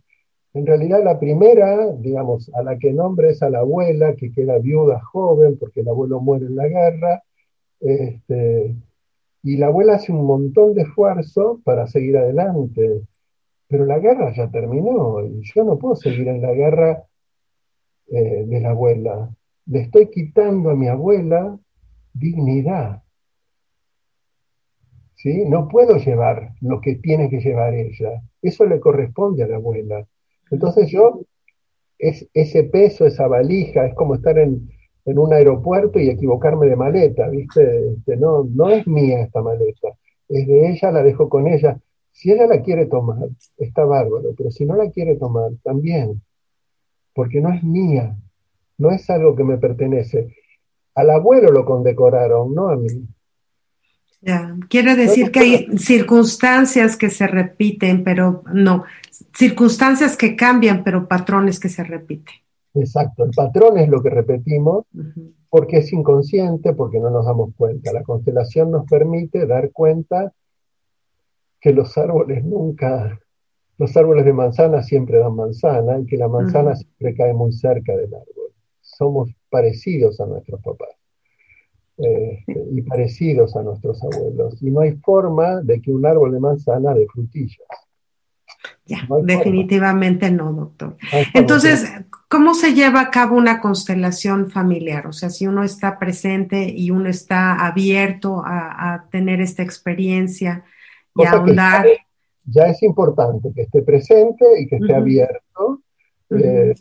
En 0.54 0.66
realidad 0.66 1.04
la 1.04 1.20
primera, 1.20 1.92
digamos, 1.94 2.52
a 2.56 2.64
la 2.64 2.78
que 2.78 2.92
nombra 2.94 3.30
es 3.30 3.42
a 3.44 3.50
la 3.50 3.60
abuela, 3.60 4.16
que 4.16 4.32
queda 4.32 4.58
viuda 4.60 5.02
joven, 5.02 5.58
porque 5.60 5.82
el 5.82 5.90
abuelo 5.90 6.20
muere 6.20 6.48
en 6.48 6.56
la 6.56 6.68
guerra. 6.68 7.24
Este, 7.80 8.76
y 9.44 9.58
la 9.58 9.68
abuela 9.68 9.96
hace 9.96 10.12
un 10.12 10.26
montón 10.26 10.74
de 10.74 10.84
esfuerzo 10.84 11.62
para 11.64 11.88
seguir 11.88 12.18
adelante. 12.18 13.02
Pero 13.68 13.86
la 13.86 14.00
guerra 14.00 14.34
ya 14.36 14.50
terminó 14.50 15.22
y 15.26 15.42
yo 15.44 15.64
no 15.64 15.78
puedo 15.78 15.96
seguir 15.96 16.28
en 16.30 16.42
la 16.42 16.54
guerra 16.54 17.04
eh, 18.10 18.46
de 18.48 18.62
la 18.62 18.70
abuela 18.72 19.30
le 19.68 19.82
estoy 19.82 20.10
quitando 20.10 20.70
a 20.70 20.76
mi 20.76 20.88
abuela 20.88 21.60
dignidad. 22.14 23.04
No 25.48 25.68
puedo 25.68 25.98
llevar 25.98 26.54
lo 26.62 26.80
que 26.82 26.96
tiene 26.96 27.30
que 27.30 27.40
llevar 27.40 27.74
ella. 27.74 28.22
Eso 28.42 28.66
le 28.66 28.80
corresponde 28.80 29.44
a 29.44 29.48
la 29.48 29.58
abuela. 29.58 30.06
Entonces 30.52 30.90
yo, 30.90 31.22
es, 31.98 32.28
ese 32.34 32.64
peso, 32.64 33.06
esa 33.06 33.28
valija, 33.28 33.86
es 33.86 33.96
como 33.96 34.16
estar 34.16 34.38
en, 34.38 34.70
un 35.06 35.34
aeropuerto 35.34 36.00
y 36.00 36.10
equivocarme 36.10 36.68
de 36.68 36.76
maleta, 36.76 37.30
¿viste? 37.30 37.92
Este, 37.92 38.18
no, 38.18 38.44
no 38.44 38.70
es 38.70 38.86
mía 38.88 39.22
esta 39.22 39.42
maleta, 39.42 39.88
es 40.28 40.46
de 40.46 40.70
ella, 40.70 40.92
la 40.92 41.02
dejo 41.02 41.30
con 41.30 41.48
ella. 41.48 41.80
Si 42.12 42.32
ella 42.32 42.46
la 42.46 42.62
quiere 42.62 42.88
tomar, 42.88 43.30
está 43.58 43.86
bárbaro, 43.86 44.34
pero 44.38 44.52
si 44.52 44.66
no 44.66 44.76
la 44.76 44.90
quiere 44.92 45.16
tomar, 45.16 45.52
también, 45.64 46.22
porque 47.14 47.40
no 47.40 47.54
es 47.54 47.64
mía, 47.64 48.18
no 48.78 48.92
es 48.92 49.10
algo 49.10 49.36
que 49.36 49.46
me 49.46 49.58
pertenece. 49.58 50.36
Al 50.94 51.10
abuelo 51.10 51.52
lo 51.52 51.64
condecoraron, 51.64 52.54
no 52.54 52.70
a 52.70 52.76
mí. 52.76 53.08
Ya, 54.22 54.56
quiere 54.68 54.96
decir 54.96 55.32
que 55.32 55.40
hay 55.40 55.78
circunstancias 55.78 56.98
que 56.98 57.10
se 57.10 57.28
repiten, 57.28 58.04
pero 58.04 58.44
no, 58.52 58.84
circunstancias 59.34 60.18
que 60.18 60.36
cambian, 60.36 60.84
pero 60.84 61.08
patrones 61.08 61.60
que 61.60 61.70
se 61.70 61.84
repiten. 61.84 62.36
Exacto, 62.74 63.26
el 63.26 63.32
patrón 63.32 63.78
es 63.78 63.90
lo 63.90 64.02
que 64.02 64.10
repetimos 64.10 64.86
porque 65.50 65.78
es 65.78 65.94
inconsciente, 65.94 66.74
porque 66.74 67.00
no 67.00 67.10
nos 67.10 67.26
damos 67.26 67.52
cuenta. 67.56 67.94
La 67.94 68.04
constelación 68.04 68.72
nos 68.72 68.86
permite 68.86 69.46
dar 69.46 69.72
cuenta 69.72 70.34
que 71.62 71.74
los 71.74 71.98
árboles 71.98 72.44
nunca, 72.44 73.20
los 73.78 73.96
árboles 73.96 74.26
de 74.26 74.34
manzana 74.34 74.84
siempre 74.84 75.20
dan 75.20 75.36
manzana 75.36 76.00
y 76.00 76.06
que 76.06 76.18
la 76.18 76.28
manzana 76.28 76.76
siempre 76.76 77.16
cae 77.16 77.34
muy 77.34 77.52
cerca 77.54 77.96
del 77.96 78.14
árbol. 78.14 78.52
Somos 78.82 79.30
parecidos 79.50 80.20
a 80.20 80.26
nuestros 80.26 80.62
papás 80.62 80.97
este, 81.98 82.64
y 82.72 82.82
parecidos 82.84 83.56
a 83.56 83.64
nuestros 83.64 84.04
abuelos. 84.04 84.62
Y 84.62 84.70
no 84.70 84.82
hay 84.82 84.94
forma 84.98 85.62
de 85.62 85.82
que 85.82 85.92
un 85.92 86.06
árbol 86.06 86.32
de 86.32 86.40
manzana 86.40 86.94
dé 86.94 87.08
frutillas. 87.08 87.68
Ya, 88.86 89.06
definitivamente 89.24 90.32
no, 90.32 90.54
doctor. 90.54 90.96
Entonces, 91.34 91.92
¿cómo 92.30 92.54
se 92.54 92.74
lleva 92.74 93.02
a 93.02 93.12
cabo 93.12 93.36
una 93.36 93.60
constelación 93.60 94.50
familiar? 94.50 95.08
O 95.08 95.12
sea, 95.12 95.30
si 95.30 95.46
uno 95.46 95.64
está 95.64 96.00
presente 96.00 96.70
y 96.70 96.92
uno 96.92 97.10
está 97.10 97.66
abierto 97.66 98.42
a, 98.46 99.08
tener 99.12 99.42
esta 99.42 99.64
experiencia 99.64 100.64
y 101.16 101.26
a 101.26 101.32
ahondar. 101.32 101.86
Ya 102.46 102.64
es 102.68 102.82
importante 102.82 103.52
que 103.54 103.64
esté 103.64 103.82
presente 103.82 104.46
y 104.62 104.68
que 104.68 104.78
esté 104.78 104.96
abierto 104.96 105.82
eh, 106.30 106.74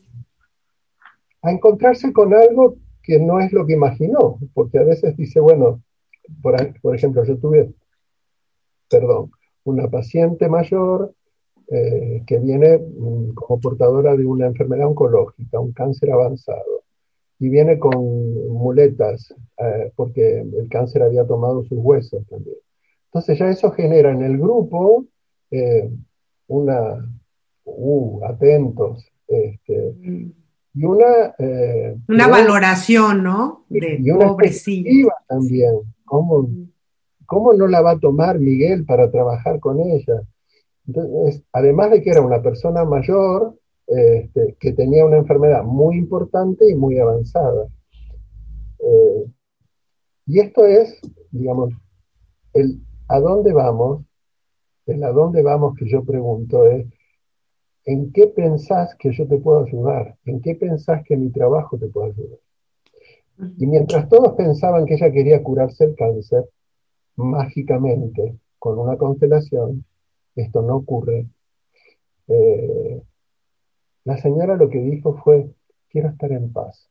a 1.43 1.51
encontrarse 1.51 2.13
con 2.13 2.33
algo 2.35 2.77
que 3.07 3.21
no 3.21 3.41
es 3.41 3.53
lo 3.53 3.65
que 3.65 3.75
imaginó, 3.75 4.39
porque 4.53 4.79
a 4.79 4.83
veces 4.83 5.17
dice, 5.17 5.39
bueno, 5.39 5.81
por, 6.43 6.95
ejemplo, 6.95 7.25
yo 7.25 7.39
tuve, 7.39 7.73
perdón, 8.91 9.31
una 9.65 9.89
paciente 9.89 10.49
mayor 10.49 11.15
eh, 11.69 12.23
que 12.27 12.39
viene 12.39 12.79
mm, 12.79 13.35
como 13.35 13.61
portadora 13.61 14.17
de 14.17 14.27
una 14.27 14.47
enfermedad 14.47 14.89
oncológica, 14.89 15.61
un 15.61 15.73
cáncer 15.73 16.11
avanzado, 16.11 16.83
y 17.39 17.49
viene 17.49 17.79
con 17.79 17.95
muletas, 18.49 19.33
eh, 19.59 19.93
porque 19.95 20.41
el 20.41 20.69
cáncer 20.69 21.03
había 21.03 21.25
tomado 21.25 21.63
sus 21.63 21.79
huesos 21.79 22.27
también. 22.27 22.57
Entonces 23.07 23.39
ya 23.39 23.49
eso 23.49 23.71
genera 23.71 24.11
en 24.11 24.23
el 24.23 24.37
grupo 24.37 25.07
eh, 25.53 25.89
una, 26.49 27.09
uh, 27.65 28.25
atentos, 28.25 29.07
este, 29.29 29.95
y 30.77 30.85
una... 30.85 31.35
una 32.07 32.29
valoración, 32.29 33.23
¿no? 33.23 33.65
De 33.71 33.99
y 33.99 34.11
una 34.11 34.37
también. 35.27 35.81
¿Cómo, 36.05 36.49
¿Cómo 37.25 37.55
no 37.55 37.67
la 37.67 37.81
va 37.81 37.93
a 37.93 37.99
tomar 37.99 38.39
Miguel 38.39 38.85
para 38.85 39.11
trabajar 39.11 39.59
con 39.59 39.81
ella? 39.81 40.23
Entonces, 40.87 41.43
además 41.53 41.91
de 41.91 42.03
que 42.03 42.11
era 42.11 42.21
una 42.21 42.43
persona 42.43 42.85
mayor, 42.85 43.59
este, 43.87 44.57
que 44.61 44.73
tenía 44.73 45.05
una 45.07 45.17
enfermedad 45.17 45.65
muy 45.65 45.97
importante 45.97 46.71
y 46.71 46.75
muy 46.75 46.99
avanzada. 46.99 47.69
Eh, 48.79 49.25
y 50.27 50.41
esto 50.41 50.67
es, 50.67 51.01
digamos, 51.31 51.73
el 52.53 52.81
a 53.09 53.19
dónde 53.19 53.53
vamos, 53.53 54.05
el 54.87 55.03
a 55.03 55.11
dónde 55.11 55.43
vamos 55.43 55.75
que 55.77 55.89
yo 55.89 56.05
pregunto 56.05 56.67
es, 56.67 56.87
¿en 57.87 58.13
qué 58.13 58.27
pensás 58.27 58.95
que 58.97 59.13
yo 59.13 59.27
te 59.27 59.39
puedo 59.39 59.65
ayudar? 59.65 60.17
¿En 60.25 60.41
qué 60.43 60.55
pensás 60.57 61.03
que 61.05 61.17
mi 61.17 61.31
trabajo 61.31 61.79
te 61.79 61.87
puede 61.87 62.11
ayudar? 62.11 62.39
Y 63.59 63.67
mientras 63.67 64.09
todos 64.09 64.35
pensaban 64.35 64.85
que 64.87 64.95
ella 64.95 65.13
quería 65.13 65.43
curarse 65.43 65.85
el 65.85 65.95
cáncer, 65.95 66.49
mágicamente, 67.15 68.37
con 68.59 68.79
una 68.79 68.97
constelación, 68.97 69.85
esto 70.35 70.63
no 70.63 70.77
ocurre. 70.77 71.29
Eh, 72.29 73.03
la 74.05 74.17
señora 74.19 74.57
lo 74.57 74.69
que 74.69 74.81
dijo 74.81 75.17
fue, 75.23 75.49
quiero 75.89 76.09
estar 76.09 76.33
en 76.33 76.53
paz. 76.53 76.91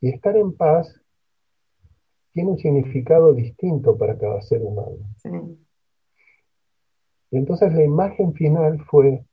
Y 0.00 0.10
estar 0.10 0.36
en 0.36 0.52
paz 0.52 0.94
tiene 2.32 2.50
un 2.50 2.58
significado 2.58 3.32
distinto 3.32 3.96
para 3.96 4.18
cada 4.18 4.42
ser 4.42 4.62
humano. 4.62 4.98
Y 7.34 7.38
entonces 7.38 7.74
la 7.74 7.82
imagen 7.82 8.32
final 8.32 8.80
fue 8.84 9.24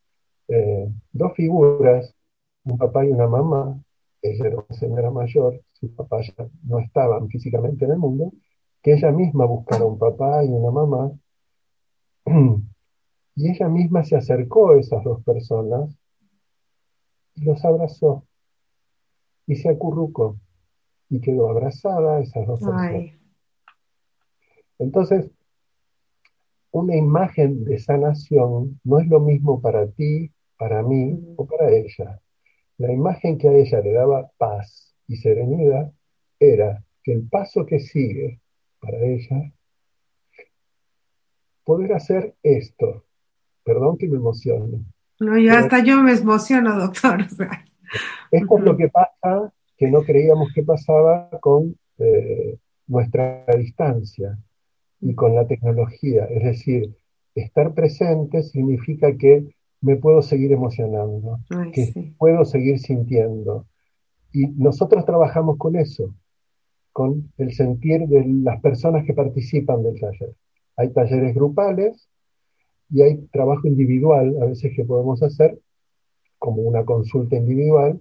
eh, 0.47 0.91
dos 1.11 1.33
figuras, 1.35 2.15
un 2.63 2.75
papá 2.75 3.05
y 3.05 3.11
una 3.11 3.27
mamá, 3.27 3.79
ella 4.23 4.47
era 4.47 4.55
una 4.55 4.75
señora 4.75 5.11
mayor, 5.11 5.61
su 5.73 5.93
papá 5.93 6.19
ya 6.21 6.47
no 6.63 6.79
estaban 6.79 7.29
físicamente 7.29 7.85
en 7.85 7.91
el 7.91 7.99
mundo, 7.99 8.33
que 8.81 8.93
ella 8.93 9.11
misma 9.11 9.45
buscara 9.45 9.85
un 9.85 9.99
papá 9.99 10.43
y 10.43 10.47
una 10.47 10.71
mamá, 10.71 11.11
y 13.35 13.51
ella 13.51 13.69
misma 13.69 14.03
se 14.03 14.15
acercó 14.15 14.71
a 14.71 14.79
esas 14.79 15.03
dos 15.03 15.23
personas 15.23 15.95
y 17.35 17.43
los 17.43 17.63
abrazó 17.63 18.25
y 19.45 19.57
se 19.57 19.69
acurrucó 19.69 20.39
y 21.07 21.21
quedó 21.21 21.51
abrazada 21.51 22.17
a 22.17 22.21
esas 22.21 22.47
dos 22.47 22.61
personas. 22.61 23.11
Entonces, 24.79 25.29
una 26.71 26.95
imagen 26.95 27.65
de 27.65 27.77
sanación 27.79 28.79
no 28.83 28.99
es 28.99 29.07
lo 29.07 29.19
mismo 29.19 29.61
para 29.61 29.87
ti, 29.87 30.31
para 30.57 30.81
mí 30.81 31.19
o 31.35 31.45
para 31.45 31.69
ella. 31.69 32.19
La 32.77 32.91
imagen 32.91 33.37
que 33.37 33.49
a 33.49 33.53
ella 33.53 33.81
le 33.81 33.91
daba 33.91 34.31
paz 34.37 34.95
y 35.07 35.17
serenidad 35.17 35.91
era 36.39 36.83
que 37.03 37.11
el 37.13 37.27
paso 37.27 37.65
que 37.65 37.79
sigue 37.79 38.39
para 38.79 38.97
ella, 38.99 39.51
poder 41.63 41.93
hacer 41.93 42.35
esto. 42.41 43.05
Perdón 43.63 43.97
que 43.97 44.07
me 44.07 44.17
emocione. 44.17 44.83
No, 45.19 45.37
yo 45.37 45.53
hasta 45.53 45.83
yo 45.83 46.01
me 46.01 46.13
emociono, 46.13 46.79
doctor. 46.79 47.21
Esto 48.31 48.57
es 48.57 48.63
lo 48.63 48.75
que 48.75 48.89
pasa, 48.89 49.53
que 49.77 49.91
no 49.91 50.01
creíamos 50.01 50.51
que 50.53 50.63
pasaba 50.63 51.29
con 51.41 51.75
eh, 51.99 52.57
nuestra 52.87 53.45
distancia 53.57 54.37
y 55.01 55.15
con 55.15 55.35
la 55.35 55.45
tecnología. 55.47 56.25
Es 56.25 56.43
decir, 56.43 56.95
estar 57.35 57.73
presente 57.73 58.43
significa 58.43 59.15
que 59.17 59.53
me 59.81 59.95
puedo 59.97 60.21
seguir 60.21 60.51
emocionando, 60.51 61.39
que 61.73 62.13
puedo 62.17 62.45
seguir 62.45 62.79
sintiendo. 62.79 63.65
Y 64.31 64.47
nosotros 64.47 65.05
trabajamos 65.05 65.57
con 65.57 65.75
eso 65.75 66.13
con 66.93 67.31
el 67.37 67.53
sentir 67.53 68.07
de 68.07 68.25
las 68.25 68.61
personas 68.61 69.05
que 69.05 69.13
participan 69.13 69.83
del 69.83 69.99
taller. 69.99 70.35
Hay 70.77 70.89
talleres 70.91 71.33
grupales 71.33 72.09
y 72.89 73.01
hay 73.01 73.17
trabajo 73.31 73.67
individual, 73.67 74.35
a 74.41 74.45
veces 74.45 74.73
que 74.75 74.83
podemos 74.83 75.23
hacer, 75.23 75.57
como 76.37 76.63
una 76.63 76.83
consulta 76.83 77.35
individual, 77.37 77.99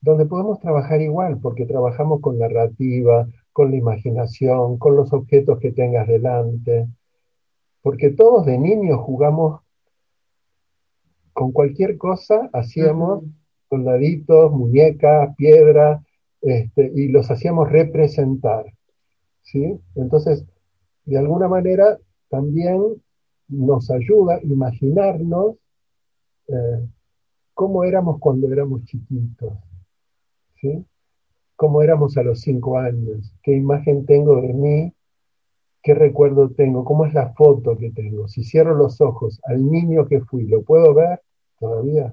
donde 0.00 0.26
podemos 0.26 0.58
trabajar 0.60 1.00
igual, 1.00 1.38
porque 1.40 1.66
trabajamos 1.66 2.20
con 2.20 2.38
narrativa, 2.38 3.28
con 3.54 3.70
la 3.70 3.76
imaginación, 3.76 4.78
con 4.78 4.96
los 4.96 5.12
objetos 5.12 5.60
que 5.60 5.70
tengas 5.70 6.08
delante, 6.08 6.88
porque 7.82 8.10
todos 8.10 8.44
de 8.46 8.58
niños 8.58 8.98
jugamos 8.98 9.60
con 11.32 11.52
cualquier 11.52 11.96
cosa, 11.96 12.50
hacíamos 12.52 13.22
soldaditos, 13.70 14.50
muñecas, 14.50 15.36
piedras, 15.36 16.02
este, 16.42 16.90
y 16.96 17.08
los 17.08 17.30
hacíamos 17.30 17.70
representar. 17.70 18.66
¿sí? 19.42 19.78
Entonces, 19.94 20.44
de 21.04 21.16
alguna 21.16 21.46
manera, 21.46 21.96
también 22.28 23.00
nos 23.46 23.88
ayuda 23.88 24.34
a 24.34 24.42
imaginarnos 24.42 25.54
eh, 26.48 26.88
cómo 27.54 27.84
éramos 27.84 28.18
cuando 28.18 28.52
éramos 28.52 28.84
chiquitos, 28.84 29.52
¿sí? 30.60 30.84
Cómo 31.64 31.80
éramos 31.80 32.18
a 32.18 32.22
los 32.22 32.42
cinco 32.42 32.76
años, 32.76 33.32
qué 33.42 33.52
imagen 33.52 34.04
tengo 34.04 34.38
de 34.38 34.52
mí, 34.52 34.92
qué 35.82 35.94
recuerdo 35.94 36.50
tengo, 36.50 36.84
cómo 36.84 37.06
es 37.06 37.14
la 37.14 37.32
foto 37.32 37.78
que 37.78 37.90
tengo. 37.90 38.28
Si 38.28 38.44
cierro 38.44 38.74
los 38.74 39.00
ojos 39.00 39.40
al 39.44 39.70
niño 39.70 40.06
que 40.06 40.20
fui, 40.20 40.46
¿lo 40.46 40.62
puedo 40.62 40.92
ver 40.92 41.22
todavía? 41.58 42.12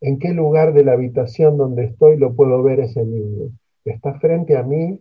¿En 0.00 0.18
qué 0.18 0.32
lugar 0.32 0.72
de 0.72 0.82
la 0.82 0.94
habitación 0.94 1.56
donde 1.56 1.84
estoy 1.84 2.16
lo 2.16 2.34
puedo 2.34 2.60
ver 2.64 2.80
ese 2.80 3.04
niño? 3.04 3.52
¿Está 3.84 4.18
frente 4.18 4.56
a 4.56 4.64
mí? 4.64 5.00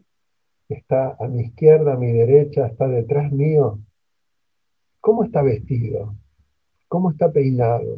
¿Está 0.70 1.18
a 1.20 1.28
mi 1.28 1.42
izquierda, 1.46 1.94
a 1.94 1.98
mi 1.98 2.12
derecha? 2.12 2.68
¿Está 2.68 2.88
detrás 2.88 3.32
mío? 3.32 3.80
¿Cómo 5.02 5.24
está 5.24 5.42
vestido? 5.42 6.14
¿Cómo 6.88 7.10
está 7.10 7.32
peinado? 7.32 7.98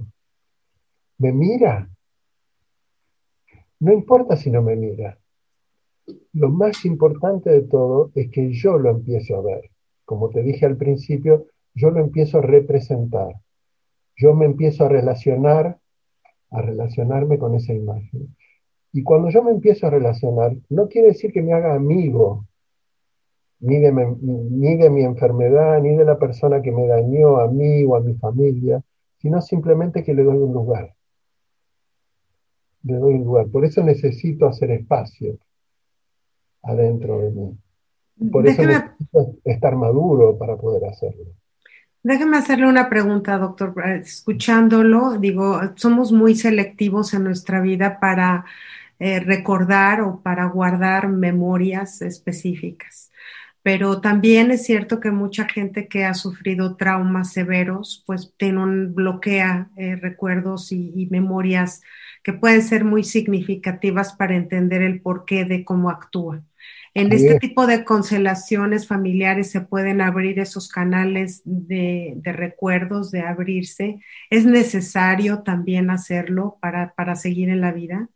¿Me 1.17 1.33
mira? 1.33 1.89
No 3.81 3.91
importa 3.91 4.37
si 4.37 4.49
no 4.49 4.61
me 4.61 4.77
mira. 4.77 5.17
Lo 6.37 6.49
más 6.49 6.85
importante 6.85 7.49
de 7.49 7.63
todo 7.63 8.11
es 8.13 8.29
que 8.29 8.51
yo 8.53 8.77
lo 8.77 8.91
empiezo 8.91 9.37
a 9.37 9.41
ver. 9.41 9.71
Como 10.05 10.29
te 10.29 10.43
dije 10.43 10.67
al 10.67 10.77
principio, 10.77 11.47
yo 11.73 11.89
lo 11.89 11.99
empiezo 11.99 12.37
a 12.37 12.41
representar. 12.41 13.33
Yo 14.15 14.35
me 14.35 14.45
empiezo 14.45 14.85
a 14.85 14.89
relacionar, 14.89 15.79
a 16.51 16.61
relacionarme 16.61 17.39
con 17.39 17.55
esa 17.55 17.73
imagen. 17.73 18.35
Y 18.93 19.01
cuando 19.01 19.29
yo 19.29 19.41
me 19.41 19.49
empiezo 19.49 19.87
a 19.87 19.89
relacionar, 19.89 20.55
no 20.69 20.87
quiere 20.87 21.07
decir 21.07 21.31
que 21.31 21.41
me 21.41 21.53
haga 21.53 21.73
amigo, 21.73 22.45
ni 23.59 23.79
de, 23.79 23.91
ni 24.21 24.77
de 24.77 24.91
mi 24.91 25.01
enfermedad, 25.01 25.81
ni 25.81 25.95
de 25.95 26.05
la 26.05 26.19
persona 26.19 26.61
que 26.61 26.71
me 26.71 26.85
dañó 26.85 27.37
a 27.37 27.47
mí 27.47 27.83
o 27.83 27.95
a 27.95 28.01
mi 28.01 28.13
familia, 28.13 28.83
sino 29.17 29.41
simplemente 29.41 30.03
que 30.03 30.13
le 30.13 30.23
doy 30.23 30.37
un 30.37 30.53
lugar. 30.53 30.93
Le 32.83 32.93
doy 32.93 33.15
un 33.15 33.23
lugar. 33.23 33.47
Por 33.47 33.65
eso 33.65 33.81
necesito 33.81 34.45
hacer 34.45 34.69
espacio 34.69 35.39
adentro 36.63 37.19
de 37.19 37.31
mí. 37.31 37.57
Por 38.31 38.47
eso 38.47 38.63
necesito 38.63 39.35
estar 39.43 39.75
maduro 39.75 40.37
para 40.37 40.57
poder 40.57 40.85
hacerlo. 40.85 41.25
Déjeme 42.03 42.37
hacerle 42.37 42.67
una 42.67 42.89
pregunta, 42.89 43.37
doctor. 43.37 43.73
Escuchándolo, 43.85 45.17
digo, 45.17 45.59
somos 45.75 46.11
muy 46.11 46.35
selectivos 46.35 47.13
en 47.13 47.23
nuestra 47.23 47.59
vida 47.59 47.99
para 47.99 48.45
eh, 48.99 49.19
recordar 49.19 50.01
o 50.01 50.21
para 50.21 50.45
guardar 50.45 51.09
memorias 51.09 52.01
específicas. 52.01 53.11
Pero 53.67 53.99
también 53.99 54.49
es 54.51 54.63
cierto 54.63 55.01
que 55.01 55.11
mucha 55.11 55.43
gente 55.43 55.89
que 55.89 56.05
ha 56.05 56.13
sufrido 56.13 56.77
traumas 56.77 57.33
severos, 57.33 58.01
pues 58.07 58.33
tiene 58.37 58.63
un 58.63 58.95
bloquea 58.95 59.71
eh, 59.75 59.97
recuerdos 59.97 60.71
y, 60.71 60.93
y, 60.95 61.07
memorias 61.07 61.81
que 62.23 62.31
pueden 62.31 62.61
ser 62.61 62.85
muy 62.85 63.03
significativas 63.03 64.13
para 64.13 64.37
entender 64.37 64.81
el 64.83 65.01
porqué 65.01 65.43
de 65.43 65.65
cómo 65.65 65.89
actúa. 65.89 66.41
En 66.93 67.11
este 67.11 67.39
tipo 67.39 67.67
de 67.67 67.83
constelaciones 67.83 68.87
familiares 68.87 69.51
se 69.51 69.59
pueden 69.59 69.99
abrir 69.99 70.39
esos 70.39 70.69
canales 70.69 71.41
de, 71.43 72.13
de 72.15 72.31
recuerdos, 72.31 73.11
de 73.11 73.19
abrirse. 73.19 73.99
¿Es 74.29 74.45
necesario 74.45 75.39
también 75.39 75.89
hacerlo 75.89 76.57
para, 76.61 76.93
para 76.95 77.17
seguir 77.17 77.49
en 77.49 77.59
la 77.59 77.73
vida? 77.73 78.07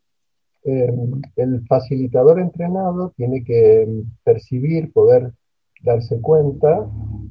Eh, 0.64 0.88
el 1.36 1.66
facilitador 1.68 2.40
entrenado 2.40 3.14
tiene 3.18 3.44
que 3.44 3.86
percibir, 4.24 4.94
poder 4.94 5.34
darse 5.82 6.20
cuenta 6.22 6.88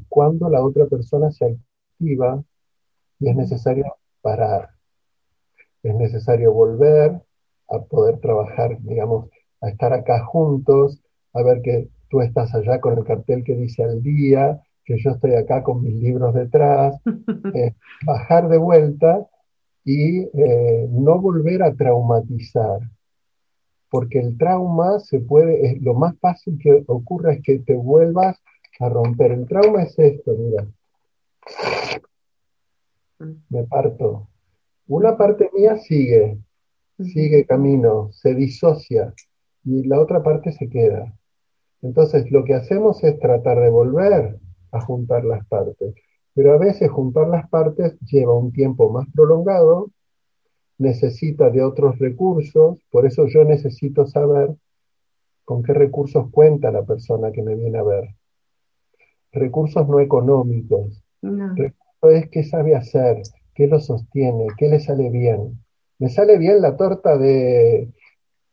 cuando 0.09 0.49
la 0.49 0.63
otra 0.63 0.87
persona 0.87 1.31
se 1.31 1.47
activa 1.47 2.43
y 3.19 3.29
es 3.29 3.37
necesario 3.37 3.85
parar. 4.21 4.71
Es 5.83 5.95
necesario 5.95 6.53
volver 6.53 7.21
a 7.69 7.79
poder 7.79 8.19
trabajar, 8.19 8.79
digamos, 8.81 9.31
a 9.61 9.69
estar 9.69 9.93
acá 9.93 10.25
juntos, 10.25 11.01
a 11.33 11.43
ver 11.43 11.63
que 11.63 11.89
tú 12.09 12.21
estás 12.21 12.55
allá 12.55 12.81
con 12.81 12.99
el 12.99 13.05
cartel 13.05 13.45
que 13.45 13.55
dice 13.55 13.85
al 13.85 14.03
día, 14.03 14.61
que 14.85 14.99
yo 14.99 15.11
estoy 15.11 15.35
acá 15.35 15.63
con 15.63 15.83
mis 15.83 15.95
libros 15.95 16.35
detrás, 16.35 17.01
eh, 17.55 17.75
bajar 18.05 18.49
de 18.49 18.59
vuelta 18.59 19.27
y 19.85 20.21
eh, 20.21 20.89
no 20.91 21.21
volver 21.21 21.63
a 21.63 21.75
traumatizar, 21.75 22.81
porque 23.91 24.21
el 24.21 24.39
trauma 24.39 25.01
se 25.01 25.21
puede, 25.21 25.67
es, 25.67 25.83
lo 25.83 25.95
más 25.95 26.17
fácil 26.21 26.59
que 26.63 26.85
ocurra 26.87 27.35
es 27.35 27.43
que 27.43 27.59
te 27.59 27.75
vuelvas 27.75 28.39
a 28.79 28.89
romper. 28.89 29.33
El 29.33 29.47
trauma 29.47 29.83
es 29.83 29.99
esto, 29.99 30.35
mira. 30.39 30.67
Me 33.49 33.65
parto. 33.65 34.29
Una 34.87 35.17
parte 35.17 35.51
mía 35.55 35.77
sigue, 35.77 36.39
sigue 36.99 37.45
camino, 37.45 38.11
se 38.13 38.35
disocia 38.35 39.13
y 39.65 39.87
la 39.87 40.01
otra 40.01 40.23
parte 40.23 40.53
se 40.53 40.69
queda. 40.69 41.13
Entonces 41.83 42.31
lo 42.31 42.45
que 42.45 42.55
hacemos 42.55 43.03
es 43.05 43.19
tratar 43.19 43.61
de 43.61 43.71
volver 43.71 44.39
a 44.73 44.81
juntar 44.81 45.25
las 45.25 45.47
partes, 45.47 45.95
pero 46.35 46.55
a 46.55 46.59
veces 46.59 46.91
juntar 46.91 47.29
las 47.29 47.49
partes 47.49 47.99
lleva 48.01 48.35
un 48.35 48.53
tiempo 48.53 48.91
más 48.91 49.07
prolongado 49.15 49.91
necesita 50.81 51.51
de 51.51 51.63
otros 51.63 51.99
recursos, 51.99 52.79
por 52.91 53.07
eso 53.07 53.27
yo 53.27 53.45
necesito 53.45 54.07
saber 54.07 54.57
con 55.45 55.63
qué 55.63 55.75
recursos 55.75 56.31
cuenta 56.31 56.71
la 56.71 56.83
persona 56.83 57.31
que 57.31 57.43
me 57.43 57.55
viene 57.55 57.79
a 57.79 57.83
ver. 57.83 58.09
Recursos 59.31 59.87
no 59.89 60.01
económicos. 60.01 61.05
No. 61.21 61.55
es 62.11 62.31
qué 62.31 62.45
sabe 62.45 62.75
hacer, 62.75 63.19
qué 63.55 63.67
lo 63.67 63.79
sostiene, 63.79 64.47
qué 64.57 64.69
le 64.69 64.81
sale 64.81 65.11
bien. 65.11 65.63
Me 65.99 66.09
sale 66.09 66.39
bien 66.39 66.63
la 66.63 66.77
torta 66.77 67.19
de 67.19 67.91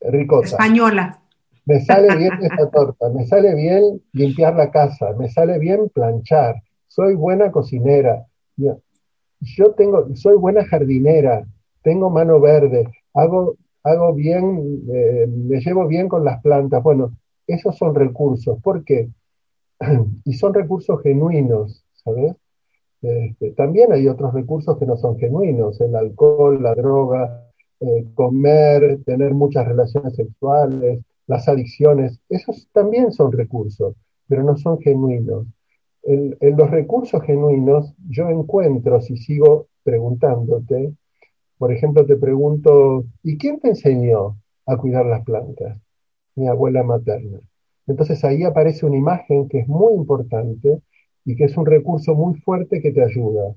ricota. 0.01 0.47
Española. 0.47 1.21
Me 1.65 1.79
sale 1.79 2.15
bien 2.17 2.33
esa 2.41 2.69
torta, 2.69 3.09
me 3.09 3.25
sale 3.25 3.55
bien 3.55 4.01
limpiar 4.11 4.55
la 4.55 4.69
casa, 4.69 5.13
me 5.17 5.29
sale 5.29 5.59
bien 5.59 5.89
planchar, 5.89 6.55
soy 6.87 7.15
buena 7.15 7.51
cocinera, 7.51 8.25
yo 8.55 9.71
tengo, 9.75 10.15
soy 10.15 10.37
buena 10.37 10.65
jardinera, 10.65 11.45
tengo 11.87 12.09
mano 12.09 12.41
verde, 12.41 12.85
hago, 13.13 13.55
hago 13.81 14.13
bien, 14.13 14.83
eh, 14.93 15.25
me 15.25 15.61
llevo 15.61 15.87
bien 15.87 16.09
con 16.09 16.25
las 16.25 16.41
plantas. 16.41 16.83
Bueno, 16.83 17.15
esos 17.47 17.77
son 17.77 17.95
recursos. 17.95 18.61
¿Por 18.61 18.83
qué? 18.83 19.09
y 20.25 20.33
son 20.33 20.53
recursos 20.53 21.01
genuinos, 21.01 21.85
¿sabes? 21.93 22.35
Este, 23.01 23.51
también 23.51 23.93
hay 23.93 24.05
otros 24.09 24.33
recursos 24.33 24.77
que 24.77 24.85
no 24.85 24.97
son 24.97 25.17
genuinos, 25.17 25.79
el 25.79 25.95
alcohol, 25.95 26.61
la 26.61 26.75
droga, 26.75 27.45
eh, 27.79 28.05
comer, 28.15 29.01
tener 29.05 29.33
muchas 29.33 29.65
relaciones 29.65 30.13
sexuales, 30.13 30.99
las 31.25 31.47
adicciones, 31.47 32.19
esos 32.27 32.67
también 32.73 33.13
son 33.13 33.31
recursos, 33.31 33.95
pero 34.27 34.43
no 34.43 34.57
son 34.57 34.77
genuinos. 34.81 35.47
En, 36.03 36.35
en 36.41 36.57
los 36.57 36.69
recursos 36.69 37.21
genuinos 37.23 37.93
yo 38.09 38.27
encuentro, 38.27 38.99
si 38.99 39.15
sigo 39.15 39.67
preguntándote, 39.83 40.91
por 41.57 41.71
ejemplo, 41.71 42.05
te 42.05 42.15
pregunto, 42.15 43.05
¿y 43.23 43.37
quién 43.37 43.59
te 43.59 43.69
enseñó 43.69 44.37
a 44.65 44.77
cuidar 44.77 45.05
las 45.05 45.23
plantas? 45.23 45.77
Mi 46.35 46.47
abuela 46.47 46.83
materna. 46.83 47.39
Entonces 47.87 48.23
ahí 48.23 48.43
aparece 48.43 48.85
una 48.85 48.97
imagen 48.97 49.47
que 49.47 49.59
es 49.59 49.67
muy 49.67 49.93
importante 49.93 50.81
y 51.25 51.35
que 51.35 51.45
es 51.45 51.57
un 51.57 51.65
recurso 51.65 52.15
muy 52.15 52.35
fuerte 52.41 52.81
que 52.81 52.91
te 52.91 53.03
ayuda, 53.03 53.55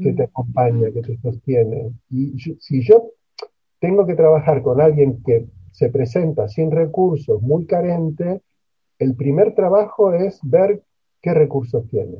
que 0.00 0.12
te 0.12 0.24
acompaña, 0.24 0.90
que 0.92 1.02
te 1.02 1.16
sostiene. 1.18 1.92
Y 2.10 2.38
si 2.38 2.82
yo 2.82 3.10
tengo 3.80 4.06
que 4.06 4.14
trabajar 4.14 4.62
con 4.62 4.80
alguien 4.80 5.22
que 5.22 5.46
se 5.72 5.88
presenta 5.88 6.48
sin 6.48 6.70
recursos, 6.70 7.42
muy 7.42 7.66
carente, 7.66 8.42
el 8.98 9.14
primer 9.14 9.54
trabajo 9.54 10.12
es 10.12 10.38
ver 10.42 10.82
qué 11.20 11.34
recursos 11.34 11.88
tiene. 11.88 12.18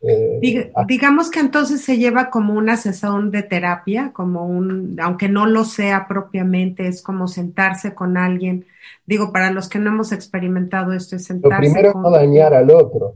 Eh, 0.00 0.70
ah. 0.76 0.84
digamos 0.86 1.28
que 1.28 1.40
entonces 1.40 1.80
se 1.80 1.98
lleva 1.98 2.30
como 2.30 2.54
una 2.54 2.76
sesión 2.76 3.32
de 3.32 3.42
terapia, 3.42 4.12
como 4.12 4.46
un, 4.46 4.96
aunque 5.00 5.28
no 5.28 5.46
lo 5.46 5.64
sea 5.64 6.06
propiamente, 6.06 6.86
es 6.86 7.02
como 7.02 7.26
sentarse 7.26 7.94
con 7.94 8.16
alguien. 8.16 8.66
Digo, 9.06 9.32
para 9.32 9.50
los 9.50 9.68
que 9.68 9.78
no 9.78 9.90
hemos 9.90 10.12
experimentado 10.12 10.92
esto, 10.92 11.16
es 11.16 11.24
sentarse. 11.24 11.66
Lo 11.66 11.72
primero 11.72 11.88
es 11.90 11.94
no 11.96 12.10
dañar 12.10 12.54
al 12.54 12.70
otro. 12.70 13.14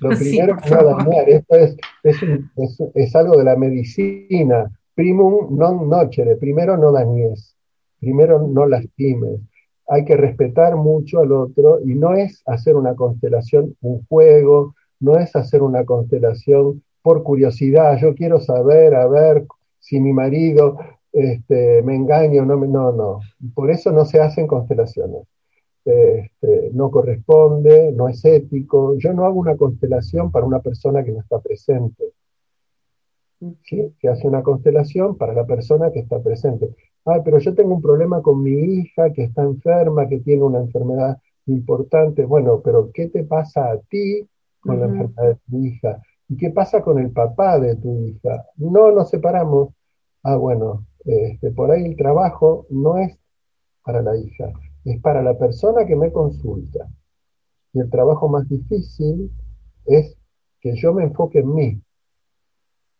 Lo 0.00 0.08
primero 0.18 0.56
es 0.62 0.70
no 0.70 0.84
dañar. 0.96 1.28
Esto 1.28 1.56
es, 1.56 1.76
es, 2.02 2.80
es, 2.94 3.16
algo 3.16 3.36
de 3.36 3.44
la 3.44 3.56
medicina. 3.56 4.70
Primum 4.94 5.56
non 5.56 5.88
nocere. 5.88 6.36
Primero 6.36 6.76
no 6.76 6.92
dañes. 6.92 7.56
Primero 8.00 8.40
no 8.48 8.66
lastimes. 8.66 9.40
Hay 9.86 10.04
que 10.04 10.16
respetar 10.16 10.76
mucho 10.76 11.20
al 11.20 11.32
otro 11.32 11.80
y 11.84 11.94
no 11.94 12.14
es 12.14 12.42
hacer 12.46 12.76
una 12.76 12.94
constelación, 12.94 13.76
un 13.80 14.06
juego, 14.06 14.74
no 15.00 15.16
es 15.18 15.34
hacer 15.34 15.62
una 15.62 15.84
constelación 15.84 16.82
por 17.02 17.22
curiosidad, 17.22 17.96
yo 17.98 18.14
quiero 18.14 18.40
saber, 18.40 18.94
a 18.94 19.06
ver 19.08 19.46
si 19.78 20.00
mi 20.00 20.12
marido 20.12 20.78
este, 21.12 21.82
me 21.82 21.96
engaña 21.96 22.42
o 22.42 22.44
no, 22.44 22.56
no, 22.56 22.92
no, 22.92 23.20
por 23.54 23.70
eso 23.70 23.90
no 23.90 24.04
se 24.04 24.20
hacen 24.20 24.46
constelaciones. 24.46 25.26
Este, 25.84 26.70
no 26.72 26.90
corresponde, 26.90 27.92
no 27.92 28.08
es 28.08 28.24
ético. 28.24 28.96
Yo 28.98 29.12
no 29.14 29.24
hago 29.24 29.40
una 29.40 29.56
constelación 29.56 30.30
para 30.30 30.46
una 30.46 30.60
persona 30.60 31.02
que 31.02 31.12
no 31.12 31.20
está 31.20 31.40
presente. 31.40 32.12
¿sí? 33.64 33.94
Que 33.98 34.08
hace 34.08 34.28
una 34.28 34.42
constelación 34.42 35.16
para 35.16 35.32
la 35.32 35.46
persona 35.46 35.90
que 35.90 36.00
está 36.00 36.20
presente. 36.22 36.68
Ah, 37.06 37.22
pero 37.24 37.38
yo 37.38 37.54
tengo 37.54 37.74
un 37.74 37.82
problema 37.82 38.20
con 38.22 38.42
mi 38.42 38.52
hija 38.52 39.12
que 39.12 39.24
está 39.24 39.42
enferma, 39.42 40.06
que 40.08 40.20
tiene 40.20 40.42
una 40.42 40.58
enfermedad 40.58 41.16
importante. 41.46 42.24
Bueno, 42.24 42.60
pero 42.62 42.90
¿qué 42.92 43.08
te 43.08 43.24
pasa 43.24 43.70
a 43.72 43.78
ti 43.78 44.28
con 44.60 44.80
la 44.80 44.86
enfermedad 44.86 45.28
de 45.28 45.36
tu 45.48 45.64
hija. 45.64 46.02
¿Y 46.28 46.36
qué 46.36 46.50
pasa 46.50 46.82
con 46.82 46.98
el 46.98 47.10
papá 47.10 47.58
de 47.58 47.76
tu 47.76 48.06
hija? 48.06 48.46
No 48.56 48.92
nos 48.92 49.10
separamos. 49.10 49.70
Ah, 50.22 50.36
bueno, 50.36 50.86
este, 51.04 51.50
por 51.50 51.70
ahí 51.70 51.84
el 51.84 51.96
trabajo 51.96 52.66
no 52.70 52.98
es 52.98 53.16
para 53.82 54.02
la 54.02 54.16
hija, 54.16 54.52
es 54.84 55.00
para 55.00 55.22
la 55.22 55.36
persona 55.38 55.86
que 55.86 55.96
me 55.96 56.12
consulta. 56.12 56.88
Y 57.72 57.80
el 57.80 57.90
trabajo 57.90 58.28
más 58.28 58.48
difícil 58.48 59.30
es 59.86 60.16
que 60.60 60.76
yo 60.76 60.92
me 60.92 61.04
enfoque 61.04 61.40
en 61.40 61.54
mí. 61.54 61.82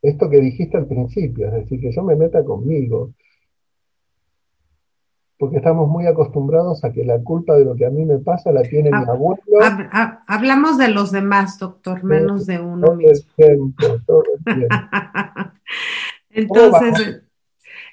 Esto 0.03 0.31
que 0.31 0.41
dijiste 0.41 0.79
al 0.79 0.87
principio, 0.87 1.49
es 1.49 1.53
decir, 1.53 1.81
que 1.81 1.93
yo 1.93 2.03
me 2.03 2.17
meta 2.17 2.43
conmigo. 2.45 3.13
Porque 5.41 5.57
estamos 5.57 5.88
muy 5.88 6.07
acostumbrados 6.07 6.84
a 6.84 6.93
que 6.93 7.03
la 7.03 7.18
culpa 7.18 7.55
de 7.55 7.64
lo 7.64 7.74
que 7.74 7.86
a 7.86 7.91
mí 7.91 8.05
me 8.05 8.18
pasa 8.18 8.53
la 8.53 8.61
tiene 8.61 8.91
mi 8.91 9.09
abuelo. 9.09 9.41
hablamos 10.26 10.76
de 10.76 10.88
los 10.88 11.12
demás, 11.12 11.59
doctor, 11.59 12.05
menos 12.05 12.45
de 12.45 12.61
uno 12.61 12.95
mismo. 12.95 13.30
Entonces, 16.30 17.22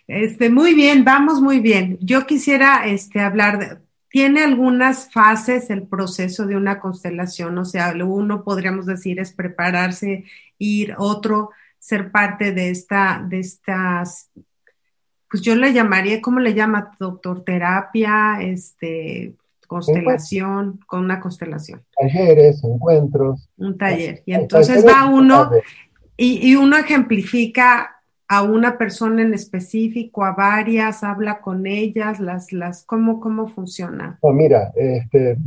este, 0.08 0.50
muy 0.50 0.74
bien, 0.74 1.06
vamos 1.06 1.42
muy 1.42 1.62
bien. 1.62 1.98
Yo 2.02 2.28
quisiera 2.28 2.86
este, 2.86 3.22
hablar 3.22 3.60
de, 3.60 3.78
tiene 4.10 4.44
algunas 4.44 5.10
fases 5.14 5.70
el 5.70 5.88
proceso 5.88 6.48
de 6.48 6.58
una 6.58 6.82
constelación, 6.82 7.58
o 7.58 7.64
sea, 7.64 7.94
uno 8.06 8.44
podríamos 8.44 8.86
decir 8.86 9.22
es 9.22 9.32
prepararse, 9.32 10.26
ir, 10.58 10.96
otro 10.98 11.52
ser 11.80 12.12
parte 12.12 12.52
de 12.52 12.72
esta, 12.72 13.26
de 13.26 13.40
estas, 13.40 14.32
pues 15.30 15.44
yo 15.44 15.56
le 15.56 15.74
llamaría, 15.74 16.22
¿cómo 16.22 16.40
le 16.40 16.54
llama, 16.54 16.92
doctor? 17.00 17.44
Terapia, 17.44 18.40
este, 18.42 19.34
constelación, 19.68 20.80
con 20.88 21.02
una 21.04 21.20
constelación. 21.20 21.82
Talleres, 22.00 22.64
encuentros. 22.64 23.50
Un 23.58 23.78
taller. 23.78 24.24
Y 24.26 24.34
entonces 24.34 24.86
va 24.86 25.10
uno 25.10 25.52
y, 26.16 26.50
y 26.50 26.56
uno 26.56 26.78
ejemplifica 26.78 27.98
a 28.28 28.44
una 28.44 28.78
persona 28.78 29.22
en 29.22 29.34
específico, 29.34 30.26
a 30.26 30.34
varias, 30.34 31.04
habla 31.04 31.40
con 31.40 31.66
ellas, 31.66 32.20
las, 32.20 32.52
las, 32.52 32.84
¿cómo, 32.84 33.20
cómo 33.20 33.48
funciona? 33.48 34.20
No, 34.22 34.34
mira, 34.34 34.74
este, 34.76 35.38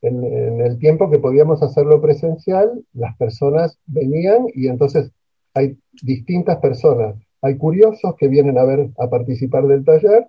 en, 0.00 0.60
el 0.60 0.78
tiempo 0.78 1.10
que 1.10 1.18
podíamos 1.18 1.62
hacerlo 1.62 2.00
presencial, 2.00 2.70
las 2.94 3.16
personas 3.16 3.78
venían 3.86 4.46
y 4.54 4.68
entonces 4.68 5.10
hay 5.54 5.76
distintas 6.02 6.56
personas. 6.58 7.16
Hay 7.42 7.56
curiosos 7.56 8.14
que 8.16 8.28
vienen 8.28 8.56
a 8.58 8.64
ver, 8.64 8.90
a 8.98 9.08
participar 9.08 9.66
del 9.66 9.84
taller, 9.84 10.26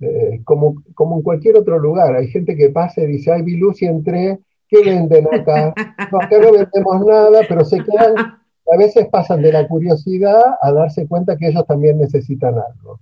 eh, 0.00 0.40
como, 0.44 0.82
como 0.94 1.16
en 1.16 1.22
cualquier 1.22 1.56
otro 1.56 1.78
lugar. 1.78 2.14
Hay 2.14 2.28
gente 2.28 2.56
que 2.56 2.68
pasa 2.68 3.00
y 3.00 3.06
dice, 3.06 3.32
ay, 3.32 3.42
vi 3.42 3.56
luz 3.56 3.82
y 3.82 3.86
entré, 3.86 4.38
¿qué 4.68 4.82
venden 4.84 5.26
acá? 5.32 5.74
No, 6.12 6.20
acá 6.20 6.38
no 6.38 6.52
vendemos 6.52 7.06
nada, 7.06 7.40
pero 7.48 7.64
se 7.64 7.78
quedan 7.82 8.14
a 8.72 8.76
veces 8.76 9.08
pasan 9.08 9.42
de 9.42 9.52
la 9.52 9.68
curiosidad 9.68 10.42
a 10.60 10.72
darse 10.72 11.06
cuenta 11.06 11.36
que 11.36 11.48
ellos 11.48 11.66
también 11.66 11.98
necesitan 11.98 12.54
algo. 12.54 13.00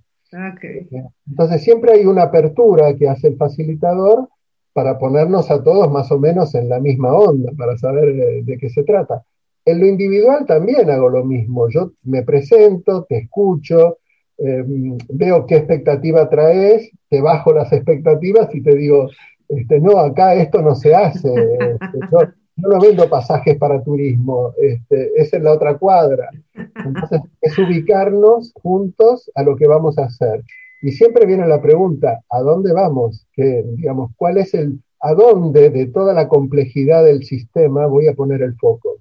Entonces 1.29 1.63
siempre 1.63 1.93
hay 1.93 2.05
una 2.05 2.23
apertura 2.23 2.95
que 2.95 3.07
hace 3.07 3.27
el 3.27 3.37
facilitador 3.37 4.29
para 4.73 4.97
ponernos 4.97 5.51
a 5.51 5.63
todos 5.63 5.91
más 5.91 6.11
o 6.11 6.19
menos 6.19 6.55
en 6.55 6.67
la 6.67 6.79
misma 6.79 7.13
onda, 7.13 7.51
para 7.57 7.77
saber 7.77 8.43
de, 8.43 8.57
qué 8.57 8.69
se 8.69 8.83
trata. 8.83 9.23
En 9.65 9.79
lo 9.79 9.87
individual 9.87 10.45
también 10.45 10.89
hago 10.89 11.09
lo 11.09 11.23
mismo. 11.23 11.69
Yo 11.69 11.91
me 12.03 12.23
presento, 12.23 13.05
te 13.07 13.19
escucho, 13.19 13.97
em, 14.37 14.97
veo 15.09 15.45
qué 15.45 15.57
expectativa 15.57 16.29
traes, 16.29 16.91
te 17.09 17.21
bajo 17.21 17.53
las 17.53 17.71
expectativas 17.71 18.53
y 18.53 18.61
te 18.61 18.75
digo, 18.75 19.09
este, 19.47 19.79
no, 19.79 19.99
acá 19.99 20.33
esto 20.35 20.61
no 20.61 20.75
se 20.75 20.93
hace. 20.93 21.29
Este, 21.29 21.99
yo 22.11 22.19
no 22.57 22.79
vendo 22.79 23.09
pasajes 23.09 23.57
para 23.57 23.83
turismo, 23.83 24.53
este, 24.57 25.11
es 25.15 25.31
la 25.41 25.51
otra 25.51 25.77
cuadra. 25.77 26.29
Entonces, 26.53 27.21
es 27.41 27.57
ubicarnos 27.57 28.53
juntos 28.61 29.31
a 29.35 29.43
lo 29.43 29.55
que 29.55 29.67
vamos 29.67 29.97
a 29.97 30.05
hacer. 30.05 30.43
Y 30.81 30.91
siempre 30.91 31.25
viene 31.25 31.47
la 31.47 31.61
pregunta, 31.61 32.19
¿a 32.29 32.41
dónde 32.41 32.73
vamos? 32.73 33.25
Que, 33.33 33.63
digamos, 33.77 34.11
¿cuál 34.17 34.37
es 34.37 34.53
el, 34.53 34.81
a 34.99 35.13
dónde 35.13 35.69
de 35.69 35.87
toda 35.87 36.13
la 36.13 36.27
complejidad 36.27 37.03
del 37.05 37.23
sistema 37.23 37.87
voy 37.87 38.07
a 38.07 38.13
poner 38.13 38.41
el 38.41 38.55
foco? 38.55 38.97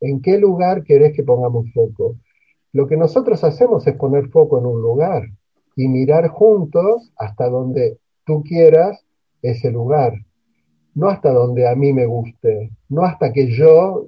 ¿En 0.00 0.20
qué 0.20 0.38
lugar 0.38 0.84
querés 0.84 1.14
que 1.14 1.22
pongamos 1.22 1.72
foco? 1.72 2.16
Lo 2.72 2.86
que 2.86 2.96
nosotros 2.96 3.42
hacemos 3.44 3.86
es 3.86 3.94
poner 3.96 4.28
foco 4.28 4.58
en 4.58 4.66
un 4.66 4.82
lugar 4.82 5.24
y 5.76 5.88
mirar 5.88 6.28
juntos 6.28 7.12
hasta 7.16 7.48
donde 7.48 7.98
tú 8.24 8.42
quieras 8.42 9.04
ese 9.42 9.70
lugar 9.70 10.14
no 10.96 11.10
hasta 11.10 11.30
donde 11.30 11.68
a 11.68 11.74
mí 11.74 11.92
me 11.92 12.06
guste, 12.06 12.70
no 12.88 13.02
hasta 13.02 13.30
que 13.30 13.48
yo 13.48 14.06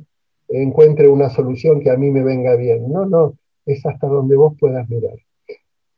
encuentre 0.48 1.06
una 1.08 1.28
solución 1.28 1.80
que 1.80 1.90
a 1.90 1.98
mí 1.98 2.10
me 2.10 2.22
venga 2.22 2.56
bien, 2.56 2.90
no, 2.90 3.04
no, 3.04 3.34
es 3.66 3.84
hasta 3.84 4.06
donde 4.06 4.36
vos 4.36 4.54
puedas 4.58 4.88
mirar. 4.88 5.18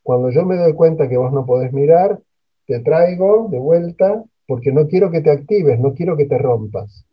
Cuando 0.02 0.30
yo 0.30 0.44
me 0.44 0.56
doy 0.56 0.74
cuenta 0.74 1.08
que 1.08 1.16
vos 1.16 1.32
no 1.32 1.46
podés 1.46 1.72
mirar, 1.72 2.20
te 2.66 2.80
traigo 2.80 3.48
de 3.48 3.60
vuelta 3.60 4.24
porque 4.48 4.72
no 4.72 4.88
quiero 4.88 5.12
que 5.12 5.20
te 5.20 5.30
actives, 5.30 5.78
no 5.78 5.94
quiero 5.94 6.16
que 6.16 6.26
te 6.26 6.38
rompas. 6.38 7.06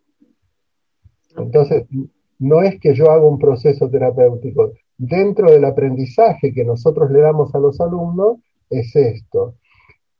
Entonces, 1.37 1.85
no 2.39 2.61
es 2.61 2.79
que 2.79 2.93
yo 2.93 3.11
haga 3.11 3.25
un 3.25 3.39
proceso 3.39 3.89
terapéutico. 3.89 4.73
Dentro 4.97 5.51
del 5.51 5.65
aprendizaje 5.65 6.53
que 6.53 6.63
nosotros 6.63 7.11
le 7.11 7.19
damos 7.21 7.53
a 7.53 7.59
los 7.59 7.79
alumnos, 7.81 8.37
es 8.69 8.95
esto. 8.95 9.55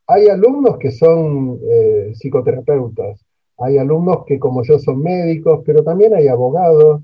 Hay 0.08 0.28
alumnos 0.28 0.78
que 0.78 0.92
son 0.92 1.60
eh, 1.70 2.14
psicoterapeutas, 2.16 3.26
hay 3.58 3.78
alumnos 3.78 4.24
que 4.26 4.40
como 4.40 4.64
yo 4.64 4.80
son 4.80 5.02
médicos, 5.02 5.62
pero 5.66 5.84
también 5.84 6.14
hay 6.14 6.28
abogados, 6.28 7.02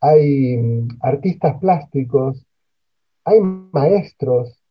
hay 0.00 0.56
mm, 0.56 0.88
artistas 1.00 1.58
plásticos, 1.60 2.46
hay 3.24 3.40
maestros. 3.40 4.62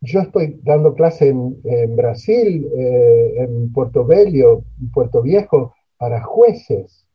Yo 0.00 0.20
estoy 0.20 0.58
dando 0.62 0.94
clase 0.94 1.28
en, 1.28 1.94
Brasil, 1.94 2.66
eh, 2.74 3.34
en 3.36 3.70
Puerto 3.72 4.04
Bello, 4.06 4.62
Puerto 4.94 5.20
Viejo, 5.20 5.74
para 5.98 6.22
jueces. 6.22 7.06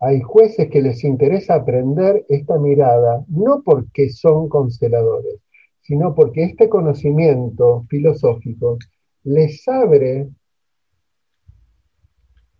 Hay 0.00 0.20
jueces 0.22 0.70
que 0.70 0.80
les 0.80 1.04
interesa 1.04 1.54
aprender 1.54 2.24
esta 2.28 2.58
mirada, 2.58 3.24
no 3.28 3.62
porque 3.62 4.08
son 4.08 4.48
consteladores, 4.48 5.40
sino 5.82 6.14
porque 6.14 6.44
este 6.44 6.68
conocimiento 6.68 7.84
filosófico 7.88 8.78
les 9.24 9.66
abre 9.68 10.28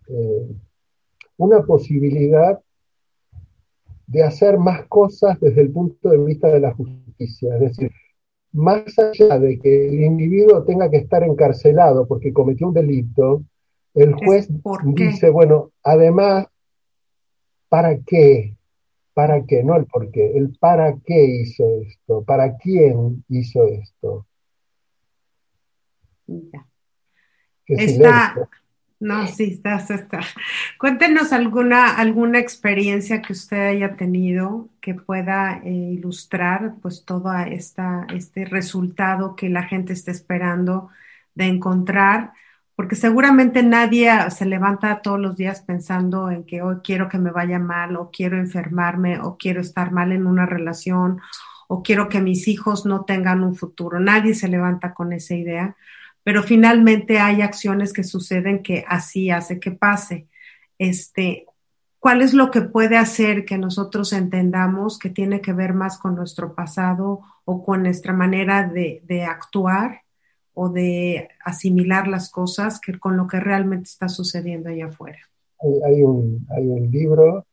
eh, 0.07 0.47
una 1.37 1.63
posibilidad 1.63 2.59
de 4.05 4.23
hacer 4.23 4.57
más 4.57 4.85
cosas 4.87 5.39
desde 5.39 5.61
el 5.61 5.71
punto 5.71 6.09
de 6.09 6.17
vista 6.17 6.49
de 6.49 6.59
la 6.59 6.73
justicia. 6.73 7.55
Es 7.55 7.61
decir, 7.61 7.91
más 8.51 8.83
allá 8.99 9.39
de 9.39 9.57
que 9.57 9.87
el 9.87 10.03
individuo 10.03 10.63
tenga 10.63 10.89
que 10.89 10.97
estar 10.97 11.23
encarcelado 11.23 12.05
porque 12.07 12.33
cometió 12.33 12.67
un 12.67 12.73
delito, 12.73 13.43
el 13.93 14.13
juez 14.13 14.49
dice, 14.93 15.29
bueno, 15.29 15.71
además, 15.83 16.47
¿para 17.71 17.97
qué? 18.05 18.57
¿Para 19.13 19.45
qué? 19.45 19.63
No 19.63 19.77
el 19.77 19.85
por 19.85 20.11
qué, 20.11 20.37
el 20.37 20.57
para 20.59 20.93
qué 21.05 21.23
hizo 21.23 21.63
esto, 21.81 22.21
para 22.21 22.57
quién 22.57 23.23
hizo 23.29 23.65
esto. 23.65 24.27
Está, 27.65 28.35
no, 28.99 29.25
sí, 29.27 29.53
está, 29.53 29.77
está. 29.77 30.19
Cuéntenos 30.77 31.31
alguna, 31.31 31.95
alguna 31.95 32.39
experiencia 32.39 33.21
que 33.21 33.31
usted 33.31 33.69
haya 33.69 33.95
tenido 33.95 34.67
que 34.81 34.93
pueda 34.93 35.61
eh, 35.63 35.69
ilustrar 35.69 36.75
pues 36.81 37.05
todo 37.05 37.33
esta, 37.39 38.05
este 38.13 38.43
resultado 38.43 39.37
que 39.37 39.47
la 39.47 39.63
gente 39.63 39.93
está 39.93 40.11
esperando 40.11 40.89
de 41.35 41.45
encontrar, 41.45 42.33
porque 42.75 42.95
seguramente 42.95 43.63
nadie 43.63 44.11
se 44.31 44.45
levanta 44.45 45.01
todos 45.01 45.19
los 45.19 45.35
días 45.35 45.61
pensando 45.61 46.29
en 46.29 46.45
que 46.45 46.61
hoy 46.61 46.77
quiero 46.83 47.09
que 47.09 47.17
me 47.17 47.31
vaya 47.31 47.59
mal 47.59 47.95
o 47.95 48.09
quiero 48.11 48.37
enfermarme 48.37 49.19
o 49.19 49.37
quiero 49.37 49.61
estar 49.61 49.91
mal 49.91 50.11
en 50.11 50.25
una 50.25 50.45
relación 50.45 51.19
o 51.67 51.83
quiero 51.83 52.09
que 52.09 52.21
mis 52.21 52.47
hijos 52.47 52.85
no 52.85 53.05
tengan 53.05 53.43
un 53.43 53.55
futuro. 53.55 53.99
Nadie 53.99 54.33
se 54.33 54.47
levanta 54.47 54.93
con 54.93 55.13
esa 55.13 55.35
idea 55.35 55.75
pero 56.23 56.43
finalmente 56.43 57.19
hay 57.19 57.41
acciones 57.41 57.93
que 57.93 58.03
suceden 58.03 58.61
que 58.61 58.85
así 58.87 59.31
hace 59.31 59.59
que 59.59 59.71
pase. 59.71 60.27
Este, 60.77 61.45
¿Cuál 61.99 62.21
es 62.21 62.33
lo 62.33 62.51
que 62.51 62.61
puede 62.61 62.97
hacer 62.97 63.45
que 63.45 63.57
nosotros 63.57 64.13
entendamos 64.13 64.99
que 64.99 65.09
tiene 65.09 65.41
que 65.41 65.53
ver 65.53 65.73
más 65.73 65.97
con 65.97 66.15
nuestro 66.15 66.53
pasado 66.55 67.21
o 67.45 67.63
con 67.63 67.83
nuestra 67.83 68.13
manera 68.13 68.67
de, 68.67 69.25
actuar 69.27 70.01
o 70.53 70.69
de 70.69 71.29
asimilar 71.43 72.07
las 72.07 72.29
cosas 72.29 72.79
que 72.79 72.99
con 72.99 73.17
lo 73.17 73.27
que 73.27 73.39
realmente 73.39 73.89
está 73.89 74.09
sucediendo 74.09 74.69
allá 74.69 74.87
afuera? 74.87 75.19
Hay, 75.85 76.01
un, 76.01 76.45
libro 76.91 77.45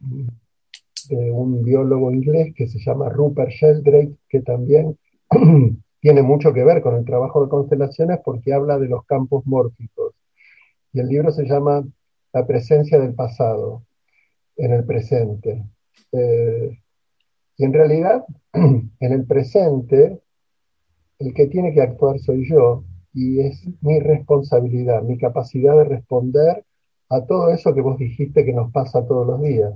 de 0.00 1.30
un 1.30 1.62
biólogo 1.62 2.10
inglés 2.10 2.52
que 2.56 2.66
se 2.66 2.80
llama 2.80 3.08
Rupert 3.08 3.50
Sheldrake, 3.50 4.14
que 4.28 4.40
también 4.40 4.98
tiene 6.00 6.22
mucho 6.22 6.52
que 6.52 6.64
ver 6.64 6.82
con 6.82 6.96
el 6.96 7.04
trabajo 7.04 7.42
de 7.42 7.48
constelaciones 7.48 8.18
porque 8.24 8.52
habla 8.52 8.78
de 8.78 8.88
los 8.88 9.04
campos 9.06 9.46
mórficos. 9.46 10.14
Y 10.92 11.00
el 11.00 11.08
libro 11.08 11.30
se 11.30 11.44
llama 11.44 11.84
La 12.32 12.46
presencia 12.46 12.98
del 12.98 13.14
pasado 13.14 13.84
en 14.56 14.72
el 14.72 14.84
presente. 14.84 15.64
Eh, 16.10 16.78
y 17.56 17.64
en 17.64 17.72
realidad, 17.72 18.24
en 18.52 18.90
el 19.00 19.24
presente, 19.24 20.18
el 21.22 21.34
que 21.34 21.46
tiene 21.46 21.72
que 21.72 21.82
actuar 21.82 22.18
soy 22.18 22.48
yo 22.48 22.84
y 23.14 23.40
es 23.40 23.68
mi 23.82 24.00
responsabilidad, 24.00 25.02
mi 25.02 25.18
capacidad 25.18 25.76
de 25.76 25.84
responder 25.84 26.64
a 27.08 27.24
todo 27.26 27.50
eso 27.50 27.74
que 27.74 27.82
vos 27.82 27.98
dijiste 27.98 28.44
que 28.44 28.52
nos 28.52 28.72
pasa 28.72 29.06
todos 29.06 29.26
los 29.26 29.42
días. 29.42 29.72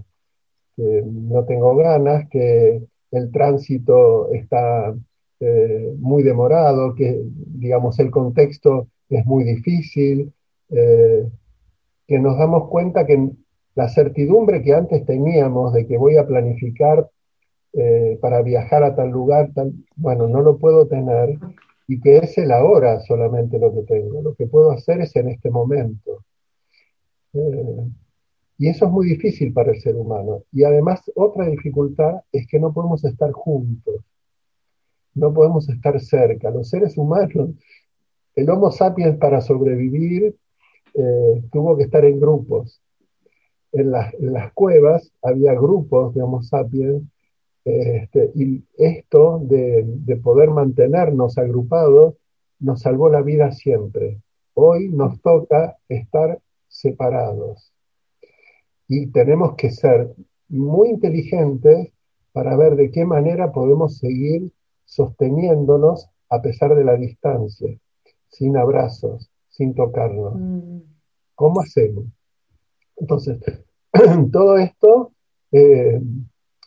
Que 0.76 1.02
no 1.06 1.44
tengo 1.44 1.76
ganas, 1.76 2.28
que 2.30 2.82
el 3.10 3.30
tránsito 3.30 4.32
está 4.32 4.94
eh, 5.40 5.94
muy 5.98 6.22
demorado, 6.22 6.94
que 6.94 7.22
digamos 7.24 7.98
el 7.98 8.10
contexto 8.10 8.88
es 9.08 9.24
muy 9.26 9.44
difícil, 9.44 10.32
eh, 10.70 11.28
que 12.06 12.18
nos 12.18 12.38
damos 12.38 12.68
cuenta 12.68 13.06
que 13.06 13.30
la 13.74 13.88
certidumbre 13.88 14.62
que 14.62 14.74
antes 14.74 15.04
teníamos 15.04 15.74
de 15.74 15.86
que 15.86 15.98
voy 15.98 16.16
a 16.16 16.26
planificar 16.26 17.08
eh, 17.78 18.18
para 18.22 18.40
viajar 18.40 18.82
a 18.84 18.96
tal 18.96 19.10
lugar, 19.10 19.50
bueno, 19.96 20.28
no 20.28 20.40
lo 20.40 20.56
puedo 20.56 20.86
tener 20.86 21.38
y 21.86 22.00
que 22.00 22.16
es 22.16 22.38
el 22.38 22.50
ahora 22.50 23.00
solamente 23.00 23.58
lo 23.58 23.70
que 23.74 23.82
tengo. 23.82 24.22
Lo 24.22 24.34
que 24.34 24.46
puedo 24.46 24.70
hacer 24.70 25.02
es 25.02 25.14
en 25.14 25.28
este 25.28 25.50
momento. 25.50 26.24
Eh, 27.34 27.90
y 28.56 28.68
eso 28.68 28.86
es 28.86 28.90
muy 28.90 29.06
difícil 29.06 29.52
para 29.52 29.72
el 29.72 29.80
ser 29.82 29.94
humano. 29.94 30.44
Y 30.52 30.64
además 30.64 31.02
otra 31.14 31.46
dificultad 31.46 32.22
es 32.32 32.46
que 32.46 32.58
no 32.58 32.72
podemos 32.72 33.04
estar 33.04 33.30
juntos, 33.32 33.96
no 35.14 35.34
podemos 35.34 35.68
estar 35.68 36.00
cerca. 36.00 36.50
Los 36.50 36.70
seres 36.70 36.96
humanos, 36.96 37.50
el 38.36 38.48
Homo 38.48 38.70
sapiens 38.72 39.18
para 39.18 39.42
sobrevivir 39.42 40.34
eh, 40.94 41.42
tuvo 41.52 41.76
que 41.76 41.84
estar 41.84 42.06
en 42.06 42.20
grupos. 42.20 42.80
En, 43.72 43.92
en, 43.94 44.32
las 44.32 44.52
cuevas 44.54 45.12
había 45.20 45.52
grupos 45.52 46.14
de 46.14 46.22
Homo 46.22 46.42
sapiens 46.42 47.02
este, 47.66 48.30
y 48.36 48.64
esto 48.78 49.40
de, 49.42 50.16
poder 50.22 50.50
mantenernos 50.50 51.36
agrupados 51.36 52.14
nos 52.60 52.80
salvó 52.80 53.08
la 53.08 53.22
vida 53.22 53.50
siempre. 53.50 54.22
Hoy 54.54 54.88
nos 54.88 55.20
toca 55.20 55.76
estar 55.88 56.38
separados 56.68 57.72
y 58.86 59.08
tenemos 59.08 59.56
que 59.56 59.72
ser 59.72 60.14
muy 60.48 60.90
inteligentes 60.90 61.92
para 62.32 62.56
ver 62.56 62.76
de 62.76 62.92
qué 62.92 63.04
manera 63.04 63.50
podemos 63.50 63.98
seguir 63.98 64.52
sosteniéndonos 64.84 66.08
a 66.30 66.40
pesar 66.40 66.76
de 66.76 66.84
la 66.84 66.94
distancia, 66.94 67.76
sin 68.28 68.56
abrazos, 68.56 69.28
sin 69.48 69.74
tocarnos. 69.74 70.34
Mm. 70.36 70.82
¿Cómo 71.34 71.60
hacemos? 71.60 72.04
Entonces, 72.96 73.40
todo 74.30 74.56
esto 74.56 75.10
eh, 75.50 76.00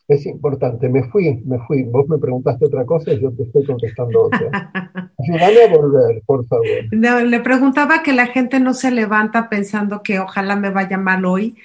es 0.10 0.26
importante. 0.26 0.90
Me 0.90 1.04
fui, 1.04 1.42
me 1.46 1.60
fui. 1.60 1.84
Vos 1.84 2.10
me 2.10 2.18
preguntaste 2.18 2.66
otra 2.66 2.84
cosa 2.84 3.14
y 3.14 3.22
yo 3.22 3.32
te 3.32 3.44
estoy 3.44 3.64
contestando 3.64 4.24
otra. 4.26 4.72
Ayúdame 5.20 5.64
a 5.64 5.78
volver, 5.78 6.24
por 6.26 6.46
favor. 6.48 6.66
No, 6.92 7.20
le 7.22 7.40
preguntaba 7.42 8.02
que 8.02 8.14
la 8.14 8.26
gente 8.26 8.60
no 8.60 8.74
se 8.74 8.90
levanta 8.90 9.50
pensando 9.50 10.02
que 10.02 10.20
ojalá 10.20 10.56
me 10.56 10.72
vaya 10.72 10.98
mal 10.98 11.26
hoy, 11.26 11.58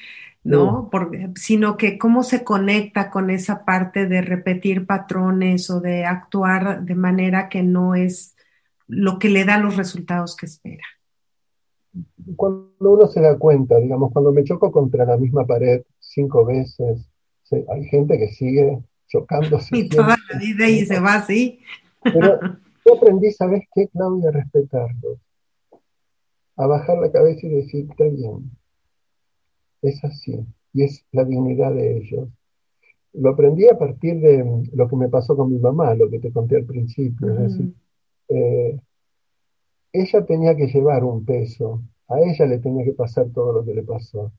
¿no? 0.43 0.91
sino 1.37 1.79
que 1.79 1.97
cómo 1.97 2.23
se 2.23 2.45
conecta 2.45 3.11
con 3.11 3.31
esa 3.31 3.65
parte 3.65 4.07
de 4.07 4.21
repetir 4.21 4.87
patrones 4.87 5.71
o 5.71 5.81
de 5.81 6.05
actuar 6.05 6.85
de 6.85 6.95
manera 6.95 7.49
que 7.49 7.63
no 7.63 7.95
es 7.95 8.37
lo 8.87 9.19
que 9.19 9.31
le 9.31 9.47
da 9.47 9.57
los 9.57 9.79
resultados 9.79 10.37
que 10.37 10.45
espera. 10.45 10.85
Cuando 12.37 12.75
uno 12.79 13.07
se 13.07 13.23
da 13.23 13.39
cuenta, 13.39 13.79
digamos, 13.79 14.13
cuando 14.13 14.33
me 14.33 14.45
choco 14.45 14.71
contra 14.71 15.07
la 15.07 15.17
misma 15.17 15.47
pared 15.47 15.83
cinco 15.99 16.45
veces, 16.45 17.09
hay 17.51 17.85
gente 17.85 18.19
que 18.19 18.29
sigue 18.29 18.79
chocándose. 19.09 19.69
Y 19.77 19.89
toda 19.89 20.17
la 20.31 20.39
vida 20.39 20.69
y 20.69 20.85
se 20.87 21.01
va 21.01 21.15
así. 21.15 21.61
Pero 22.03 22.41
yo 22.85 22.97
aprendí, 22.97 23.31
¿sabes 23.33 23.65
qué, 23.75 23.89
Claudia? 23.89 24.31
A 24.31 24.33
respetarlos. 24.33 25.19
A 26.57 26.67
bajar 26.67 26.99
la 26.99 27.11
cabeza 27.11 27.47
y 27.47 27.51
decir, 27.51 27.87
está 27.91 28.05
bien. 28.05 28.51
Es 29.83 30.03
así. 30.05 30.47
Y 30.73 30.85
es 30.85 31.05
la 31.13 31.25
dignidad 31.25 31.73
de 31.75 31.99
ellos. 31.99 32.29
Lo 33.13 33.31
aprendí 33.31 33.69
a 33.69 33.79
partir 33.79 34.21
de 34.21 34.45
lo 34.73 34.89
que 34.89 34.97
me 34.97 35.09
pasó 35.09 35.37
con 35.37 35.53
mi 35.53 35.59
mamá, 35.59 35.95
lo 35.95 36.11
que 36.11 36.19
te 36.19 36.33
conté 36.33 36.57
al 36.57 36.65
principio. 36.65 37.33
Es 37.33 37.39
decir, 37.39 37.75
eh, 38.29 38.81
ella 39.93 40.27
tenía 40.27 40.57
que 40.57 40.67
llevar 40.67 41.05
un 41.05 41.25
peso. 41.25 41.83
A 42.09 42.19
ella 42.21 42.47
le 42.47 42.59
tenía 42.59 42.85
que 42.85 42.93
pasar 42.93 43.29
todo 43.33 43.53
lo 43.53 43.65
que 43.65 43.75
le 43.75 43.83
pasó. 43.83 44.33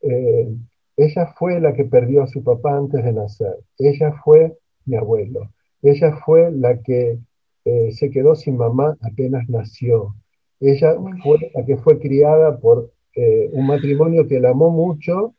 Eh, 0.00 0.48
ella 0.96 1.26
fue 1.38 1.60
la 1.60 1.74
que 1.74 1.84
perdió 1.84 2.22
a 2.22 2.26
su 2.26 2.42
papá 2.42 2.76
antes 2.76 3.04
de 3.04 3.12
nacer. 3.12 3.58
Ella 3.78 4.12
fue 4.24 4.56
mi 4.86 4.96
abuelo. 4.96 5.50
Ella 5.82 6.16
fue 6.24 6.50
la 6.50 6.80
que 6.80 7.18
eh, 7.64 7.92
se 7.92 8.10
quedó 8.10 8.34
sin 8.34 8.56
mamá 8.56 8.96
apenas 9.02 9.48
nació. 9.48 10.14
Ella 10.60 10.94
fue 11.22 11.50
la 11.54 11.64
que 11.66 11.76
fue 11.76 11.98
criada 11.98 12.58
por 12.58 12.90
eh, 13.14 13.50
un 13.52 13.66
matrimonio 13.66 14.26
que 14.26 14.40
la 14.40 14.50
amó 14.50 14.70
mucho. 14.70 15.34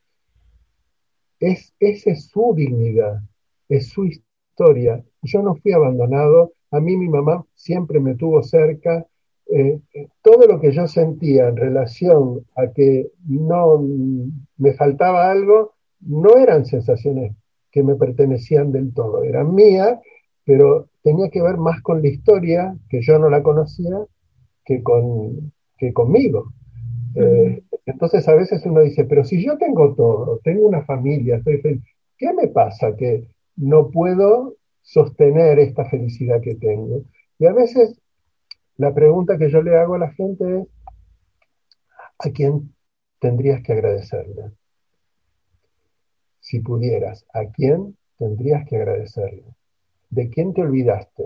Es, 1.40 1.74
esa 1.80 2.12
es 2.12 2.28
su 2.28 2.54
dignidad, 2.56 3.22
es 3.70 3.90
su 3.90 4.06
historia. 4.06 5.04
Yo 5.24 5.42
no 5.42 5.56
fui 5.56 5.72
abandonado. 5.72 6.54
A 6.70 6.80
mí 6.80 6.96
mi 6.98 7.08
mamá 7.08 7.46
siempre 7.56 8.00
me 8.00 8.16
tuvo 8.16 8.44
cerca 8.44 9.06
eh, 9.50 9.80
todo 10.22 10.46
lo 10.48 10.60
que 10.60 10.72
yo 10.72 10.88
sentía 10.88 11.48
en 11.48 11.56
relación 11.56 12.46
a 12.56 12.68
que 12.74 13.12
no 13.28 13.82
me 14.58 14.74
faltaba 14.74 15.32
algo, 15.32 15.74
no 16.02 16.38
eran 16.38 16.66
sensaciones 16.66 17.34
que 17.72 17.84
me 17.84 17.96
pertenecían 17.96 18.72
del 18.72 18.94
todo, 18.94 19.24
eran 19.24 19.54
mías, 19.54 20.00
pero 20.44 20.90
tenía 21.04 21.30
que 21.30 21.42
ver 21.42 21.58
más 21.58 21.82
con 21.82 22.02
la 22.02 22.10
historia, 22.10 22.76
que 22.90 23.02
yo 23.02 23.20
no 23.20 23.30
la 23.30 23.44
conocía, 23.44 23.98
que, 24.66 24.84
con, 24.84 25.54
que 25.78 25.94
conmigo. 25.94 26.54
Eh, 27.16 27.64
entonces 27.86 28.28
a 28.28 28.36
veces 28.36 28.66
uno 28.66 28.82
dice, 28.82 29.06
pero 29.06 29.24
si 29.24 29.44
yo 29.44 29.58
tengo 29.58 29.96
todo, 29.96 30.40
tengo 30.44 30.68
una 30.68 30.84
familia, 30.84 31.38
estoy 31.38 31.58
feliz, 31.60 31.84
¿qué 32.18 32.34
me 32.34 32.48
pasa 32.48 32.96
que 32.96 33.28
no 33.56 33.90
puedo 33.90 34.56
sostener 34.82 35.60
esta 35.60 35.86
felicidad 35.86 36.42
que 36.42 36.56
tengo? 36.56 37.04
Y 37.40 37.46
a 37.46 37.54
veces 37.54 38.00
la 38.78 38.94
pregunta 38.94 39.38
que 39.38 39.50
yo 39.50 39.62
le 39.62 39.76
hago 39.78 39.96
a 39.96 40.00
la 40.00 40.12
gente 40.12 40.60
es, 40.60 40.68
¿a 42.20 42.30
quién 42.32 42.74
tendrías 43.20 43.62
que 43.64 43.74
agradecerle? 43.74 44.52
Si 46.40 46.62
pudieras, 46.62 47.26
¿a 47.34 47.46
quién 47.46 47.98
tendrías 48.18 48.66
que 48.68 48.78
agradecerle? 48.78 49.56
¿De 50.10 50.30
quién 50.30 50.54
te 50.54 50.62
olvidaste? 50.62 51.24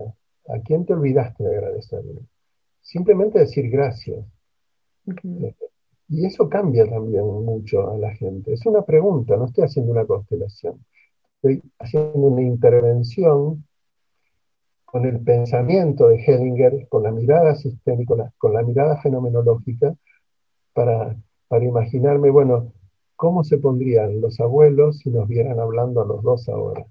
¿A 0.47 0.59
quién 0.59 0.85
te 0.85 0.93
olvidaste 0.93 1.43
de 1.43 1.57
agradecerle? 1.57 2.21
Simplemente 2.81 3.39
decir 3.39 3.69
gracias. 3.69 4.25
Y 6.07 6.25
eso 6.25 6.49
cambia 6.49 6.85
también 6.89 7.23
mucho 7.23 7.91
a 7.91 7.97
la 7.97 8.13
gente. 8.15 8.53
Es 8.53 8.65
una 8.65 8.81
pregunta, 8.83 9.37
no 9.37 9.45
estoy 9.45 9.65
haciendo 9.65 9.91
una 9.91 10.05
constelación. 10.05 10.83
Estoy 11.35 11.61
haciendo 11.79 12.19
una 12.19 12.41
intervención 12.41 13.65
con 14.91 15.05
el 15.05 15.21
pensamiento 15.21 16.09
de 16.09 16.21
Hellinger, 16.21 16.87
con 16.89 17.03
la 17.03 17.11
mirada 17.11 17.55
sistémica, 17.55 18.33
con 18.37 18.53
la, 18.53 18.61
mirada 18.61 19.01
fenomenológica, 19.01 19.95
para, 20.73 21.15
imaginarme, 21.61 22.29
bueno, 22.29 22.73
cómo 23.15 23.45
se 23.45 23.57
pondrían 23.57 24.19
los 24.19 24.39
abuelos 24.41 24.99
si 24.99 25.09
nos 25.09 25.29
vieran 25.29 25.59
hablando 25.59 26.01
a 26.01 26.05
los 26.05 26.21
dos 26.21 26.49
ahora. 26.49 26.85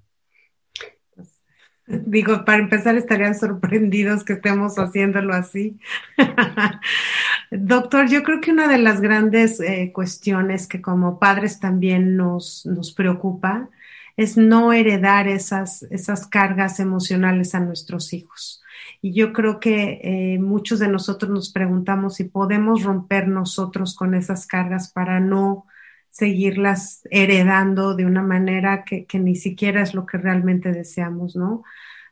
Digo, 1.87 2.45
para 2.47 2.63
empezar 2.63 2.95
estarían 2.97 3.35
sorprendidos 3.35 4.25
que 4.25 4.35
estemos 4.35 4.79
haciéndolo 4.79 5.35
así. 5.35 5.79
Doctor, 7.51 8.09
yo 8.09 8.23
creo 8.23 8.41
que 8.41 8.53
una 8.53 8.69
de 8.69 8.79
las 8.79 9.01
grandes 9.01 9.61
eh, 9.61 9.91
cuestiones 9.93 10.69
que 10.69 10.81
como 10.81 11.19
padres 11.19 11.59
también 11.61 12.17
nos 12.17 12.95
preocupa 12.97 13.69
es 14.21 14.37
no 14.37 14.75
heredar 14.75 15.29
esas, 15.29 15.83
esas 15.85 16.27
cargas 16.27 16.79
emocionales 16.79 17.55
a 17.55 17.61
nuestros 17.61 18.13
hijos. 18.13 18.63
Y 19.01 19.15
yo 19.15 19.33
creo 19.33 19.61
que 19.61 19.99
eh, 20.03 20.39
muchos 20.39 20.79
de 20.79 20.89
nosotros 20.89 21.31
nos 21.31 21.51
preguntamos 21.51 22.17
si 22.17 22.25
podemos 22.25 22.83
romper 22.83 23.29
nosotros 23.29 23.97
con 23.97 24.15
esas 24.15 24.47
cargas 24.47 24.93
para 24.93 25.21
no 25.21 25.65
seguirlas 26.11 27.01
heredando 27.11 27.95
de 27.95 28.05
una 28.05 28.23
manera 28.23 28.85
que, 28.85 29.07
ni 29.19 29.37
siquiera 29.37 29.81
es 29.81 29.95
lo 29.95 30.05
que 30.05 30.19
realmente 30.19 30.71
deseamos, 30.71 31.35
¿no? 31.35 31.63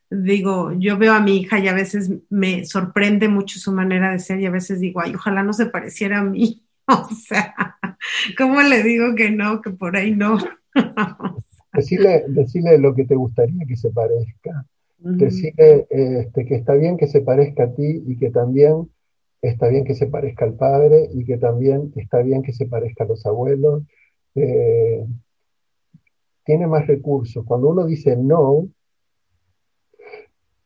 Digo, 0.09 0.72
yo 0.72 0.96
veo 0.96 1.12
a 1.12 1.20
mi 1.20 1.36
hija 1.36 1.59
y 1.59 1.68
a 1.68 1.74
veces 1.74 2.11
me 2.30 2.64
sorprende 2.64 3.28
mucho 3.28 3.59
su 3.59 3.70
manera 3.70 4.12
de 4.12 4.18
ser 4.18 4.40
y 4.40 4.46
a 4.46 4.50
veces 4.50 4.80
digo, 4.80 5.02
ay, 5.02 5.14
ojalá 5.14 5.42
no 5.42 5.52
se 5.52 5.66
pareciera 5.66 6.20
a 6.20 6.24
mí. 6.24 6.64
O 6.90 7.06
sea, 7.14 7.54
¿cómo 8.38 8.62
le 8.62 8.82
digo 8.82 9.14
que 9.14 9.30
no, 9.30 9.61
que 9.61 9.68
por 9.68 9.94
ahí 9.94 10.12
no? 10.12 10.38
Decirle, 11.79 12.24
decirle 12.29 12.79
lo 12.79 12.95
que 12.95 13.05
te 13.05 13.14
gustaría 13.14 13.64
que 13.66 13.76
se 13.76 13.91
parezca. 13.91 14.66
Decirle 14.99 15.87
este, 15.91 16.45
que 16.45 16.57
está 16.57 16.74
bien 16.74 16.97
que 16.97 17.07
se 17.07 17.20
parezca 17.20 17.64
a 17.64 17.72
ti 17.72 18.03
y 18.07 18.16
que 18.18 18.31
también 18.31 18.91
está 19.41 19.68
bien 19.68 19.85
que 19.85 19.95
se 19.95 20.09
parezca 20.09 20.45
al 20.45 20.55
padre 20.55 21.09
y 21.12 21.24
que 21.24 21.39
también 21.39 21.93
está 21.95 22.20
bien 22.22 22.43
que 22.43 22.53
se 22.53 22.66
parezca 22.66 23.05
a 23.05 23.07
los 23.07 23.24
abuelos. 23.26 23.85
Eh, 24.35 25.07
tiene 26.45 26.66
más 26.66 26.87
recursos. 26.87 27.45
Cuando 27.45 27.68
uno 27.68 27.87
dice 27.87 28.16
no, 28.16 28.68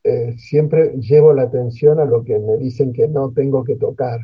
eh, 0.05 0.35
siempre 0.39 0.93
llevo 0.99 1.33
la 1.33 1.43
atención 1.43 2.01
a 2.01 2.05
lo 2.05 2.25
que 2.25 2.39
me 2.39 2.57
dicen 2.57 2.93
que 2.93 3.07
no 3.07 3.33
tengo 3.33 3.65
que 3.65 3.77
tocar. 3.77 4.21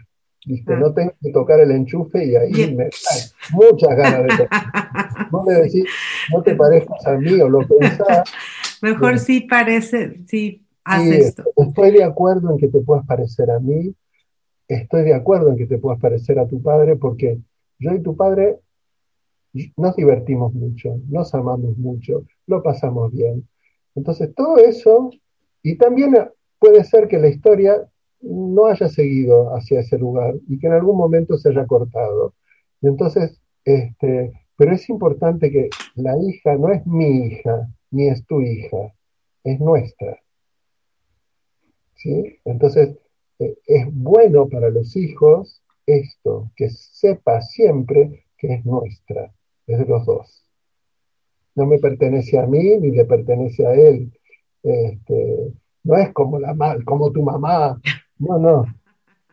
¿viste? 0.47 0.77
No 0.77 0.93
tengo 0.93 1.13
que 1.23 1.31
tocar 1.31 1.61
el 1.61 1.71
enchufe 1.71 2.25
y 2.25 2.37
ahí 2.37 2.75
me 2.75 2.89
cae 2.89 3.23
muchas 3.53 3.97
ganas 3.97 4.23
de 4.23 4.45
tocar. 4.45 4.63
No 5.31 5.45
le 5.47 5.63
decís, 5.63 5.85
no 6.33 6.43
te 6.43 6.55
parezcas 6.55 7.07
a 7.07 7.17
mí 7.17 7.41
o 7.41 7.49
lo 7.49 7.67
pensás. 7.67 8.31
Mejor 8.83 9.19
sí 9.19 9.41
parece, 9.41 10.21
sí, 10.27 10.65
haz 10.85 11.05
esto. 11.05 11.45
Estoy 11.57 11.93
de 11.93 12.05
acuerdo 12.05 12.51
en 12.51 12.59
que 12.59 12.69
te 12.69 12.81
puedas 12.81 13.05
parecer 13.07 13.51
a 13.51 13.59
mí, 13.59 13.95
estoy 14.69 15.03
de 15.03 15.15
acuerdo 15.15 15.51
en 15.51 15.57
que 15.57 15.67
te 15.67 15.79
puedas 15.79 16.01
parecer 16.01 16.39
a 16.39 16.47
tu 16.47 16.63
padre 16.63 16.97
porque 16.97 17.39
yo 17.79 17.93
y 17.93 18.03
tu 18.03 18.17
padre 18.17 18.59
nos 19.77 19.97
divertimos 19.97 20.53
mucho, 20.55 21.01
nos 21.09 21.35
amamos 21.35 21.77
mucho, 21.79 22.25
lo 22.47 22.63
pasamos 22.63 23.13
bien. 23.13 23.49
Entonces, 23.95 24.35
todo 24.35 24.59
eso, 24.59 25.11
y 25.63 25.77
también 25.77 26.15
puede 26.59 26.85
ser 26.85 27.09
que 27.09 27.19
la 27.19 27.29
historia 27.29 27.89
no 28.21 28.67
haya 28.67 28.89
seguido 28.89 29.55
hacia 29.55 29.81
ese 29.81 29.99
lugar 29.99 30.35
y 30.49 30.59
que 30.59 30.67
en 30.67 30.75
algún 30.75 30.97
momento 30.97 31.37
se 31.39 31.51
haya 31.51 31.67
cortado. 31.67 32.35
Entonces, 32.83 33.41
este, 33.65 34.33
pero 34.59 34.73
es 34.73 34.89
importante 34.89 35.53
que 35.53 35.71
la 35.95 36.19
hija 36.19 36.57
no 36.57 36.73
es 36.73 36.85
mi 36.85 37.27
hija, 37.27 37.69
ni 37.93 38.09
es 38.09 38.27
tu 38.27 38.43
hija, 38.43 38.93
es 39.45 39.61
nuestra. 39.61 40.21
¿Sí? 41.95 42.41
Entonces, 42.45 42.99
eh, 43.39 43.57
es 43.67 43.87
bueno 43.93 44.49
para 44.49 44.69
los 44.71 44.97
hijos 44.97 45.63
esto, 45.87 46.51
que 46.57 46.71
sepa 46.71 47.41
siempre 47.41 48.27
que 48.37 48.55
es 48.55 48.67
nuestra, 48.67 49.33
es 49.69 49.79
de 49.79 49.85
los 49.85 50.05
dos. 50.05 50.45
No 51.55 51.65
me 51.67 51.79
pertenece 51.79 52.37
a 52.41 52.47
mí 52.47 52.79
ni 52.81 52.91
le 52.91 53.05
pertenece 53.05 53.65
a 53.65 53.75
él. 53.75 54.13
Este, 54.65 55.53
no 55.85 55.97
es 55.97 56.13
como, 56.13 56.41
la, 56.41 56.57
como 56.85 57.13
tu 57.13 57.23
mamá. 57.23 57.81
No, 58.19 58.39
no. 58.41 58.65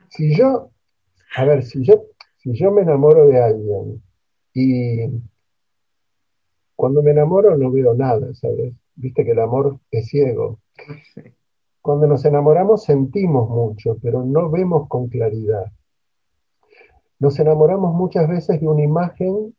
Si 0.09 0.35
yo, 0.35 0.69
a 1.35 1.45
ver, 1.45 1.63
si 1.63 1.83
yo, 1.83 2.05
si 2.37 2.53
yo 2.53 2.69
me 2.71 2.83
enamoro 2.83 3.25
de 3.25 3.41
alguien 3.41 4.04
y 4.55 5.21
cuando 6.75 7.03
me 7.03 7.11
enamoro 7.11 7.57
no 7.57 7.69
veo 7.71 7.93
nada, 7.93 8.33
¿sabes? 8.33 8.73
Viste 8.95 9.25
que 9.25 9.31
el 9.31 9.39
amor 9.39 9.79
es 9.91 10.07
ciego. 10.07 10.59
Cuando 11.81 12.07
nos 12.07 12.23
enamoramos 12.23 12.83
sentimos 12.83 13.49
mucho, 13.49 13.97
pero 14.01 14.23
no 14.23 14.49
vemos 14.49 14.87
con 14.87 15.09
claridad. 15.09 15.71
Nos 17.19 17.37
enamoramos 17.37 17.93
muchas 17.93 18.27
veces 18.29 18.61
de 18.61 18.67
una 18.67 18.81
imagen 18.81 19.53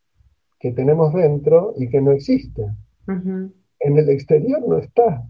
que 0.59 0.73
tenemos 0.73 1.13
dentro 1.13 1.75
y 1.77 1.89
que 1.89 2.01
no 2.01 2.13
existe. 2.13 2.67
En 3.07 3.99
el 3.99 4.09
exterior 4.09 4.67
no 4.67 4.79
está, 4.79 5.29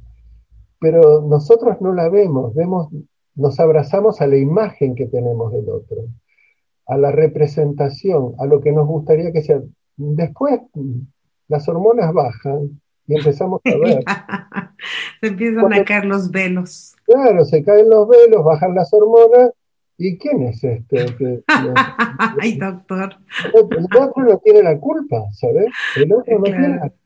pero 0.79 1.23
nosotros 1.23 1.81
no 1.81 1.93
la 1.93 2.09
vemos, 2.09 2.55
vemos, 2.55 2.89
nos 3.35 3.59
abrazamos 3.59 4.21
a 4.21 4.29
la 4.29 4.37
imagen 4.37 4.95
que 4.95 5.07
tenemos 5.07 5.53
del 5.53 5.69
otro, 5.69 6.07
a 6.87 6.97
la 6.97 7.11
representación, 7.11 8.34
a 8.39 8.47
lo 8.47 8.61
que 8.61 8.72
nos 8.72 8.87
gustaría 8.87 9.32
que 9.32 9.43
sea. 9.43 9.61
Después 9.97 10.61
las 11.49 11.68
hormonas 11.68 12.12
bajan 12.12 12.80
y 13.07 13.16
empezamos 13.16 13.61
a 13.64 13.78
ver. 13.78 14.05
se 15.20 15.26
empiezan 15.26 15.72
a 15.72 15.84
caer 15.84 16.05
los 16.05 16.30
velos. 16.30 16.95
Claro, 17.05 17.45
se 17.45 17.62
caen 17.62 17.89
los 17.89 18.09
velos, 18.09 18.45
bajan 18.45 18.74
las 18.74 18.93
hormonas. 18.93 19.51
¿Y 19.99 20.18
quién 20.18 20.43
es 20.43 20.62
este? 20.62 21.07
Ay, 22.41 22.59
doctor. 22.59 23.16
El 23.55 23.87
otro 23.99 24.24
no 24.24 24.39
tiene 24.39 24.62
la 24.62 24.78
culpa, 24.78 25.24
¿sabes? 25.32 25.66
El 25.97 26.12
otro 26.12 26.39
no 26.39 26.45
tiene 26.45 26.68
la 26.68 26.80
culpa. 26.80 26.97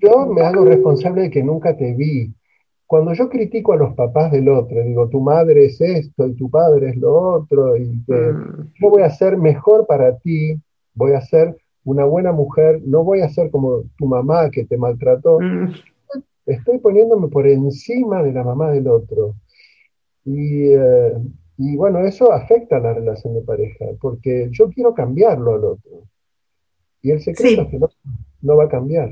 Yo 0.00 0.26
me 0.26 0.42
hago 0.42 0.64
responsable 0.64 1.22
de 1.22 1.30
que 1.30 1.42
nunca 1.42 1.76
te 1.76 1.92
vi. 1.94 2.32
Cuando 2.86 3.14
yo 3.14 3.28
critico 3.28 3.72
a 3.72 3.76
los 3.76 3.94
papás 3.94 4.30
del 4.30 4.48
otro, 4.48 4.82
digo, 4.82 5.08
tu 5.08 5.20
madre 5.20 5.66
es 5.66 5.80
esto 5.80 6.26
y 6.26 6.34
tu 6.34 6.50
padre 6.50 6.90
es 6.90 6.96
lo 6.96 7.14
otro, 7.14 7.76
y 7.76 8.04
que 8.04 8.14
mm. 8.14 8.72
yo 8.80 8.90
voy 8.90 9.02
a 9.02 9.10
ser 9.10 9.36
mejor 9.38 9.86
para 9.86 10.18
ti, 10.18 10.60
voy 10.94 11.12
a 11.12 11.20
ser 11.20 11.56
una 11.84 12.04
buena 12.04 12.32
mujer, 12.32 12.80
no 12.84 13.04
voy 13.04 13.20
a 13.20 13.28
ser 13.28 13.50
como 13.50 13.82
tu 13.96 14.06
mamá 14.06 14.50
que 14.50 14.64
te 14.64 14.76
maltrató. 14.76 15.38
Mm. 15.40 15.72
Estoy 16.46 16.78
poniéndome 16.78 17.28
por 17.28 17.46
encima 17.46 18.22
de 18.22 18.32
la 18.32 18.44
mamá 18.44 18.70
del 18.70 18.86
otro. 18.88 19.34
Eh, 20.26 21.12
y, 21.56 21.76
bueno, 21.76 22.00
eso 22.00 22.32
afecta 22.32 22.76
a 22.76 22.80
la 22.80 22.94
relación 22.94 23.34
de 23.34 23.42
pareja, 23.42 23.86
porque 24.00 24.48
yo 24.50 24.68
quiero 24.70 24.94
cambiarlo 24.94 25.54
al 25.54 25.64
otro. 25.64 26.02
Y 27.02 27.10
el 27.10 27.20
secreto 27.20 27.62
es 27.62 27.68
que 27.68 27.78
no, 27.78 28.56
va 28.56 28.64
a 28.64 28.68
cambiar. 28.68 29.10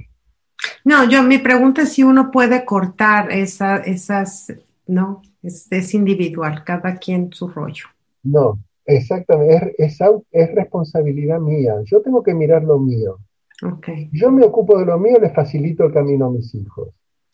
No, 0.85 1.09
yo 1.09 1.23
mi 1.23 1.39
pregunta 1.39 1.83
es 1.83 1.93
si 1.93 2.03
uno 2.03 2.31
puede 2.31 2.65
cortar 2.65 3.31
esa, 3.31 3.77
esas, 3.77 4.53
no, 4.87 5.23
es, 5.43 5.71
es 5.71 5.95
individual, 5.95 6.65
cada 6.65 6.97
quien 6.97 7.33
su 7.33 7.49
rollo. 7.49 7.87
No, 8.23 8.59
Exactamente, 8.85 9.75
es, 9.79 9.99
es, 10.31 10.55
responsabilidad 10.55 11.39
mía. 11.41 11.75
Yo 11.85 12.03
tengo 12.03 12.23
que 12.23 12.35
mirar 12.35 12.65
lo 12.65 12.79
mío. 12.79 13.19
Okay. 13.63 14.11
Yo 14.13 14.31
me 14.33 14.45
ocupo 14.45 14.79
de 14.79 14.87
lo 14.87 14.99
mío, 14.99 15.19
le 15.21 15.31
facilito 15.31 15.85
el 15.85 15.93
camino 15.93 16.27
a 16.27 16.31
mis 16.31 16.53
hijos. 16.55 16.89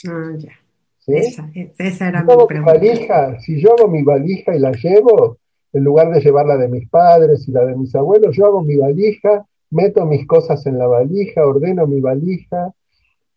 Ah, 0.07 0.33
ya. 0.37 0.53
Esa, 1.07 1.51
esa, 1.79 2.09
era 2.09 2.23
mi 2.23 2.35
pregunta. 2.47 2.73
Valija, 2.75 3.41
si 3.41 3.59
yo 3.59 3.71
hago 3.73 3.89
mi 3.89 4.03
valija 4.03 4.55
y 4.55 4.59
la 4.59 4.73
llevo, 4.73 5.39
en 5.73 5.85
lugar 5.85 6.11
de 6.11 6.21
llevarla 6.21 6.59
de 6.59 6.69
mis 6.69 6.87
padres 6.91 7.49
y 7.49 7.53
la 7.53 7.65
de 7.65 7.75
mis 7.77 7.95
abuelos, 7.95 8.37
yo 8.37 8.45
hago 8.45 8.63
mi 8.63 8.77
valija, 8.77 9.47
meto 9.71 10.05
mis 10.05 10.27
cosas 10.27 10.67
en 10.67 10.77
la 10.77 10.87
valija, 10.87 11.47
ordeno 11.47 11.87
mi 11.87 12.01
valija. 12.01 12.75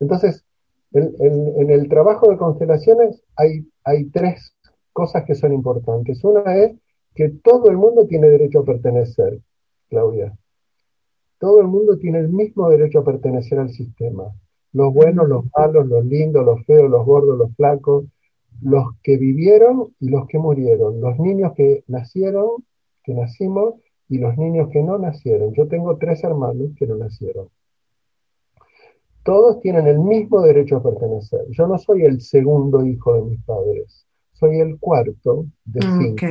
Entonces, 0.02 0.43
en, 0.91 1.70
el 1.70 1.88
trabajo 1.88 2.30
de 2.30 2.38
constelaciones 2.38 3.24
hay, 3.38 3.66
hay 3.86 4.10
tres 4.10 4.54
cosas 4.91 5.24
que 5.24 5.36
son 5.36 5.54
importantes. 5.54 6.22
Una 6.26 6.58
es 6.58 6.74
que 7.16 7.30
todo 7.30 7.70
el 7.70 7.78
mundo 7.78 8.06
tiene 8.08 8.28
derecho 8.28 8.60
a 8.60 8.66
pertenecer, 8.66 9.39
Claudia. 9.89 10.38
Todo 11.39 11.62
el 11.62 11.68
mundo 11.68 11.97
tiene 11.97 12.20
el 12.20 12.30
mismo 12.30 12.70
derecho 12.70 12.99
a 12.99 13.06
pertenecer 13.06 13.60
al 13.60 13.70
sistema. 13.70 14.26
Los 14.74 14.93
buenos, 14.93 15.30
los 15.30 15.45
malos, 15.58 15.88
los 15.88 16.06
lindos, 16.06 16.45
los 16.45 16.66
feos, 16.66 16.89
los 16.89 17.06
gordos, 17.06 17.38
los 17.38 17.56
flacos, 17.56 18.06
los 18.62 18.86
que 19.02 19.18
vivieron 19.18 19.93
y 19.99 20.10
los 20.10 20.28
que 20.28 20.38
murieron, 20.38 20.99
los 20.99 21.18
niños 21.20 21.54
que 21.56 21.84
nacieron, 21.88 22.64
que 23.04 23.14
nacimos, 23.14 23.76
y 24.12 24.18
los 24.18 24.38
niños 24.38 24.68
que 24.74 24.84
no 24.84 24.97
nacieron. 24.97 25.54
Yo 25.54 25.70
tengo 25.70 25.97
tres 25.97 26.22
hermanos 26.26 26.72
que 26.78 26.86
no 26.86 26.97
nacieron. 26.97 27.47
Todos 29.24 29.59
tienen 29.59 29.88
el 29.88 29.99
mismo 29.99 30.41
derecho 30.41 30.78
a 30.78 30.84
pertenecer. 30.84 31.41
Yo 31.49 31.67
no 31.67 31.78
soy 31.78 32.03
el 32.03 32.22
segundo 32.22 32.86
hijo 32.86 33.13
de 33.13 33.22
mis 33.22 33.43
padres 33.43 34.05
soy 34.41 34.59
el 34.59 34.80
cuarto 34.80 35.45
de 35.65 35.80
ah, 35.86 35.99
cinco. 36.01 36.26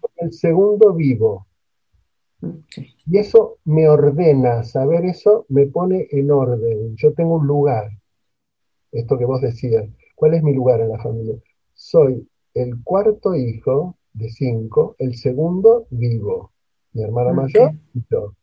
Soy 0.00 0.10
el 0.16 0.32
segundo 0.32 0.92
vivo. 0.92 1.46
Y 3.06 3.18
eso 3.18 3.58
me 3.64 3.88
ordena, 3.88 4.64
saber 4.64 5.04
eso 5.04 5.46
me 5.48 5.66
pone 5.66 6.08
en 6.10 6.30
orden. 6.32 6.96
Yo 6.96 7.12
tengo 7.14 7.36
un 7.36 7.46
lugar. 7.46 7.88
Esto 8.90 9.16
que 9.16 9.26
vos 9.26 9.40
decías, 9.40 9.88
¿cuál 10.16 10.34
es 10.34 10.42
mi 10.42 10.52
lugar 10.52 10.80
en 10.80 10.88
la 10.88 10.98
familia? 10.98 11.36
Soy 11.72 12.28
el 12.54 12.82
cuarto 12.82 13.36
hijo 13.36 13.96
de 14.12 14.28
cinco, 14.30 14.96
el 14.98 15.14
segundo 15.14 15.86
vivo. 15.90 16.50
Mi 16.92 17.04
hermana 17.04 17.32
mayor 17.32 17.74
y 17.94 18.02
yo. 18.10 18.34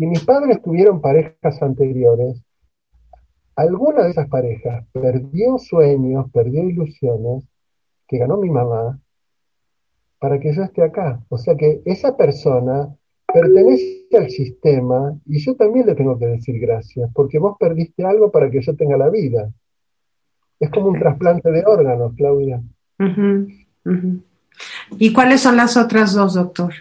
Si 0.00 0.06
mis 0.06 0.24
padres 0.24 0.62
tuvieron 0.62 1.02
parejas 1.02 1.60
anteriores, 1.60 2.42
alguna 3.54 4.04
de 4.04 4.12
esas 4.12 4.30
parejas 4.30 4.86
perdió 4.92 5.58
sueños, 5.58 6.24
perdió 6.32 6.64
ilusiones 6.64 7.46
que 8.08 8.16
ganó 8.16 8.38
mi 8.38 8.48
mamá 8.48 8.98
para 10.18 10.40
que 10.40 10.54
yo 10.54 10.62
esté 10.62 10.82
acá. 10.84 11.22
O 11.28 11.36
sea 11.36 11.54
que 11.54 11.82
esa 11.84 12.16
persona 12.16 12.88
pertenece 13.30 14.08
al 14.16 14.30
sistema 14.30 15.20
y 15.26 15.38
yo 15.38 15.54
también 15.54 15.84
le 15.84 15.94
tengo 15.94 16.18
que 16.18 16.28
decir 16.28 16.58
gracias, 16.58 17.10
porque 17.12 17.38
vos 17.38 17.58
perdiste 17.60 18.02
algo 18.02 18.30
para 18.30 18.50
que 18.50 18.62
yo 18.62 18.74
tenga 18.74 18.96
la 18.96 19.10
vida. 19.10 19.52
Es 20.58 20.70
como 20.70 20.88
un 20.88 20.98
trasplante 20.98 21.50
de 21.50 21.62
órganos, 21.66 22.14
Claudia. 22.16 22.62
¿Y 24.98 25.12
cuáles 25.12 25.42
son 25.42 25.58
las 25.58 25.76
otras 25.76 26.14
dos, 26.14 26.32
doctor? 26.32 26.72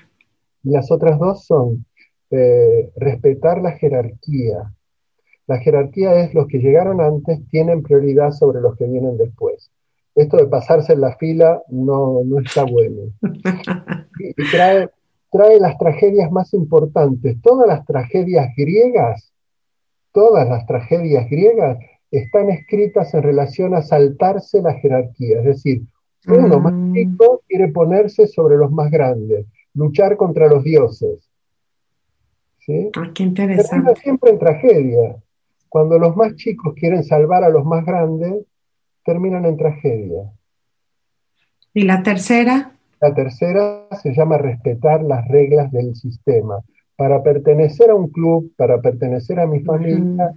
Las 0.63 0.89
otras 0.89 1.19
dos 1.19 1.43
son 1.43 1.85
eh, 2.31 2.91
respetar 2.95 3.61
la 3.61 3.71
jerarquía, 3.71 4.73
la 5.49 5.57
jerarquía 5.57 6.13
es 6.21 6.35
los 6.35 6.45
que 6.45 6.59
llegaron 6.59 7.01
antes 7.01 7.39
tienen 7.49 7.81
prioridad 7.81 8.29
sobre 8.31 8.61
los 8.61 8.77
que 8.77 8.85
vienen 8.85 9.17
después. 9.17 9.71
Esto 10.13 10.37
de 10.37 10.45
pasarse 10.45 10.93
en 10.93 11.01
la 11.01 11.15
fila 11.15 11.63
no, 11.69 12.21
está 12.39 12.65
bueno. 12.65 13.11
Y, 14.19 14.51
trae, 14.51 14.89
trae 15.31 15.59
las 15.61 15.77
tragedias 15.77 16.29
más 16.29 16.53
importantes. 16.53 17.41
Todas 17.41 17.67
las 17.67 17.85
tragedias 17.85 18.49
griegas, 18.55 19.33
todas 20.11 20.47
las 20.47 20.67
tragedias 20.67 21.27
griegas 21.29 21.77
están 22.11 22.49
escritas 22.49 23.13
en 23.13 23.23
relación 23.23 23.73
a 23.73 23.81
saltarse 23.81 24.61
la 24.61 24.73
jerarquía. 24.73 25.39
Es 25.39 25.45
decir, 25.45 25.83
uno 26.27 26.59
más 26.59 26.73
mm. 26.73 26.93
chico 26.93 27.41
quiere 27.47 27.69
ponerse 27.69 28.27
sobre 28.27 28.57
los 28.57 28.71
más 28.71 28.91
grandes, 28.91 29.47
luchar 29.73 30.17
contra 30.17 30.47
los 30.47 30.63
dioses. 30.63 31.28
¿Sí? 32.69 32.91
Ah, 32.97 33.09
qué 33.15 33.23
interesante. 33.23 33.95
siempre 33.95 34.29
en 34.29 34.37
tragedia. 34.37 35.15
Cuando 35.69 35.97
los 35.97 36.15
más 36.15 36.35
chicos 36.35 36.75
quieren 36.75 37.03
salvar 37.03 37.43
a 37.43 37.49
los 37.49 37.65
más 37.65 37.83
grandes, 37.83 38.45
terminan 39.03 39.45
en 39.45 39.57
tragedia. 39.57 40.31
¿Y 41.73 41.81
la 41.81 42.03
tercera? 42.03 42.73
La 43.01 43.15
tercera 43.15 43.87
se 44.03 44.13
llama 44.13 44.37
respetar 44.37 45.01
las 45.01 45.27
reglas 45.27 45.71
del 45.71 45.95
sistema. 45.95 46.59
Para 46.95 47.23
pertenecer 47.23 47.89
a 47.89 47.95
un 47.95 48.09
club, 48.09 48.53
para 48.55 48.79
pertenecer 48.79 49.39
a 49.39 49.47
mi 49.47 49.61
familia, 49.61 50.35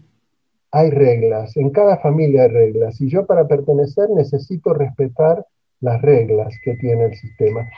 hay 0.71 0.89
reglas. 0.89 1.55
En 1.59 1.69
cada 1.69 1.99
familia 1.99 2.45
hay 2.45 2.49
reglas. 2.49 2.99
Y 3.03 3.11
yo 3.11 3.27
para 3.27 3.47
pertenecer 3.47 4.09
necesito 4.09 4.73
respetar 4.73 5.45
las 5.81 6.01
reglas 6.01 6.59
que 6.65 6.77
tiene 6.77 7.05
el 7.05 7.15
sistema. 7.15 7.69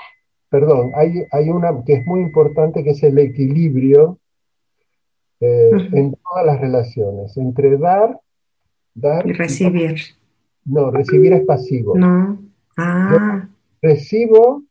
perdón, 0.49 0.93
hay, 0.95 1.25
hay 1.33 1.51
una 1.51 1.83
que 1.85 1.95
es 1.95 2.07
muy 2.07 2.21
importante 2.21 2.85
que 2.85 2.91
es 2.91 3.03
el 3.03 3.19
equilibrio 3.19 4.21
eh, 5.41 5.71
en 5.93 6.15
todas 6.15 6.47
las 6.47 6.61
relaciones, 6.61 7.37
entre 7.37 7.77
dar, 7.79 8.19
dar 8.95 9.27
y 9.27 9.33
recibir. 9.33 10.01
no, 10.65 10.91
recibir 10.91 11.33
es 11.33 11.45
pasivo. 11.45 11.97
No. 11.97 12.39
Ah. 12.77 13.49
recibo, 13.81 14.65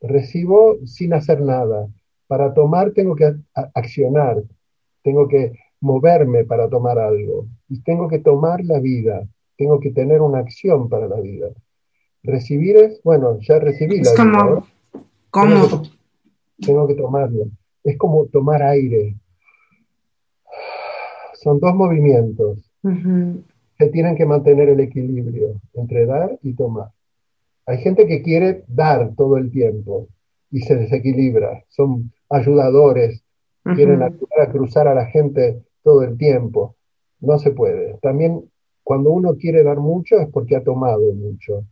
recibo 0.00 0.78
sin 0.86 1.14
hacer 1.14 1.40
nada. 1.40 1.88
Para 2.26 2.54
tomar 2.54 2.92
tengo 2.92 3.14
que 3.14 3.34
accionar, 3.74 4.42
tengo 5.02 5.28
que 5.28 5.52
moverme 5.80 6.44
para 6.44 6.68
tomar 6.68 6.98
algo. 6.98 7.46
Y 7.68 7.80
tengo 7.82 8.08
que 8.08 8.18
tomar 8.18 8.64
la 8.64 8.80
vida, 8.80 9.26
tengo 9.56 9.80
que 9.80 9.90
tener 9.90 10.20
una 10.20 10.38
acción 10.38 10.88
para 10.88 11.06
la 11.06 11.20
vida. 11.20 11.48
Recibir 12.22 12.76
es, 12.76 13.02
bueno, 13.02 13.38
ya 13.40 13.58
recibí 13.58 14.02
la 14.02 14.12
vida. 14.12 14.64
¿Cómo? 15.30 15.82
Tengo 16.58 16.86
que, 16.86 16.94
tomarlo. 16.94 17.46
Es 17.82 17.96
como 17.96 18.26
tomar 18.26 18.62
aire. 18.62 19.16
Son 21.40 21.58
dos 21.58 21.74
movimientos 21.74 22.58
que 23.78 23.86
tienen 23.86 24.14
que 24.14 24.26
mantener 24.26 24.68
el 24.68 24.80
equilibrio 24.80 25.60
entre 25.72 26.04
dar 26.04 26.38
y 26.42 26.52
tomar. 26.52 26.90
Hay 27.64 27.78
gente 27.78 28.06
que 28.06 28.20
quiere 28.22 28.64
dar 28.68 29.14
todo 29.16 29.38
el 29.38 29.50
tiempo 29.50 30.08
y 30.50 30.60
se 30.60 30.76
desequilibra. 30.76 31.64
Son 31.68 32.12
ayudadores, 32.28 33.24
quieren 33.62 34.02
ayudar 34.02 34.40
a 34.42 34.50
cruzar 34.52 34.86
a 34.86 34.94
la 34.94 35.06
gente 35.06 35.62
todo 35.82 36.02
el 36.02 36.18
tiempo. 36.18 36.76
No 37.20 37.38
se 37.38 37.52
puede. 37.52 37.96
También 38.02 38.44
cuando 38.82 39.10
uno 39.10 39.36
quiere 39.36 39.62
dar 39.62 39.78
mucho 39.78 40.20
es 40.20 40.28
porque 40.28 40.56
ha 40.56 40.62
tomado 40.62 41.12
mucho. 41.14 41.64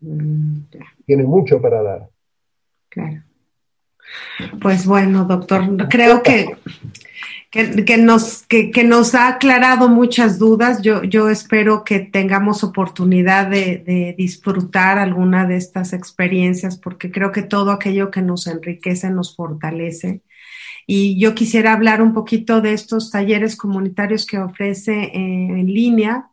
Mm, 0.00 0.60
Tiene 1.04 1.24
mucho 1.24 1.60
para 1.60 1.82
dar. 1.82 2.08
Claro. 2.88 3.22
Pues 4.62 4.86
bueno, 4.86 5.24
doctor, 5.24 5.62
creo 5.88 6.22
que, 6.22 6.56
que, 7.84 7.96
nos, 7.98 8.42
que, 8.46 8.84
nos 8.84 9.14
ha 9.14 9.28
aclarado 9.28 9.88
muchas 9.88 10.38
dudas. 10.38 10.82
Yo, 10.82 11.02
yo 11.02 11.30
espero 11.30 11.84
que 11.84 12.00
tengamos 12.00 12.62
oportunidad 12.62 13.48
de, 13.48 14.14
disfrutar 14.16 14.98
alguna 14.98 15.46
de 15.46 15.56
estas 15.56 15.92
experiencias 15.92 16.76
porque 16.76 17.10
creo 17.10 17.32
que 17.32 17.42
todo 17.42 17.72
aquello 17.72 18.10
que 18.10 18.22
nos 18.22 18.46
enriquece 18.46 19.10
nos 19.10 19.34
fortalece. 19.34 20.22
Y 20.86 21.18
yo 21.18 21.34
quisiera 21.34 21.72
hablar 21.72 22.00
un 22.00 22.12
poquito 22.12 22.60
de 22.60 22.72
estos 22.72 23.10
talleres 23.10 23.56
comunitarios 23.56 24.26
que 24.26 24.38
ofrece 24.38 25.10
en 25.14 25.66
línea. 25.66 26.30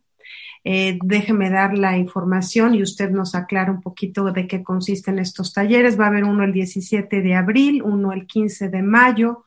Eh, 0.66 0.98
déjeme 1.04 1.50
dar 1.50 1.78
la 1.78 1.98
información 1.98 2.74
y 2.74 2.84
usted 2.84 3.10
nos 3.10 3.36
aclara 3.36 3.72
un 3.72 3.82
poquito 3.82 4.32
de 4.32 4.48
qué 4.48 4.64
consisten 4.64 5.20
estos 5.20 5.54
talleres. 5.54 6.00
Va 6.00 6.06
a 6.06 6.08
haber 6.08 6.24
uno 6.24 6.44
el 6.44 6.54
17 6.54 7.22
de 7.22 7.36
abril, 7.36 7.82
uno 7.84 8.14
el 8.14 8.28
15 8.28 8.70
de 8.70 8.82
mayo, 8.82 9.46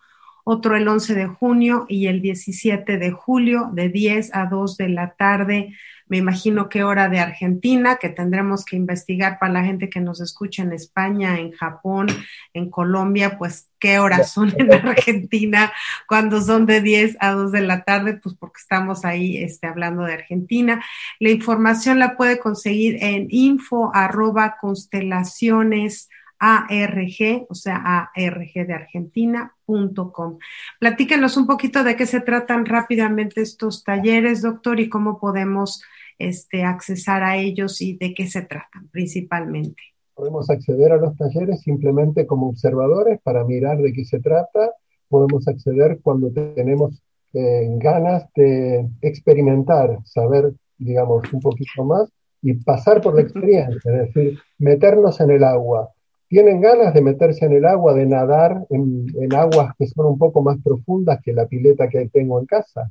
otro 0.48 0.76
el 0.76 0.86
11 0.86 1.16
de 1.16 1.26
junio 1.26 1.86
y 1.88 2.06
el 2.06 2.22
17 2.22 2.98
de 2.98 3.10
julio 3.10 3.68
de 3.72 3.88
10 3.88 4.30
a 4.32 4.46
2 4.46 4.76
de 4.76 4.88
la 4.88 5.14
tarde 5.14 5.74
me 6.08 6.18
imagino 6.18 6.68
que 6.68 6.84
hora 6.84 7.08
de 7.08 7.18
Argentina, 7.18 7.96
que 7.96 8.08
tendremos 8.08 8.64
que 8.64 8.76
investigar 8.76 9.38
para 9.40 9.52
la 9.52 9.64
gente 9.64 9.90
que 9.90 10.00
nos 10.00 10.20
escucha 10.20 10.62
en 10.62 10.72
España, 10.72 11.40
en 11.40 11.50
Japón, 11.50 12.06
en 12.54 12.70
Colombia, 12.70 13.36
pues 13.38 13.70
qué 13.80 13.98
horas 13.98 14.30
son 14.32 14.54
en 14.56 14.72
Argentina 14.88 15.72
cuando 16.06 16.40
son 16.40 16.64
de 16.64 16.80
10 16.80 17.16
a 17.18 17.32
2 17.32 17.50
de 17.50 17.60
la 17.62 17.82
tarde, 17.82 18.14
pues 18.14 18.36
porque 18.38 18.60
estamos 18.60 19.04
ahí 19.04 19.38
este, 19.38 19.66
hablando 19.66 20.04
de 20.04 20.14
Argentina. 20.14 20.84
La 21.18 21.30
información 21.30 21.98
la 21.98 22.16
puede 22.16 22.38
conseguir 22.38 23.02
en 23.02 23.26
info 23.30 23.90
arroba 23.92 24.58
constelaciones 24.60 26.08
ARG, 26.38 27.46
o 27.48 27.54
sea, 27.54 28.10
ARG 28.14 28.66
de 28.66 28.72
Argentina.com. 28.74 30.38
Platíquenos 30.80 31.36
un 31.36 31.46
poquito 31.46 31.84
de 31.84 31.96
qué 31.96 32.06
se 32.06 32.20
tratan 32.20 32.66
rápidamente 32.66 33.40
estos 33.40 33.84
talleres, 33.84 34.42
doctor, 34.42 34.80
y 34.80 34.88
cómo 34.88 35.18
podemos 35.18 35.82
este, 36.18 36.64
accesar 36.64 37.22
a 37.22 37.36
ellos 37.36 37.80
y 37.80 37.96
de 37.96 38.14
qué 38.14 38.26
se 38.26 38.42
tratan 38.42 38.88
principalmente. 38.88 39.82
Podemos 40.14 40.48
acceder 40.48 40.92
a 40.92 40.96
los 40.96 41.14
talleres 41.16 41.60
simplemente 41.60 42.26
como 42.26 42.48
observadores 42.48 43.20
para 43.22 43.44
mirar 43.44 43.78
de 43.78 43.92
qué 43.92 44.04
se 44.04 44.18
trata. 44.18 44.72
Podemos 45.08 45.46
acceder 45.46 46.00
cuando 46.02 46.32
tenemos 46.32 47.02
eh, 47.34 47.66
ganas 47.76 48.24
de 48.34 48.88
experimentar, 49.02 49.98
saber, 50.04 50.54
digamos, 50.78 51.30
un 51.34 51.40
poquito 51.40 51.84
más 51.84 52.10
y 52.40 52.54
pasar 52.54 53.02
por 53.02 53.14
la 53.14 53.20
experiencia, 53.28 53.78
es 53.84 54.14
decir, 54.14 54.38
meternos 54.58 55.20
en 55.20 55.32
el 55.32 55.44
agua. 55.44 55.90
¿Tienen 56.28 56.60
ganas 56.60 56.92
de 56.92 57.02
meterse 57.02 57.46
en 57.46 57.52
el 57.52 57.64
agua, 57.64 57.94
de 57.94 58.06
nadar 58.06 58.66
en, 58.70 59.06
en 59.20 59.34
aguas 59.34 59.74
que 59.78 59.86
son 59.86 60.06
un 60.06 60.18
poco 60.18 60.42
más 60.42 60.58
profundas 60.62 61.20
que 61.22 61.32
la 61.32 61.46
pileta 61.46 61.88
que 61.88 62.08
tengo 62.08 62.40
en 62.40 62.46
casa? 62.46 62.90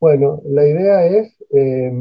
Bueno, 0.00 0.42
la 0.44 0.66
idea 0.66 1.06
es 1.06 1.34
eh, 1.50 1.92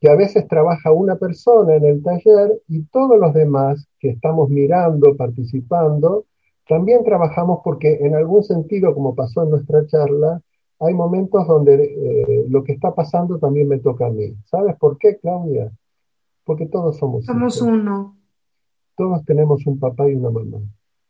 que 0.00 0.08
a 0.08 0.16
veces 0.16 0.48
trabaja 0.48 0.90
una 0.90 1.16
persona 1.16 1.74
en 1.74 1.84
el 1.84 2.02
taller 2.02 2.50
y 2.66 2.84
todos 2.84 3.18
los 3.18 3.34
demás 3.34 3.86
que 4.00 4.10
estamos 4.10 4.48
mirando, 4.48 5.16
participando, 5.16 6.24
también 6.66 7.04
trabajamos 7.04 7.60
porque 7.62 7.98
en 8.00 8.14
algún 8.14 8.42
sentido, 8.42 8.94
como 8.94 9.14
pasó 9.14 9.42
en 9.42 9.50
nuestra 9.50 9.86
charla, 9.86 10.40
hay 10.80 10.94
momentos 10.94 11.46
donde 11.46 11.84
eh, 11.84 12.46
lo 12.48 12.64
que 12.64 12.72
está 12.72 12.94
pasando 12.94 13.38
también 13.38 13.68
me 13.68 13.78
toca 13.78 14.06
a 14.06 14.10
mí. 14.10 14.34
¿Sabes 14.46 14.76
por 14.76 14.96
qué, 14.98 15.18
Claudia? 15.18 15.70
Porque 16.44 16.66
todos 16.66 16.96
somos 16.96 17.24
Somos 17.24 17.60
uno. 17.60 18.16
Todos 18.96 19.24
tenemos 19.24 19.66
un 19.66 19.78
papá 19.78 20.08
y 20.08 20.14
una 20.14 20.30
mamá. 20.30 20.58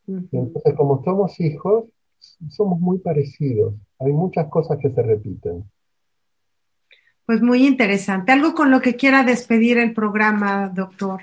entonces, 0.07 0.74
como 0.76 1.03
somos 1.05 1.39
hijos, 1.41 1.85
somos 2.49 2.80
muy 2.80 2.99
parecidos. 2.99 3.74
Hay 3.99 4.12
muchas 4.12 4.49
cosas 4.49 4.78
que 4.78 4.91
se 4.91 5.03
repiten. 5.03 5.64
Pues 7.26 7.41
muy 7.41 7.66
interesante. 7.66 8.33
¿Algo 8.33 8.55
con 8.55 8.70
lo 8.70 8.80
que 8.80 8.97
quiera 8.97 9.22
despedir 9.24 9.78
el 9.78 9.95
programa, 9.95 10.68
doctor? 10.68 11.20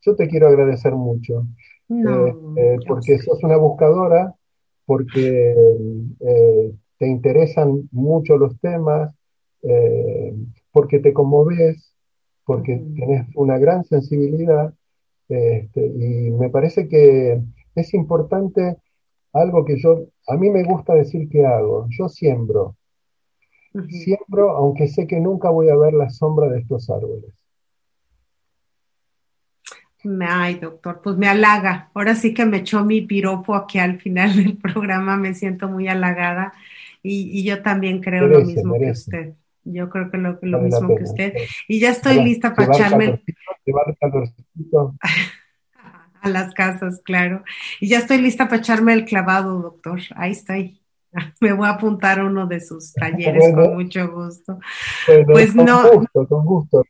Yo 0.00 0.16
te 0.16 0.28
quiero 0.28 0.48
agradecer 0.48 0.92
mucho. 0.92 1.46
No, 1.88 2.26
eh, 2.26 2.34
eh, 2.56 2.76
porque 2.86 3.18
sos 3.18 3.42
una 3.42 3.56
buscadora, 3.56 4.34
porque 4.86 5.54
eh, 6.20 6.72
te 6.98 7.06
interesan 7.06 7.88
mucho 7.90 8.36
los 8.36 8.58
temas, 8.60 9.14
porque 10.72 10.98
te 10.98 11.12
conmoves, 11.12 11.94
porque 12.44 12.82
tenés 12.96 13.26
una 13.36 13.58
gran 13.58 13.84
sensibilidad. 13.84 14.74
Este, 15.28 15.86
y 15.86 16.30
me 16.30 16.50
parece 16.50 16.88
que 16.88 17.40
es 17.74 17.94
importante 17.94 18.76
algo 19.32 19.64
que 19.64 19.80
yo, 19.80 20.06
a 20.28 20.36
mí 20.36 20.50
me 20.50 20.62
gusta 20.62 20.94
decir 20.94 21.28
que 21.28 21.46
hago. 21.46 21.86
Yo 21.90 22.08
siembro, 22.08 22.76
Siembro, 23.88 24.50
aunque 24.50 24.86
sé 24.86 25.06
que 25.06 25.18
nunca 25.18 25.48
voy 25.48 25.70
a 25.70 25.76
ver 25.76 25.94
la 25.94 26.10
sombra 26.10 26.48
de 26.48 26.60
estos 26.60 26.90
árboles. 26.90 27.32
Ay, 30.28 30.56
doctor, 30.56 31.00
pues 31.02 31.16
me 31.16 31.28
halaga. 31.28 31.90
Ahora 31.94 32.14
sí 32.14 32.34
que 32.34 32.44
me 32.44 32.58
echó 32.58 32.84
mi 32.84 33.02
piropo 33.02 33.54
aquí 33.54 33.78
al 33.78 34.00
final 34.00 34.36
del 34.36 34.56
programa, 34.62 35.16
me 35.16 35.32
siento 35.32 35.68
muy 35.68 35.88
halagada 35.88 36.52
y, 37.02 37.42
yo 37.44 37.62
también 37.62 38.00
creo 38.00 38.26
lo 38.26 38.44
mismo 38.44 38.78
que 38.78 38.90
usted. 38.90 39.34
Yo 39.64 39.88
creo 39.90 40.10
que 40.10 40.18
lo, 40.18 40.60
mismo 40.60 40.94
que 40.96 41.04
usted. 41.04 41.34
Y 41.68 41.78
ya 41.78 41.90
estoy 41.90 42.22
lista 42.22 42.54
para 42.54 42.74
echarme. 42.74 43.22
a 46.22 46.28
las 46.28 46.54
casas, 46.54 47.00
claro. 47.04 47.42
Y 47.80 47.88
ya 47.88 47.98
estoy 47.98 48.18
lista 48.18 48.46
para 48.46 48.58
echarme 48.58 48.92
el 48.92 49.04
clavado, 49.04 49.60
doctor. 49.60 50.00
Ahí 50.16 50.32
estoy. 50.32 50.80
Me 51.40 51.52
voy 51.52 51.66
a 51.66 51.72
apuntar 51.72 52.20
a 52.20 52.24
uno 52.24 52.46
de 52.46 52.60
sus 52.60 52.92
talleres 52.92 53.52
con 53.54 53.74
mucho 53.74 54.10
gusto. 54.10 54.58
pues 55.26 55.54
no. 55.54 55.82
con 56.12 56.44
gusto. 56.44 56.84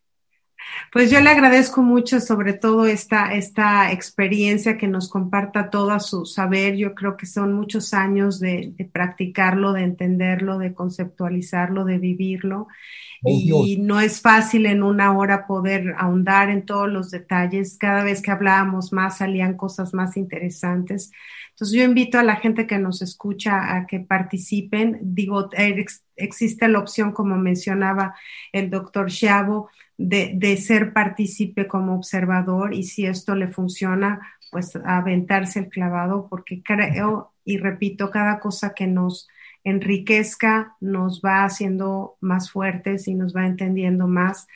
Pues 0.92 1.10
yo 1.10 1.22
le 1.22 1.30
agradezco 1.30 1.80
mucho 1.80 2.20
sobre 2.20 2.52
todo 2.52 2.84
esta, 2.84 3.32
esta 3.32 3.90
experiencia 3.92 4.76
que 4.76 4.88
nos 4.88 5.08
comparta 5.08 5.70
todo 5.70 5.98
su 6.00 6.26
saber. 6.26 6.76
Yo 6.76 6.94
creo 6.94 7.16
que 7.16 7.24
son 7.24 7.54
muchos 7.54 7.94
años 7.94 8.38
de, 8.40 8.74
practicarlo, 8.92 9.72
de 9.72 9.84
entenderlo, 9.84 10.58
de 10.58 10.74
conceptualizarlo, 10.74 11.86
de 11.86 11.96
vivirlo. 11.96 12.68
Y 13.24 13.78
no 13.78 14.00
es 14.00 14.20
fácil 14.20 14.66
en 14.66 14.82
una 14.82 15.16
hora 15.16 15.46
poder 15.46 15.94
ahondar 15.96 16.50
en 16.50 16.66
todos 16.66 16.90
los 16.90 17.10
detalles. 17.10 17.78
Cada 17.78 18.04
vez 18.04 18.20
que 18.20 18.30
hablábamos 18.30 18.92
más 18.92 19.16
salían 19.16 19.56
cosas 19.56 19.94
más 19.94 20.18
interesantes. 20.18 21.10
Entonces 21.52 21.74
yo 21.74 21.84
invito 21.84 22.18
a 22.18 22.22
la 22.22 22.36
gente 22.36 22.66
que 22.66 22.78
nos 22.78 23.00
escucha 23.00 23.76
a 23.76 23.86
que 23.86 24.00
participen. 24.00 24.98
Digo, 25.00 25.48
existe 26.16 26.68
la 26.68 26.80
opción, 26.80 27.12
como 27.12 27.38
mencionaba 27.38 28.14
el 28.52 28.68
doctor 28.68 29.10
Chiavo, 29.10 29.70
de, 30.08 30.56
ser 30.56 30.92
partícipe 30.92 31.66
como 31.66 31.94
observador 31.94 32.74
y 32.74 32.84
si 32.84 33.06
esto 33.06 33.34
le 33.34 33.48
funciona, 33.48 34.20
pues 34.50 34.76
aventarse 34.84 35.60
el 35.60 35.68
clavado, 35.68 36.28
porque 36.28 36.62
creo 36.62 37.32
y 37.44 37.58
repito, 37.58 38.10
cada 38.10 38.38
cosa 38.38 38.74
que 38.74 38.86
nos 38.86 39.28
enriquezca 39.64 40.76
nos 40.80 41.22
va 41.22 41.44
haciendo 41.44 42.16
más 42.20 42.50
fuertes 42.50 43.08
y 43.08 43.14
nos 43.14 43.34
va 43.34 43.46
entendiendo 43.46 44.06
más 44.08 44.46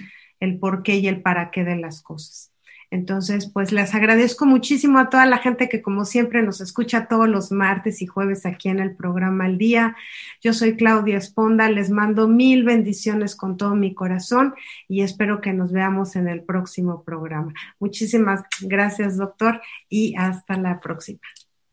el 0.40 0.58
por 0.58 0.82
qué 0.82 0.96
y 0.96 1.08
el 1.08 1.22
para 1.22 1.50
qué 1.50 1.64
de 1.64 1.76
las 1.76 2.02
cosas. 2.02 2.52
Entonces, 2.90 3.50
pues 3.52 3.72
les 3.72 3.94
agradezco 3.94 4.46
muchísimo 4.46 4.98
a 4.98 5.08
toda 5.08 5.26
la 5.26 5.38
gente 5.38 5.68
que 5.68 5.82
como 5.82 6.04
siempre 6.04 6.42
nos 6.42 6.60
escucha 6.60 7.08
todos 7.08 7.28
los 7.28 7.50
martes 7.50 8.00
y 8.02 8.06
jueves 8.06 8.46
aquí 8.46 8.68
en 8.68 8.78
el 8.78 8.94
programa 8.94 9.46
Al 9.46 9.58
Día. 9.58 9.96
Yo 10.42 10.52
soy 10.52 10.76
Claudia 10.76 11.18
Esponda, 11.18 11.68
les 11.68 11.90
mando 11.90 12.28
mil 12.28 12.64
bendiciones 12.64 13.34
con 13.34 13.56
todo 13.56 13.74
mi 13.74 13.94
corazón 13.94 14.54
y 14.88 15.02
espero 15.02 15.40
que 15.40 15.52
nos 15.52 15.72
veamos 15.72 16.16
en 16.16 16.28
el 16.28 16.42
próximo 16.42 17.02
programa. 17.02 17.52
Muchísimas 17.80 18.42
gracias, 18.60 19.16
doctor, 19.16 19.60
y 19.88 20.14
hasta 20.16 20.56
la 20.56 20.80
próxima. 20.80 21.20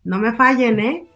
No 0.04 0.20
me 0.20 0.34
fallen, 0.34 0.80
¿eh? 0.80 1.13